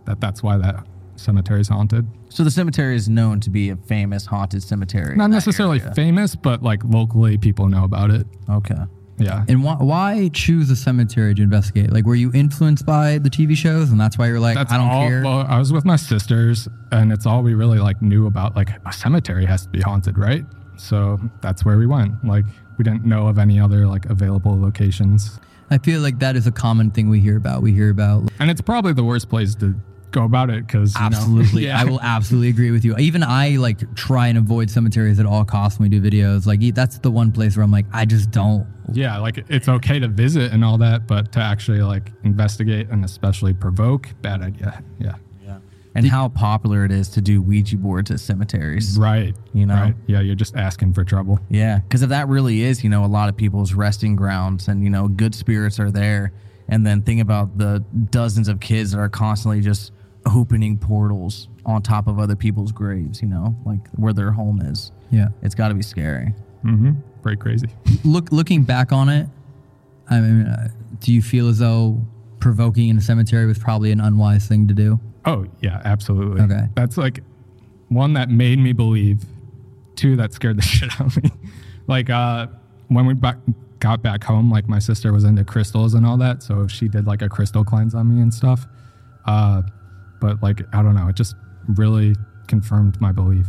That 0.05 0.21
that's 0.21 0.41
why 0.41 0.57
that 0.57 0.87
cemetery 1.17 1.59
is 1.59 1.67
haunted. 1.67 2.07
So 2.29 2.43
the 2.45 2.49
cemetery 2.49 2.95
is 2.95 3.09
known 3.09 3.41
to 3.41 3.49
be 3.49 3.69
a 3.71 3.75
famous 3.75 4.25
haunted 4.25 4.63
cemetery. 4.63 5.17
Not 5.17 5.29
necessarily 5.31 5.81
area. 5.81 5.93
famous, 5.93 6.33
but 6.35 6.63
like 6.63 6.81
locally, 6.85 7.37
people 7.37 7.67
know 7.67 7.83
about 7.83 8.09
it. 8.09 8.25
Okay. 8.49 8.75
Yeah. 9.23 9.45
and 9.47 9.63
why, 9.63 9.75
why 9.75 10.29
choose 10.33 10.69
a 10.69 10.75
cemetery 10.75 11.33
to 11.35 11.41
investigate? 11.41 11.91
Like, 11.91 12.05
were 12.05 12.15
you 12.15 12.31
influenced 12.33 12.85
by 12.85 13.17
the 13.17 13.29
TV 13.29 13.55
shows, 13.55 13.91
and 13.91 13.99
that's 13.99 14.17
why 14.17 14.27
you're 14.27 14.39
like, 14.39 14.55
That's 14.55 14.71
I 14.71 14.77
don't 14.77 14.87
all. 14.89 15.07
care? 15.07 15.23
Well, 15.23 15.45
I 15.47 15.57
was 15.59 15.71
with 15.73 15.85
my 15.85 15.95
sisters, 15.95 16.67
and 16.91 17.11
it's 17.11 17.25
all 17.25 17.43
we 17.43 17.53
really 17.53 17.79
like 17.79 18.01
knew 18.01 18.27
about. 18.27 18.55
Like 18.55 18.69
a 18.85 18.93
cemetery 18.93 19.45
has 19.45 19.63
to 19.63 19.69
be 19.69 19.81
haunted, 19.81 20.17
right? 20.17 20.45
So 20.77 21.19
that's 21.41 21.63
where 21.63 21.77
we 21.77 21.85
went. 21.85 22.23
Like 22.25 22.45
we 22.77 22.83
didn't 22.83 23.05
know 23.05 23.27
of 23.27 23.37
any 23.37 23.59
other 23.59 23.85
like 23.87 24.05
available 24.05 24.59
locations, 24.59 25.39
I 25.69 25.77
feel 25.77 26.01
like 26.01 26.19
that 26.19 26.35
is 26.35 26.47
a 26.47 26.51
common 26.51 26.91
thing 26.91 27.09
we 27.09 27.21
hear 27.21 27.37
about. 27.37 27.61
We 27.61 27.71
hear 27.71 27.89
about 27.91 28.29
and 28.39 28.51
it's 28.51 28.59
probably 28.59 28.91
the 28.91 29.05
worst 29.05 29.29
place 29.29 29.55
to 29.55 29.73
go 30.11 30.23
about 30.23 30.49
it 30.49 30.65
because 30.65 30.95
absolutely. 30.95 31.65
yeah. 31.67 31.79
I 31.79 31.85
will 31.85 32.01
absolutely 32.01 32.49
agree 32.49 32.71
with 32.71 32.85
you. 32.85 32.95
Even 32.97 33.23
I 33.23 33.51
like 33.57 33.95
try 33.95 34.27
and 34.27 34.37
avoid 34.37 34.69
cemeteries 34.69 35.19
at 35.19 35.25
all 35.25 35.45
costs 35.45 35.79
when 35.79 35.89
we 35.89 35.99
do 35.99 36.01
videos. 36.01 36.45
Like 36.45 36.61
that's 36.75 36.99
the 36.99 37.11
one 37.11 37.31
place 37.31 37.55
where 37.55 37.63
I'm 37.63 37.71
like, 37.71 37.85
I 37.91 38.05
just 38.05 38.31
don't. 38.31 38.67
Yeah, 38.93 39.17
like 39.19 39.43
it's 39.49 39.69
okay 39.69 39.99
to 39.99 40.07
visit 40.07 40.51
and 40.51 40.65
all 40.65 40.77
that, 40.79 41.07
but 41.07 41.31
to 41.33 41.39
actually 41.39 41.81
like 41.81 42.11
investigate 42.23 42.89
and 42.89 43.05
especially 43.05 43.53
provoke, 43.53 44.09
bad 44.21 44.41
idea. 44.41 44.83
Yeah. 44.99 45.15
Yeah. 45.43 45.59
And 45.95 46.05
how 46.05 46.29
popular 46.29 46.85
it 46.85 46.91
is 46.91 47.09
to 47.09 47.21
do 47.21 47.41
Ouija 47.41 47.77
boards 47.77 48.11
at 48.11 48.19
cemeteries. 48.19 48.97
Right. 48.97 49.35
You 49.53 49.65
know? 49.65 49.75
Right. 49.75 49.95
Yeah, 50.07 50.21
you're 50.21 50.35
just 50.35 50.55
asking 50.55 50.93
for 50.93 51.03
trouble. 51.03 51.39
Yeah, 51.49 51.79
because 51.79 52.01
if 52.01 52.09
that 52.09 52.27
really 52.27 52.61
is, 52.61 52.83
you 52.83 52.89
know, 52.89 53.03
a 53.05 53.07
lot 53.07 53.29
of 53.29 53.37
people's 53.37 53.73
resting 53.73 54.15
grounds 54.15 54.67
and, 54.67 54.83
you 54.83 54.89
know, 54.89 55.07
good 55.07 55.35
spirits 55.35 55.79
are 55.79 55.91
there. 55.91 56.33
And 56.67 56.87
then 56.87 57.01
think 57.01 57.21
about 57.21 57.57
the 57.57 57.83
dozens 58.09 58.47
of 58.47 58.61
kids 58.61 58.91
that 58.91 58.99
are 58.99 59.09
constantly 59.09 59.59
just 59.59 59.91
opening 60.25 60.77
portals 60.77 61.47
on 61.65 61.81
top 61.81 62.07
of 62.07 62.19
other 62.19 62.35
people's 62.35 62.71
graves, 62.71 63.21
you 63.21 63.27
know, 63.27 63.55
like 63.65 63.87
where 63.95 64.13
their 64.13 64.31
home 64.31 64.61
is. 64.61 64.91
Yeah. 65.09 65.29
It's 65.41 65.55
got 65.55 65.69
to 65.69 65.73
be 65.73 65.81
scary. 65.83 66.33
Mm-hmm. 66.63 66.91
Pretty 67.21 67.37
crazy. 67.37 67.67
Look, 68.03 68.31
looking 68.31 68.63
back 68.63 68.91
on 68.91 69.09
it, 69.09 69.27
I 70.09 70.19
mean, 70.19 70.45
uh, 70.45 70.69
do 70.99 71.13
you 71.13 71.21
feel 71.21 71.47
as 71.49 71.59
though 71.59 72.01
provoking 72.39 72.89
in 72.89 72.97
a 72.97 73.01
cemetery 73.01 73.45
was 73.45 73.59
probably 73.59 73.91
an 73.91 74.01
unwise 74.01 74.47
thing 74.47 74.67
to 74.67 74.73
do? 74.73 74.99
Oh 75.25 75.45
yeah, 75.61 75.81
absolutely. 75.85 76.41
Okay. 76.41 76.67
That's 76.75 76.97
like 76.97 77.23
one 77.89 78.13
that 78.13 78.29
made 78.29 78.59
me 78.59 78.73
believe. 78.73 79.23
Two 79.95 80.15
that 80.15 80.33
scared 80.33 80.57
the 80.57 80.61
shit 80.63 80.89
out 80.99 81.15
of 81.15 81.23
me. 81.23 81.29
like 81.87 82.09
uh, 82.09 82.47
when 82.87 83.05
we 83.05 83.13
back, 83.13 83.37
got 83.79 84.01
back 84.01 84.23
home, 84.23 84.51
like 84.51 84.67
my 84.67 84.79
sister 84.79 85.13
was 85.13 85.23
into 85.23 85.43
crystals 85.43 85.93
and 85.93 86.05
all 86.05 86.17
that, 86.17 86.41
so 86.41 86.61
if 86.61 86.71
she 86.71 86.87
did 86.87 87.05
like 87.05 87.21
a 87.21 87.29
crystal 87.29 87.63
cleanse 87.63 87.93
on 87.93 88.13
me 88.13 88.21
and 88.21 88.33
stuff. 88.33 88.65
Uh, 89.25 89.61
but 90.21 90.41
like 90.41 90.61
I 90.73 90.81
don't 90.81 90.95
know, 90.95 91.09
it 91.09 91.15
just 91.17 91.35
really 91.67 92.15
confirmed 92.47 93.01
my 93.01 93.11
belief. 93.11 93.47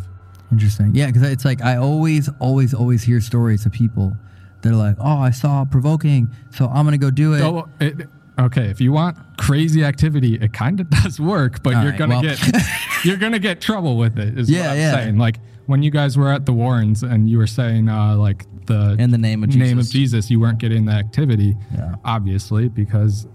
Interesting. 0.51 0.95
Yeah, 0.95 1.07
because 1.07 1.23
it's 1.23 1.45
like 1.45 1.63
I 1.63 1.77
always, 1.77 2.29
always, 2.41 2.75
always 2.75 3.03
hear 3.05 3.21
stories 3.21 3.65
of 3.65 3.73
people 3.73 4.17
that 4.63 4.73
are 4.73 4.77
like, 4.77 4.97
"Oh, 4.99 5.19
I 5.19 5.31
saw 5.31 5.65
provoking, 5.65 6.29
so 6.51 6.67
I'm 6.69 6.85
gonna 6.85 6.99
go 6.99 7.11
do 7.11 7.33
it." 7.35 7.39
So 7.39 7.69
it, 7.81 8.09
okay, 8.39 8.67
if 8.67 8.81
you 8.81 8.93
want 8.93 9.17
crazy 9.39 9.83
activity, 9.85 10.35
it 10.35 10.53
kind 10.53 10.81
of 10.81 10.91
does 11.03 11.19
work, 11.21 11.63
but 11.63 11.75
All 11.75 11.83
you're 11.83 11.93
right, 11.93 11.99
gonna 11.99 12.15
well- 12.17 12.23
get 12.23 12.41
you're 13.05 13.17
gonna 13.17 13.39
get 13.39 13.61
trouble 13.61 13.97
with 13.97 14.19
it. 14.19 14.39
Is 14.39 14.51
Yeah, 14.51 14.63
what 14.63 14.71
I'm 14.73 14.77
yeah. 14.79 14.93
saying. 14.95 15.19
Like 15.19 15.39
when 15.67 15.83
you 15.83 15.91
guys 15.91 16.19
were 16.19 16.31
at 16.31 16.45
the 16.45 16.53
Warrens 16.53 17.03
and 17.03 17.31
you 17.31 17.39
were 17.39 17.47
saying 17.47 17.89
uh, 17.89 18.17
like 18.17 18.45
the 18.67 18.95
In 18.99 19.11
the 19.11 19.19
name 19.19 19.43
of 19.43 19.49
Jesus. 19.51 19.69
name 19.69 19.79
of 19.79 19.89
Jesus. 19.89 20.31
You 20.31 20.39
weren't 20.39 20.59
getting 20.59 20.85
the 20.85 20.93
activity. 20.93 21.57
Yeah. 21.73 21.95
Obviously, 22.05 22.69
because 22.69 23.27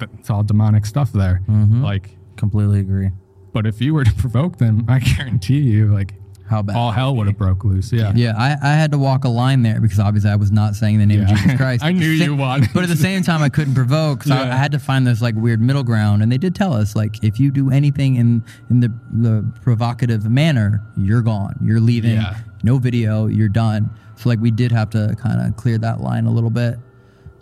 it's 0.00 0.30
all 0.30 0.42
demonic 0.42 0.86
stuff 0.86 1.12
there. 1.12 1.42
Mhm. 1.48 1.82
Like 1.82 2.16
completely 2.36 2.80
agree. 2.80 3.10
But 3.52 3.66
if 3.66 3.80
you 3.80 3.94
were 3.94 4.04
to 4.04 4.14
provoke 4.16 4.58
them, 4.58 4.84
I 4.88 4.98
guarantee 4.98 5.60
you, 5.60 5.92
like 5.92 6.14
how 6.48 6.60
bad 6.62 6.76
all 6.76 6.90
hell 6.90 7.16
would 7.16 7.26
have 7.28 7.38
broke 7.38 7.64
loose. 7.64 7.92
Yeah. 7.92 8.12
Yeah, 8.14 8.34
I, 8.36 8.56
I 8.62 8.74
had 8.74 8.90
to 8.92 8.98
walk 8.98 9.24
a 9.24 9.28
line 9.28 9.62
there 9.62 9.80
because 9.80 9.98
obviously 9.98 10.30
I 10.30 10.36
was 10.36 10.50
not 10.52 10.74
saying 10.74 10.98
the 10.98 11.06
name 11.06 11.22
of 11.22 11.28
Yeah. 11.28 11.34
Jesus 11.36 11.56
Christ. 11.56 11.82
I 11.84 11.92
knew 11.92 12.08
you 12.08 12.34
wanted 12.36 12.70
But 12.74 12.82
at 12.82 12.88
the 12.90 12.96
same 12.96 13.22
time, 13.22 13.42
I 13.42 13.48
couldn't 13.48 13.74
provoke, 13.74 14.24
so 14.24 14.34
I, 14.34 14.44
Yeah. 14.46 14.54
I 14.54 14.56
had 14.56 14.72
to 14.72 14.78
find 14.78 15.06
this 15.06 15.22
like 15.22 15.34
weird 15.34 15.60
middle 15.62 15.82
ground. 15.84 16.22
And 16.22 16.30
they 16.30 16.36
did 16.38 16.54
tell 16.54 16.74
us 16.74 16.94
like 16.94 17.22
if 17.24 17.40
you 17.40 17.50
do 17.50 17.70
anything 17.70 18.16
in 18.16 18.44
in 18.68 18.80
the 18.80 18.92
the 19.12 19.50
provocative 19.62 20.28
manner, 20.30 20.82
you're 20.96 21.22
gone. 21.22 21.56
You're 21.62 21.80
leaving. 21.80 22.12
Yeah. 22.16 22.38
No 22.62 22.76
video. 22.78 23.26
You're 23.28 23.48
done. 23.48 23.88
So 24.16 24.28
like 24.28 24.40
we 24.40 24.50
did 24.50 24.72
have 24.72 24.90
to 24.90 25.14
kind 25.18 25.40
of 25.40 25.56
clear 25.56 25.78
that 25.78 26.00
line 26.00 26.26
a 26.26 26.30
little 26.30 26.50
bit. 26.50 26.76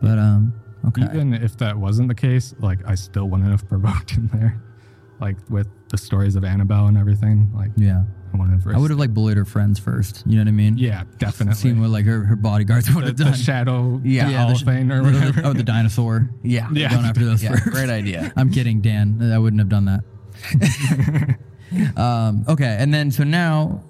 But 0.00 0.18
um, 0.18 0.52
okay. 0.88 1.02
Even 1.02 1.34
if 1.34 1.56
that 1.58 1.76
wasn't 1.76 2.08
the 2.08 2.14
case, 2.14 2.54
like 2.60 2.78
I 2.86 2.94
still 2.94 3.28
wouldn't 3.28 3.50
have 3.50 3.68
provoked 3.68 4.10
him 4.12 4.30
there. 4.32 4.60
Like 5.20 5.36
with 5.50 5.68
the 5.88 5.98
stories 5.98 6.36
of 6.36 6.44
Annabelle 6.44 6.86
and 6.86 6.96
everything. 6.98 7.50
Like 7.54 7.70
Yeah. 7.76 8.04
I 8.32 8.36
have 8.46 8.64
I 8.68 8.78
would 8.78 8.90
have 8.90 8.98
like 9.00 9.12
bullied 9.12 9.36
her 9.36 9.44
friends 9.44 9.78
first. 9.80 10.22
You 10.24 10.36
know 10.36 10.42
what 10.42 10.48
I 10.48 10.52
mean? 10.52 10.78
Yeah, 10.78 11.02
definitely. 11.18 11.54
Seen 11.56 11.80
what 11.80 11.90
like 11.90 12.04
her, 12.06 12.24
her 12.24 12.36
bodyguards 12.36 12.88
would 12.94 13.02
the, 13.02 13.08
have 13.08 13.16
the 13.16 13.24
done. 13.24 13.34
shadow 13.34 14.00
Yeah, 14.04 14.42
owl 14.44 14.50
the 14.50 14.54
sh- 14.54 14.62
or 14.62 14.66
the- 15.10 15.32
the- 15.34 15.42
oh, 15.44 15.52
the 15.52 15.64
dinosaur. 15.64 16.30
Yeah. 16.44 16.68
Yeah. 16.72 16.90
Going 16.90 17.06
after 17.06 17.24
those 17.24 17.42
Yeah, 17.42 17.50
first. 17.50 17.64
great 17.64 17.90
idea. 17.90 18.32
I'm 18.36 18.50
kidding, 18.52 18.80
Dan. 18.80 19.20
I 19.32 19.38
wouldn't 19.38 19.58
have 19.60 19.68
done 19.68 19.84
that. 19.86 20.04
um, 21.96 22.44
okay, 22.48 22.76
and 22.78 22.92
then 22.92 23.10
so 23.10 23.24
now, 23.24 23.82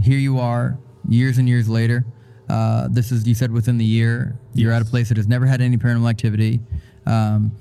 here 0.00 0.18
you 0.18 0.38
are, 0.38 0.78
years 1.08 1.38
and 1.38 1.48
years 1.48 1.68
later. 1.68 2.04
Uh, 2.48 2.86
this 2.90 3.10
is 3.10 3.26
you 3.26 3.34
said 3.34 3.50
within 3.50 3.76
the 3.78 3.84
year. 3.84 4.38
You're 4.54 4.72
at 4.72 4.82
a 4.82 4.84
place 4.84 5.08
that 5.08 5.16
has 5.16 5.26
never 5.26 5.46
had 5.46 5.60
any 5.60 5.76
paranormal 5.78 6.08
activity. 6.08 6.60
Um, 7.06 7.56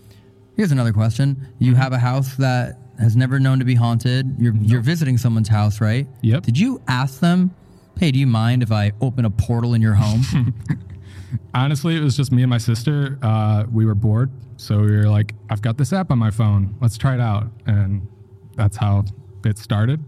here's 0.56 0.72
another 0.72 0.94
question: 0.94 1.48
You 1.60 1.72
Mm-hmm. 1.72 1.82
have 1.82 1.94
a 1.94 1.98
house 2.00 2.36
that 2.36 2.78
has 3.00 3.16
never 3.16 3.40
known 3.40 3.60
to 3.60 3.66
be 3.66 3.76
haunted. 3.76 4.36
You're 4.40 4.56
you're 4.56 4.82
visiting 4.82 5.18
someone's 5.18 5.50
house, 5.50 5.82
right? 5.82 6.08
Yep. 6.22 6.44
Did 6.44 6.58
you 6.60 6.82
ask 6.88 7.20
them? 7.20 7.54
Hey, 8.00 8.12
do 8.12 8.20
you 8.20 8.28
mind 8.28 8.62
if 8.64 8.72
I 8.72 8.92
open 9.02 9.26
a 9.26 9.30
portal 9.30 9.74
in 9.74 9.82
your 9.82 9.94
home? 9.94 10.54
Honestly, 11.54 11.96
it 11.96 12.02
was 12.02 12.16
just 12.16 12.32
me 12.32 12.44
and 12.44 12.50
my 12.50 12.58
sister. 12.58 13.18
Uh, 13.22 13.66
we 13.72 13.86
were 13.86 13.96
bored, 13.96 14.32
so 14.58 14.80
we 14.82 14.92
were 14.96 15.10
like, 15.10 15.34
"I've 15.50 15.62
got 15.62 15.78
this 15.78 15.92
app 15.94 16.12
on 16.12 16.18
my 16.20 16.32
phone. 16.32 16.76
Let's 16.82 16.98
try 16.98 17.14
it 17.16 17.22
out." 17.22 17.48
And 17.66 18.08
that's 18.56 18.78
how 18.78 19.04
it 19.46 19.58
started. 19.58 20.04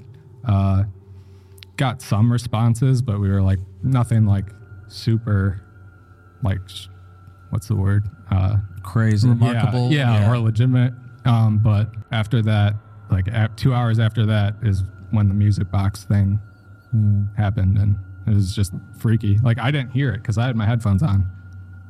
Uh, 0.46 0.84
got 1.76 2.02
some 2.02 2.32
responses, 2.32 3.02
but 3.02 3.20
we 3.20 3.30
were 3.30 3.42
like 3.42 3.60
nothing 3.84 4.26
like 4.26 4.46
super, 4.88 5.62
like 6.44 6.60
what's 7.50 7.68
the 7.68 7.76
word? 7.76 8.08
Uh, 8.32 8.58
Crazy. 8.84 9.28
yeah, 9.28 9.34
Remarkable. 9.34 9.92
yeah, 9.92 10.20
Yeah. 10.22 10.32
or 10.32 10.40
legitimate. 10.40 10.94
Um, 11.28 11.60
but 11.60 11.90
after 12.12 12.42
that, 12.44 12.74
like 13.12 13.28
two 13.58 13.74
hours 13.74 14.00
after 14.00 14.26
that, 14.26 14.56
is 14.64 14.84
when 15.12 15.28
the 15.28 15.34
music 15.34 15.72
box 15.72 16.04
thing 16.06 16.40
happened, 17.38 17.78
and 17.78 17.96
it 18.28 18.34
was 18.34 18.56
just 18.56 18.74
freaky. 19.00 19.38
Like 19.44 19.60
I 19.60 19.72
didn't 19.72 19.92
hear 19.92 20.12
it 20.12 20.18
because 20.22 20.38
I 20.38 20.46
had 20.48 20.56
my 20.56 20.66
headphones 20.66 21.04
on, 21.04 21.30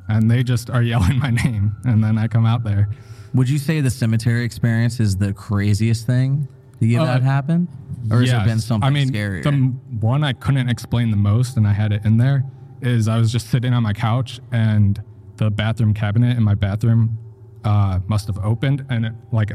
and 0.08 0.30
they 0.30 0.42
just 0.42 0.70
are 0.70 0.82
yelling 0.92 1.18
my 1.18 1.30
name, 1.30 1.76
and 1.84 2.02
then 2.02 2.18
I 2.18 2.28
come 2.28 2.46
out 2.46 2.64
there. 2.64 2.88
Would 3.34 3.48
you 3.48 3.58
say 3.58 3.80
the 3.80 3.90
cemetery 3.90 4.44
experience 4.44 5.00
is 5.00 5.16
the 5.16 5.32
craziest 5.32 6.06
thing 6.06 6.48
to 6.80 6.86
you 6.86 7.00
Uh, 7.00 7.04
that 7.06 7.22
happened? 7.22 7.68
Or 8.10 8.20
has 8.20 8.32
it 8.32 8.44
been 8.44 8.60
something 8.60 8.86
I 8.86 8.90
mean, 8.90 9.10
scarier? 9.10 9.42
the 9.42 9.52
one 10.00 10.24
I 10.24 10.32
couldn't 10.32 10.68
explain 10.70 11.10
the 11.10 11.16
most, 11.16 11.56
and 11.56 11.66
I 11.66 11.72
had 11.72 11.92
it 11.92 12.04
in 12.04 12.16
there, 12.16 12.44
is 12.80 13.06
I 13.08 13.18
was 13.18 13.30
just 13.30 13.50
sitting 13.50 13.72
on 13.74 13.82
my 13.82 13.92
couch, 13.92 14.40
and 14.50 15.02
the 15.36 15.50
bathroom 15.50 15.92
cabinet 15.94 16.36
in 16.36 16.42
my 16.42 16.54
bathroom 16.54 17.18
uh, 17.64 18.00
must 18.08 18.26
have 18.26 18.38
opened, 18.44 18.84
and 18.90 19.06
it 19.06 19.12
like, 19.32 19.52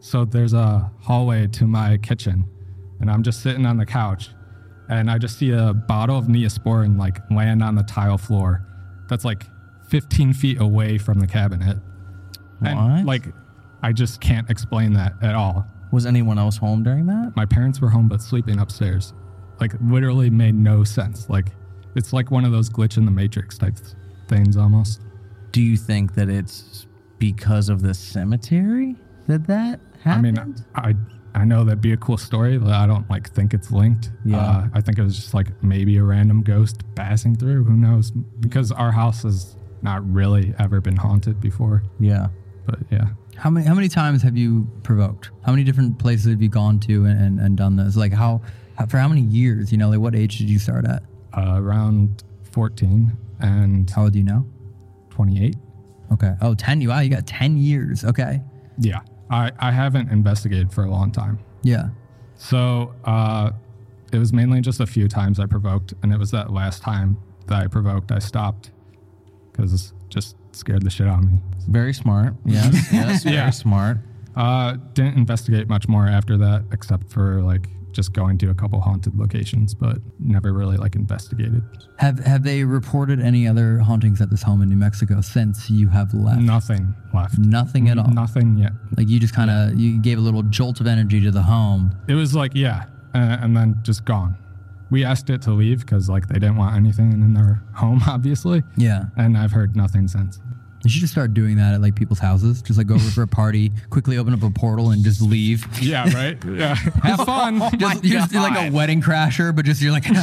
so 0.00 0.24
there's 0.24 0.52
a 0.52 0.90
hallway 1.00 1.46
to 1.48 1.66
my 1.66 1.96
kitchen, 1.98 2.44
and 3.00 3.10
I'm 3.10 3.22
just 3.22 3.42
sitting 3.42 3.66
on 3.66 3.76
the 3.76 3.86
couch, 3.86 4.30
and 4.88 5.10
I 5.10 5.18
just 5.18 5.38
see 5.38 5.50
a 5.50 5.72
bottle 5.72 6.18
of 6.18 6.26
Neosporin 6.26 6.98
like 6.98 7.18
land 7.30 7.62
on 7.62 7.74
the 7.74 7.82
tile 7.82 8.18
floor, 8.18 8.66
that's 9.08 9.24
like 9.24 9.44
15 9.88 10.32
feet 10.32 10.60
away 10.60 10.98
from 10.98 11.20
the 11.20 11.26
cabinet, 11.26 11.78
and 12.64 13.06
like, 13.06 13.26
I 13.82 13.92
just 13.92 14.20
can't 14.20 14.48
explain 14.50 14.94
that 14.94 15.12
at 15.22 15.34
all 15.34 15.66
Was 15.92 16.06
anyone 16.06 16.38
else 16.38 16.56
home 16.56 16.82
during 16.82 17.06
that? 17.06 17.32
my 17.36 17.44
parents 17.44 17.80
were 17.80 17.90
home 17.90 18.08
but 18.08 18.22
sleeping 18.22 18.58
upstairs. 18.58 19.12
Like 19.60 19.72
literally 19.82 20.30
made 20.30 20.54
no 20.54 20.82
sense. 20.84 21.28
Like 21.28 21.48
it's 21.94 22.12
like 22.12 22.30
one 22.30 22.44
of 22.44 22.52
those 22.52 22.68
glitch 22.70 22.96
in 22.96 23.04
the 23.04 23.10
matrix 23.10 23.58
type 23.58 23.76
things 24.28 24.56
almost. 24.56 25.00
Do 25.52 25.60
you 25.62 25.76
think 25.76 26.14
that 26.14 26.28
it's 26.28 26.83
because 27.18 27.68
of 27.68 27.82
the 27.82 27.94
cemetery 27.94 28.96
did 29.26 29.46
that 29.46 29.80
that 30.04 30.16
I 30.16 30.20
mean, 30.20 30.36
I 30.74 30.94
I 31.34 31.44
know 31.44 31.64
that'd 31.64 31.80
be 31.80 31.92
a 31.92 31.96
cool 31.96 32.16
story, 32.18 32.58
but 32.58 32.70
I 32.72 32.86
don't 32.86 33.08
like 33.10 33.30
think 33.30 33.54
it's 33.54 33.70
linked. 33.72 34.10
Yeah. 34.24 34.38
Uh, 34.38 34.68
I 34.74 34.80
think 34.80 34.98
it 34.98 35.02
was 35.02 35.16
just 35.16 35.34
like 35.34 35.48
maybe 35.62 35.96
a 35.96 36.02
random 36.02 36.42
ghost 36.42 36.82
passing 36.94 37.34
through. 37.34 37.64
Who 37.64 37.76
knows? 37.76 38.10
Because 38.10 38.70
our 38.70 38.92
house 38.92 39.22
has 39.24 39.56
not 39.82 40.08
really 40.12 40.54
ever 40.58 40.80
been 40.80 40.96
haunted 40.96 41.40
before. 41.40 41.82
yeah. 41.98 42.28
But 42.66 42.78
yeah. 42.90 43.08
How 43.36 43.50
many 43.50 43.66
how 43.66 43.74
many 43.74 43.88
times 43.88 44.22
have 44.22 44.36
you 44.36 44.66
provoked? 44.82 45.30
How 45.44 45.52
many 45.52 45.64
different 45.64 45.98
places 45.98 46.30
have 46.30 46.40
you 46.40 46.48
gone 46.48 46.80
to 46.80 47.04
and, 47.04 47.20
and, 47.20 47.40
and 47.40 47.56
done 47.56 47.76
this? 47.76 47.96
Like 47.96 48.12
how, 48.12 48.40
how 48.78 48.86
for 48.86 48.98
how 48.98 49.08
many 49.08 49.22
years? 49.22 49.70
You 49.72 49.78
know, 49.78 49.90
like 49.90 49.98
what 49.98 50.14
age 50.14 50.38
did 50.38 50.48
you 50.48 50.58
start 50.58 50.86
at? 50.86 51.02
Uh, 51.36 51.56
around 51.56 52.22
14 52.52 53.12
and 53.40 53.90
How 53.90 54.04
old 54.04 54.14
are 54.14 54.18
you 54.18 54.24
now? 54.24 54.46
28. 55.10 55.56
Okay. 56.12 56.34
Oh, 56.40 56.54
10. 56.54 56.80
You 56.80 56.88
wow, 56.90 57.00
you 57.00 57.10
got 57.10 57.26
10 57.26 57.56
years. 57.56 58.04
Okay. 58.04 58.40
Yeah. 58.78 59.00
I, 59.30 59.50
I 59.58 59.70
haven't 59.72 60.10
investigated 60.10 60.72
for 60.72 60.84
a 60.84 60.90
long 60.90 61.10
time. 61.10 61.38
Yeah. 61.62 61.88
So 62.36 62.94
uh, 63.04 63.50
it 64.12 64.18
was 64.18 64.32
mainly 64.32 64.60
just 64.60 64.80
a 64.80 64.86
few 64.86 65.08
times 65.08 65.40
I 65.40 65.46
provoked, 65.46 65.94
and 66.02 66.12
it 66.12 66.18
was 66.18 66.30
that 66.32 66.52
last 66.52 66.82
time 66.82 67.16
that 67.46 67.62
I 67.62 67.66
provoked 67.68 68.12
I 68.12 68.18
stopped 68.18 68.70
because 69.50 69.92
just 70.08 70.36
scared 70.52 70.82
the 70.82 70.90
shit 70.90 71.06
out 71.06 71.24
of 71.24 71.30
me. 71.32 71.38
Very 71.68 71.92
smart. 71.94 72.34
Yes. 72.44 72.74
yes. 72.92 73.22
Very 73.24 73.36
Yeah. 73.36 73.50
smart. 73.50 73.98
Uh, 74.36 74.76
didn't 74.94 75.16
investigate 75.16 75.68
much 75.68 75.88
more 75.88 76.06
after 76.06 76.36
that, 76.38 76.64
except 76.72 77.10
for 77.10 77.40
like 77.42 77.68
just 77.94 78.12
going 78.12 78.36
to 78.38 78.50
a 78.50 78.54
couple 78.54 78.80
haunted 78.80 79.16
locations, 79.16 79.74
but 79.74 79.98
never 80.18 80.52
really 80.52 80.76
like 80.76 80.94
investigated. 80.94 81.62
Have 81.98 82.18
have 82.20 82.42
they 82.42 82.64
reported 82.64 83.20
any 83.20 83.46
other 83.48 83.78
hauntings 83.78 84.20
at 84.20 84.30
this 84.30 84.42
home 84.42 84.62
in 84.62 84.68
New 84.68 84.76
Mexico 84.76 85.20
since 85.20 85.70
you 85.70 85.88
have 85.88 86.12
left? 86.12 86.40
Nothing 86.40 86.94
left. 87.14 87.38
Nothing 87.38 87.88
at 87.88 87.98
all. 87.98 88.10
Nothing 88.10 88.58
yet. 88.58 88.72
Like 88.96 89.08
you 89.08 89.18
just 89.20 89.34
kind 89.34 89.50
of 89.50 89.78
you 89.78 90.00
gave 90.00 90.18
a 90.18 90.20
little 90.20 90.42
jolt 90.42 90.80
of 90.80 90.86
energy 90.86 91.20
to 91.22 91.30
the 91.30 91.42
home. 91.42 91.94
It 92.08 92.14
was 92.14 92.34
like 92.34 92.52
yeah, 92.54 92.84
uh, 93.14 93.38
and 93.40 93.56
then 93.56 93.78
just 93.82 94.04
gone. 94.04 94.36
We 94.90 95.04
asked 95.04 95.30
it 95.30 95.42
to 95.42 95.52
leave 95.52 95.80
because 95.80 96.08
like 96.08 96.28
they 96.28 96.34
didn't 96.34 96.56
want 96.56 96.76
anything 96.76 97.12
in 97.12 97.34
their 97.34 97.62
home, 97.74 98.02
obviously. 98.08 98.62
Yeah. 98.76 99.04
And 99.16 99.36
I've 99.38 99.52
heard 99.52 99.76
nothing 99.76 100.08
since. 100.08 100.38
You 100.84 100.90
should 100.90 101.00
just 101.00 101.14
start 101.14 101.32
doing 101.32 101.56
that 101.56 101.72
at 101.74 101.80
like 101.80 101.94
people's 101.94 102.18
houses. 102.18 102.60
Just 102.60 102.76
like 102.76 102.86
go 102.86 102.96
over 102.96 103.10
for 103.10 103.22
a 103.22 103.26
party, 103.26 103.72
quickly 103.88 104.18
open 104.18 104.34
up 104.34 104.42
a 104.42 104.50
portal 104.50 104.90
and 104.90 105.02
just 105.02 105.22
leave. 105.22 105.66
Yeah, 105.82 106.12
right. 106.14 106.36
Yeah, 106.54 106.74
have 106.74 107.20
oh 107.20 107.24
fun. 107.24 107.58
Just, 107.78 108.04
you're 108.04 108.20
just 108.20 108.34
like 108.34 108.68
a 108.68 108.70
wedding 108.70 109.00
crasher, 109.00 109.56
but 109.56 109.64
just 109.64 109.80
you're 109.80 109.92
like 109.92 110.04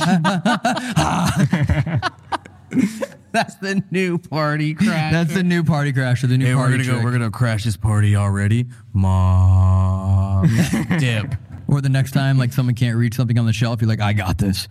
That's 3.34 3.56
the 3.56 3.82
new 3.92 4.18
party 4.18 4.74
crash. 4.74 5.12
that's 5.12 5.34
the 5.34 5.44
new 5.44 5.64
party 5.64 5.94
crasher, 5.94 6.28
the 6.28 6.38
new 6.38 6.46
Hey, 6.46 6.56
we're 6.56 6.68
party 6.68 6.86
gonna 6.86 7.00
go. 7.00 7.04
We're 7.04 7.12
gonna 7.12 7.32
crash 7.32 7.64
this 7.64 7.78
party 7.78 8.16
already, 8.16 8.68
mom. 8.94 10.48
Dip. 11.00 11.34
Or 11.68 11.82
the 11.82 11.90
next 11.90 12.12
time, 12.12 12.38
like 12.38 12.52
someone 12.54 12.76
can't 12.76 12.98
reach 12.98 13.16
something 13.16 13.38
on 13.40 13.46
the 13.46 13.54
shelf, 13.54 13.82
you're 13.82 13.88
like, 13.90 14.02
I 14.02 14.14
got 14.14 14.38
this. 14.38 14.68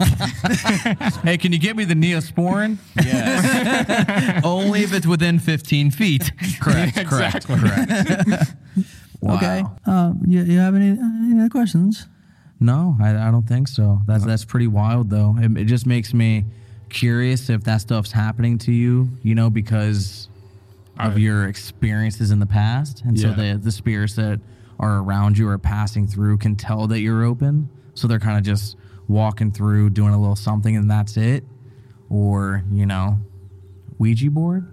hey, 1.22 1.38
can 1.38 1.52
you 1.52 1.58
get 1.58 1.76
me 1.76 1.84
the 1.84 1.94
Neosporin? 1.94 2.78
Yes. 3.02 4.40
Only 4.44 4.82
if 4.82 4.92
it's 4.92 5.06
within 5.06 5.38
15 5.38 5.90
feet. 5.90 6.30
correct. 6.60 6.96
Correct. 7.06 7.46
Correct. 7.46 8.54
Wow. 9.20 9.36
Okay. 9.36 9.62
Um, 9.86 10.22
you, 10.26 10.42
you 10.42 10.58
have 10.58 10.74
any, 10.74 10.88
any 10.90 11.40
other 11.40 11.48
questions? 11.48 12.06
No, 12.60 12.96
I, 13.00 13.10
I 13.28 13.30
don't 13.30 13.46
think 13.46 13.68
so. 13.68 14.00
That's 14.06 14.24
that's 14.24 14.44
pretty 14.44 14.66
wild 14.66 15.10
though. 15.10 15.36
It, 15.38 15.56
it 15.58 15.64
just 15.64 15.86
makes 15.86 16.14
me 16.14 16.44
curious 16.88 17.50
if 17.50 17.64
that 17.64 17.82
stuff's 17.82 18.12
happening 18.12 18.56
to 18.58 18.72
you. 18.72 19.10
You 19.22 19.34
know, 19.34 19.50
because 19.50 20.28
of 20.98 21.14
I- 21.14 21.18
your 21.18 21.48
experiences 21.48 22.30
in 22.30 22.38
the 22.38 22.46
past, 22.46 23.02
and 23.04 23.18
so 23.18 23.32
the 23.32 23.60
the 23.62 23.70
spirits 23.72 24.14
that 24.16 24.40
are 24.78 24.98
around 25.00 25.36
you 25.36 25.48
or 25.48 25.58
passing 25.58 26.06
through 26.06 26.38
can 26.38 26.56
tell 26.56 26.86
that 26.86 27.00
you're 27.00 27.24
open. 27.24 27.68
So 27.94 28.06
they're 28.08 28.18
kind 28.20 28.38
of 28.38 28.44
just 28.44 28.76
walking 29.08 29.52
through, 29.52 29.90
doing 29.90 30.14
a 30.14 30.18
little 30.20 30.36
something, 30.36 30.76
and 30.76 30.90
that's 30.90 31.16
it. 31.16 31.44
Or 32.08 32.62
you 32.70 32.86
know, 32.86 33.18
Ouija 33.98 34.30
board. 34.30 34.72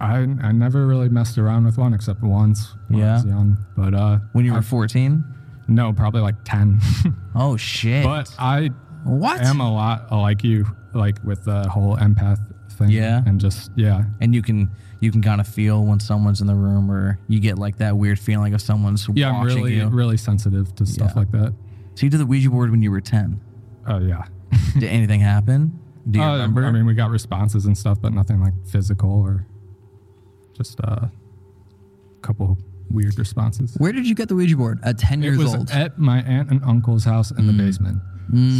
I 0.00 0.18
I 0.42 0.52
never 0.52 0.86
really 0.86 1.08
messed 1.08 1.38
around 1.38 1.64
with 1.64 1.78
one 1.78 1.94
except 1.94 2.22
once 2.22 2.74
when 2.88 3.02
I 3.02 3.14
was 3.14 3.24
young. 3.26 3.56
But 3.76 3.94
uh, 3.94 4.18
When 4.32 4.44
you 4.44 4.52
were 4.52 4.58
I- 4.58 4.62
14. 4.62 5.24
no, 5.68 5.92
probably 5.92 6.20
like 6.22 6.36
ten. 6.44 6.80
Oh 7.34 7.56
shit. 7.56 8.04
but 8.04 8.28
I 8.38 8.68
What? 9.04 9.40
Am 9.40 9.60
a 9.60 9.72
lot 9.72 10.12
like 10.12 10.44
you, 10.44 10.66
like 10.92 11.22
with 11.24 11.44
the 11.44 11.66
whole 11.68 11.96
empath 11.96 12.40
thing. 12.72 12.90
Yeah. 12.90 13.22
And 13.24 13.40
just 13.40 13.70
yeah. 13.76 14.04
And 14.20 14.34
you 14.34 14.42
can 14.42 14.70
you 15.00 15.10
can 15.10 15.22
kind 15.22 15.40
of 15.40 15.46
feel 15.48 15.84
when 15.84 15.98
someone's 16.00 16.40
in 16.40 16.46
the 16.46 16.54
room, 16.54 16.90
or 16.90 17.18
you 17.28 17.38
get 17.40 17.58
like 17.58 17.78
that 17.78 17.96
weird 17.96 18.18
feeling 18.18 18.54
of 18.54 18.60
someone's 18.62 19.06
Yeah, 19.14 19.30
I'm 19.32 19.44
really 19.46 19.74
you. 19.76 19.88
really 19.88 20.16
sensitive 20.16 20.74
to 20.76 20.86
stuff 20.86 21.12
Yeah. 21.14 21.18
like 21.20 21.30
that. 21.32 21.54
So 21.94 22.06
you 22.06 22.10
did 22.10 22.20
the 22.20 22.26
Ouija 22.26 22.50
board 22.50 22.70
when 22.70 22.82
you 22.82 22.90
were 22.90 23.00
ten. 23.00 23.40
Oh 23.86 23.98
yeah. 23.98 24.24
Did 24.74 24.84
anything 24.90 25.20
happen? 25.20 25.78
Do 26.10 26.18
you 26.18 26.24
Uh, 26.24 26.32
remember? 26.32 26.64
I 26.64 26.70
mean, 26.72 26.86
we 26.86 26.94
got 26.94 27.10
responses 27.10 27.66
and 27.66 27.76
stuff, 27.76 28.00
but 28.00 28.12
nothing 28.12 28.40
like 28.40 28.54
physical 28.66 29.10
or 29.10 29.46
just 30.56 30.80
uh, 30.80 31.06
a 31.06 31.10
couple 32.22 32.58
weird 32.90 33.18
responses. 33.18 33.74
Where 33.78 33.92
did 33.92 34.06
you 34.06 34.14
get 34.14 34.28
the 34.28 34.34
Ouija 34.34 34.56
board? 34.56 34.80
At 34.82 34.98
10 34.98 35.22
It 35.22 35.26
years 35.26 35.38
was 35.38 35.54
old. 35.54 35.70
at 35.70 35.98
my 35.98 36.18
aunt 36.22 36.50
and 36.50 36.62
uncle's 36.64 37.04
house 37.04 37.30
in 37.30 37.46
the 37.46 37.52
basement. 37.52 38.02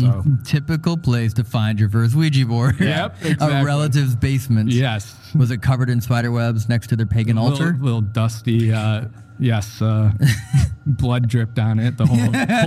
So 0.00 0.22
Typical 0.44 0.96
place 0.98 1.32
to 1.34 1.44
find 1.44 1.80
your 1.80 1.88
first 1.88 2.14
Ouija 2.14 2.44
board. 2.46 2.78
Yep, 2.78 3.16
A 3.40 3.64
relative's 3.64 4.14
basement. 4.14 4.70
yes, 4.70 5.16
Was 5.34 5.50
it 5.50 5.62
covered 5.62 5.88
in 5.90 6.00
spider 6.00 6.30
webs 6.30 6.68
next 6.68 6.88
to 6.88 6.96
their 6.96 7.06
pagan 7.06 7.38
altar? 7.38 7.66
little, 7.72 7.80
little 7.80 8.00
dusty. 8.02 8.72
Uh, 8.72 9.06
yes, 9.38 9.80
uh, 9.82 10.12
blood 10.86 11.26
dripped 11.28 11.58
on 11.58 11.78
it. 11.78 11.96
The 11.96 12.06
whole 12.06 12.18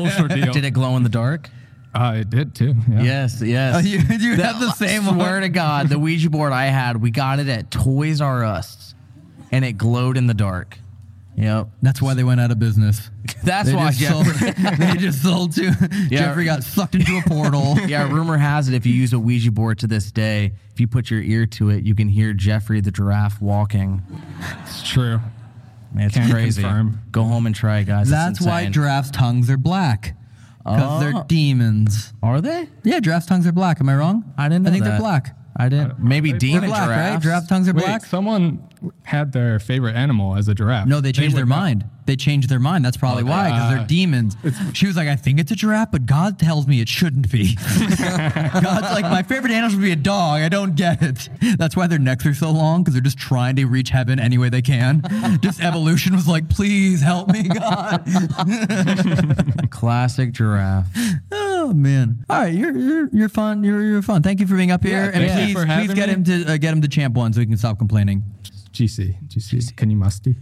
whole 0.10 0.24
ordeal. 0.24 0.52
did 0.54 0.66
it 0.66 0.72
glow 0.72 0.96
in 0.98 1.04
the 1.04 1.10
dark? 1.10 1.50
Uh, 1.96 2.16
it 2.18 2.30
did 2.30 2.54
too. 2.54 2.76
Yeah. 2.90 3.04
Yes, 3.04 3.42
yes. 3.46 3.76
Oh, 3.76 3.80
you, 3.80 4.00
you 4.20 4.36
have 4.36 4.60
the 4.60 4.72
same 4.72 5.04
I 5.08 5.14
Swear 5.14 5.34
one. 5.34 5.42
to 5.44 5.50
God, 5.50 5.88
the 5.90 5.98
Ouija 5.98 6.30
board 6.30 6.52
I 6.52 6.66
had, 6.66 6.98
we 7.02 7.10
got 7.10 7.40
it 7.40 7.48
at 7.48 7.72
Toys 7.72 8.20
R 8.22 8.44
Us, 8.44 8.94
and 9.52 9.64
it 9.64 9.74
glowed 9.74 10.18
in 10.18 10.28
the 10.28 10.34
dark. 10.34 10.78
Yep. 11.38 11.68
That's 11.82 12.02
why 12.02 12.14
they 12.14 12.24
went 12.24 12.40
out 12.40 12.52
of 12.52 12.60
business. 12.60 13.10
That's 13.44 13.68
They 13.70 13.76
why 13.76 13.92
just, 13.92 14.10
sold, 14.10 14.26
Geoffrey. 14.26 14.52
they 14.86 14.94
just 14.98 15.22
sold 15.22 15.52
to 15.56 16.08
Geoffrey 16.10 16.46
got 16.46 16.64
sucked 16.64 16.96
into 16.96 17.18
a 17.18 17.22
portal. 17.30 17.78
yeah, 17.88 18.10
rumor 18.10 18.38
has 18.38 18.70
it 18.70 18.74
if 18.74 18.86
you 18.86 18.94
use 18.94 19.12
a 19.12 19.20
Ouija 19.20 19.52
board 19.52 19.80
to 19.80 19.88
this 19.88 20.12
day, 20.14 20.54
if 20.72 20.80
you 20.80 20.88
put 20.88 21.10
your 21.12 21.22
ear 21.22 21.46
to 21.48 21.70
it, 21.72 21.84
you 21.84 21.94
can 21.94 22.08
hear 22.08 22.32
Geoffrey 22.34 22.80
the 22.80 22.92
giraffe 22.92 23.42
walking. 23.42 24.02
It's 24.64 24.90
true. 24.90 25.20
It's 25.98 26.16
Can 26.16 26.30
crazy. 26.32 26.62
confirm. 26.62 27.00
Go 27.12 27.24
home 27.24 27.46
and 27.46 27.56
try, 27.56 27.84
guys. 27.84 28.10
That's 28.10 28.40
why 28.42 28.62
insane. 28.62 28.74
giraffes' 28.74 29.12
tongues 29.12 29.50
are 29.50 29.58
black. 29.58 30.16
Because 30.66 31.00
they're 31.00 31.16
Oh. 31.16 31.26
demons. 31.28 32.14
Are 32.24 32.42
they? 32.42 32.68
Yeah, 32.84 33.00
giraffes' 33.00 33.28
tongues 33.28 33.46
are 33.48 33.52
black. 33.52 33.80
Am 33.80 33.88
I 33.88 33.96
wrong? 33.96 34.34
I 34.38 34.50
didn't 34.50 34.64
know 34.64 34.70
I 34.70 34.74
think 34.74 34.84
they're 34.84 34.98
black. 35.00 35.38
I 35.58 35.70
didn't. 35.70 36.00
Maybe 36.00 36.32
They're 36.32 36.40
demon 36.40 36.62
They're 36.62 36.70
black, 36.72 36.90
right? 36.90 36.96
giraffes. 36.98 37.24
Giraffe 37.24 37.48
tongues 37.48 37.70
are 37.70 37.74
Wait, 37.74 37.86
black? 37.86 38.04
someone 38.06 38.62
had 39.04 39.32
their 39.32 39.60
favorite 39.60 39.96
animal 39.96 40.36
as 40.36 40.48
a 40.50 40.56
giraffe. 40.56 40.88
No, 40.88 41.00
they 41.00 41.12
changed 41.14 41.34
would 41.36 41.40
their 41.40 41.46
not- 41.46 41.60
mind. 41.60 41.86
They 42.06 42.16
changed 42.16 42.50
their 42.50 42.60
mind. 42.60 42.86
That's 42.86 42.98
probably 42.98 43.24
Okay. 43.24 43.30
why, 43.32 43.50
because 43.50 43.70
they're 43.76 43.88
demons. 43.88 44.38
She 44.74 44.86
was 44.88 44.96
like, 44.96 45.08
I 45.08 45.16
think 45.16 45.40
it's 45.40 45.52
a 45.52 45.56
giraffe, 45.56 45.92
but 45.92 46.06
God 46.06 46.38
tells 46.38 46.68
me 46.68 46.80
it 46.82 46.88
shouldn't 46.90 47.32
be. 47.32 47.56
God's 48.00 48.92
like, 48.92 49.04
my 49.06 49.24
favorite 49.24 49.52
animal 49.52 49.72
should 49.72 49.82
be 49.82 49.92
a 49.92 49.96
dog. 49.96 50.42
I 50.42 50.50
don't 50.50 50.76
get 50.76 51.02
it. 51.02 51.30
That's 51.58 51.76
why 51.76 51.88
their 51.88 51.98
necks 52.00 52.26
are 52.26 52.34
so 52.34 52.52
long, 52.52 52.84
because 52.84 52.94
they're 52.94 53.02
just 53.02 53.18
trying 53.18 53.56
to 53.56 53.66
reach 53.66 53.90
heaven 53.90 54.20
any 54.20 54.38
way 54.38 54.50
they 54.50 54.62
can. 54.62 55.02
just 55.42 55.62
evolution 55.62 56.14
was 56.16 56.28
like, 56.28 56.48
please 56.50 57.02
help 57.02 57.30
me, 57.30 57.44
God. 57.44 58.06
Classic 59.72 60.32
giraffe. 60.32 60.88
oh 61.32 61.74
man! 61.74 62.24
All 62.30 62.42
right, 62.42 62.54
you're 62.54 62.76
you're 62.78 63.10
you're 63.12 63.30
fun. 63.30 63.64
You're 63.64 63.82
you're 63.84 64.02
fun. 64.02 64.22
Thank 64.24 64.40
you 64.40 64.48
for 64.48 64.56
being 64.56 64.72
up 64.72 64.84
here, 64.84 65.12
and 65.14 65.32
please 65.32 65.56
please 65.56 65.94
get 65.94 66.08
me. 66.10 66.14
him 66.16 66.24
to 66.26 66.54
uh, 66.54 66.58
get 66.58 66.74
him 66.74 66.82
to 66.82 66.88
champ 66.88 67.16
one 67.16 67.34
so 67.34 67.40
we 67.40 67.46
can 67.46 67.58
stop 67.58 67.78
complaining. 67.78 68.24
GC, 68.72 69.16
GC. 69.30 69.76
Can 69.76 69.90
you 69.90 69.96
musty? 69.98 70.36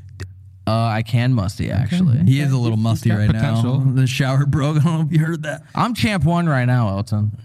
Uh, 0.65 0.71
I 0.85 1.01
can 1.03 1.33
musty 1.33 1.69
actually. 1.71 2.19
He 2.19 2.39
is 2.39 2.51
a 2.53 2.57
little 2.57 2.77
musty 2.77 3.09
got 3.09 3.17
right 3.17 3.29
potential. 3.29 3.79
now. 3.81 3.93
The 4.01 4.07
shower 4.07 4.45
broke. 4.45 4.77
I 4.81 4.83
don't 4.83 4.93
know 4.99 5.05
if 5.05 5.11
you 5.11 5.19
heard 5.25 5.43
that. 5.43 5.63
I'm 5.75 5.93
champ 5.93 6.23
one 6.23 6.47
right 6.47 6.65
now, 6.65 6.87
Elton. 6.89 7.37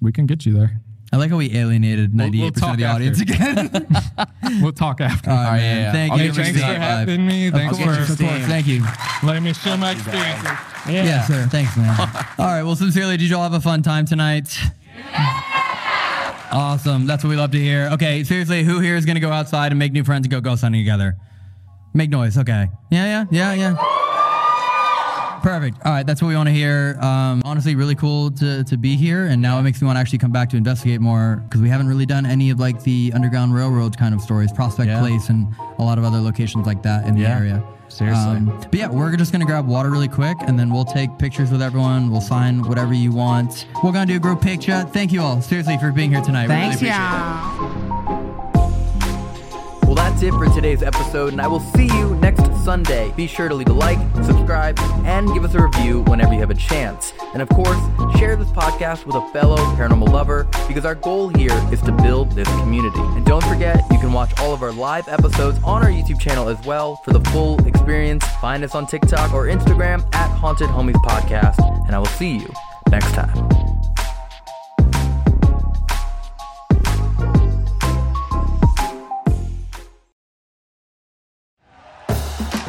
We 0.00 0.10
can 0.12 0.26
get 0.26 0.46
you 0.46 0.54
there. 0.54 0.80
I 1.12 1.16
like 1.16 1.30
how 1.30 1.36
we 1.38 1.54
alienated 1.56 2.10
We'll- 2.14 2.24
ninety 2.26 2.38
we'll 2.38 2.48
eight 2.48 2.54
percent 2.54 2.72
of 2.72 2.76
the 2.78 2.84
talk 2.84 2.94
audience 2.94 3.20
after. 3.20 3.32
again. 3.34 3.86
We'll 4.62 4.72
talk 4.72 5.00
after. 5.02 5.30
All 5.30 5.36
right, 5.36 5.58
yeah, 5.58 5.62
man. 5.74 5.80
yeah. 5.82 5.92
Thank 5.92 6.12
I'll 6.12 6.18
you. 6.18 6.26
get 6.28 6.34
Thanks 6.36 6.50
for 6.52 6.64
Steam. 6.64 6.80
having 6.80 7.26
me. 7.26 7.46
Of 7.48 7.54
Thanks 7.54 7.76
course, 7.78 7.96
for 8.06 8.12
of 8.14 8.18
course. 8.18 8.46
Thank 8.46 8.66
you. 8.66 8.82
letting 9.22 9.42
me 9.44 9.52
share 9.52 9.76
my 9.76 9.90
experiences. 9.92 10.48
Yeah. 10.88 11.24
sir. 11.26 11.46
Thanks, 11.50 11.76
man. 11.76 11.94
All 12.38 12.46
right. 12.46 12.62
Well, 12.62 12.74
sincerely, 12.76 13.18
did 13.18 13.28
you 13.28 13.36
all 13.36 13.42
have 13.42 13.52
a 13.52 13.60
fun 13.60 13.82
time 13.82 14.06
tonight? 14.06 14.58
Awesome. 16.50 17.06
That's 17.06 17.22
what 17.22 17.28
we 17.30 17.36
love 17.36 17.50
to 17.50 17.58
hear. 17.60 17.90
Okay, 17.92 18.24
seriously, 18.24 18.64
who 18.64 18.80
here 18.80 18.96
is 18.96 19.04
going 19.04 19.16
to 19.16 19.20
go 19.20 19.30
outside 19.30 19.70
and 19.70 19.78
make 19.78 19.92
new 19.92 20.02
friends 20.04 20.24
and 20.24 20.30
go 20.30 20.40
ghost 20.40 20.62
hunting 20.62 20.80
together? 20.80 21.16
Make 21.98 22.10
noise. 22.10 22.38
Okay. 22.38 22.68
Yeah, 22.90 23.04
yeah, 23.06 23.24
yeah, 23.32 23.54
yeah. 23.54 25.38
Perfect. 25.42 25.78
All 25.84 25.90
right, 25.90 26.06
that's 26.06 26.22
what 26.22 26.28
we 26.28 26.36
want 26.36 26.46
to 26.48 26.52
hear. 26.52 26.96
Um, 27.00 27.42
honestly, 27.44 27.74
really 27.74 27.96
cool 27.96 28.30
to, 28.32 28.62
to 28.62 28.76
be 28.76 28.94
here, 28.96 29.26
and 29.26 29.42
now 29.42 29.58
it 29.58 29.62
makes 29.62 29.82
me 29.82 29.86
want 29.86 29.96
to 29.96 30.00
actually 30.00 30.20
come 30.20 30.30
back 30.30 30.48
to 30.50 30.56
investigate 30.56 31.00
more 31.00 31.42
because 31.48 31.60
we 31.60 31.68
haven't 31.68 31.88
really 31.88 32.06
done 32.06 32.24
any 32.24 32.50
of 32.50 32.60
like 32.60 32.84
the 32.84 33.10
Underground 33.16 33.52
Railroad 33.52 33.98
kind 33.98 34.14
of 34.14 34.20
stories, 34.20 34.52
Prospect 34.52 34.88
Yeah. 34.88 35.00
Place, 35.00 35.28
and 35.28 35.52
a 35.78 35.82
lot 35.82 35.98
of 35.98 36.04
other 36.04 36.18
locations 36.20 36.66
like 36.66 36.84
that 36.84 37.04
in 37.08 37.16
the 37.16 37.22
Yeah. 37.22 37.36
area. 37.36 37.64
Seriously. 37.88 38.22
Um, 38.36 38.46
but 38.70 38.74
yeah, 38.74 38.88
we're 38.88 39.16
just 39.16 39.32
gonna 39.32 39.44
grab 39.44 39.66
water 39.66 39.90
really 39.90 40.06
quick, 40.08 40.36
and 40.46 40.56
then 40.56 40.72
we'll 40.72 40.84
take 40.84 41.18
pictures 41.18 41.50
with 41.50 41.62
everyone. 41.62 42.12
We'll 42.12 42.20
sign 42.20 42.62
whatever 42.62 42.94
you 42.94 43.10
want. 43.10 43.66
We're 43.82 43.90
gonna 43.90 44.06
do 44.06 44.14
a 44.14 44.20
group 44.20 44.40
picture. 44.40 44.84
Thank 44.92 45.10
you 45.10 45.20
all, 45.20 45.42
seriously, 45.42 45.78
for 45.78 45.90
being 45.90 46.12
here 46.12 46.22
tonight. 46.22 46.48
We 46.48 46.54
really 46.54 46.76
Thanks, 46.76 46.76
appreciate 46.76 48.12
it. 48.14 48.17
That's 49.98 50.22
it 50.22 50.32
for 50.32 50.46
today's 50.46 50.80
episode, 50.80 51.32
and 51.32 51.42
I 51.42 51.48
will 51.48 51.58
see 51.58 51.86
you 51.86 52.14
next 52.16 52.44
Sunday. 52.64 53.12
Be 53.16 53.26
sure 53.26 53.48
to 53.48 53.54
leave 53.54 53.68
a 53.68 53.72
like, 53.72 53.98
subscribe, 54.24 54.78
and 55.04 55.32
give 55.34 55.44
us 55.44 55.54
a 55.54 55.62
review 55.62 56.02
whenever 56.02 56.32
you 56.32 56.38
have 56.38 56.50
a 56.50 56.54
chance. 56.54 57.12
And 57.34 57.42
of 57.42 57.48
course, 57.48 57.78
share 58.16 58.36
this 58.36 58.48
podcast 58.50 59.06
with 59.06 59.16
a 59.16 59.28
fellow 59.32 59.56
paranormal 59.74 60.08
lover 60.08 60.46
because 60.68 60.84
our 60.84 60.94
goal 60.94 61.30
here 61.30 61.52
is 61.72 61.80
to 61.82 61.92
build 61.92 62.30
this 62.32 62.48
community. 62.60 63.00
And 63.00 63.26
don't 63.26 63.44
forget, 63.44 63.82
you 63.90 63.98
can 63.98 64.12
watch 64.12 64.30
all 64.38 64.54
of 64.54 64.62
our 64.62 64.72
live 64.72 65.08
episodes 65.08 65.58
on 65.64 65.82
our 65.82 65.90
YouTube 65.90 66.20
channel 66.20 66.48
as 66.48 66.64
well 66.64 66.96
for 67.04 67.12
the 67.12 67.20
full 67.30 67.58
experience. 67.66 68.24
Find 68.40 68.62
us 68.62 68.76
on 68.76 68.86
TikTok 68.86 69.34
or 69.34 69.46
Instagram 69.46 70.02
at 70.14 70.28
Haunted 70.28 70.68
Homies 70.68 70.94
Podcast, 71.02 71.58
and 71.86 71.96
I 71.96 71.98
will 71.98 72.06
see 72.06 72.36
you 72.36 72.52
next 72.88 73.12
time. 73.14 73.77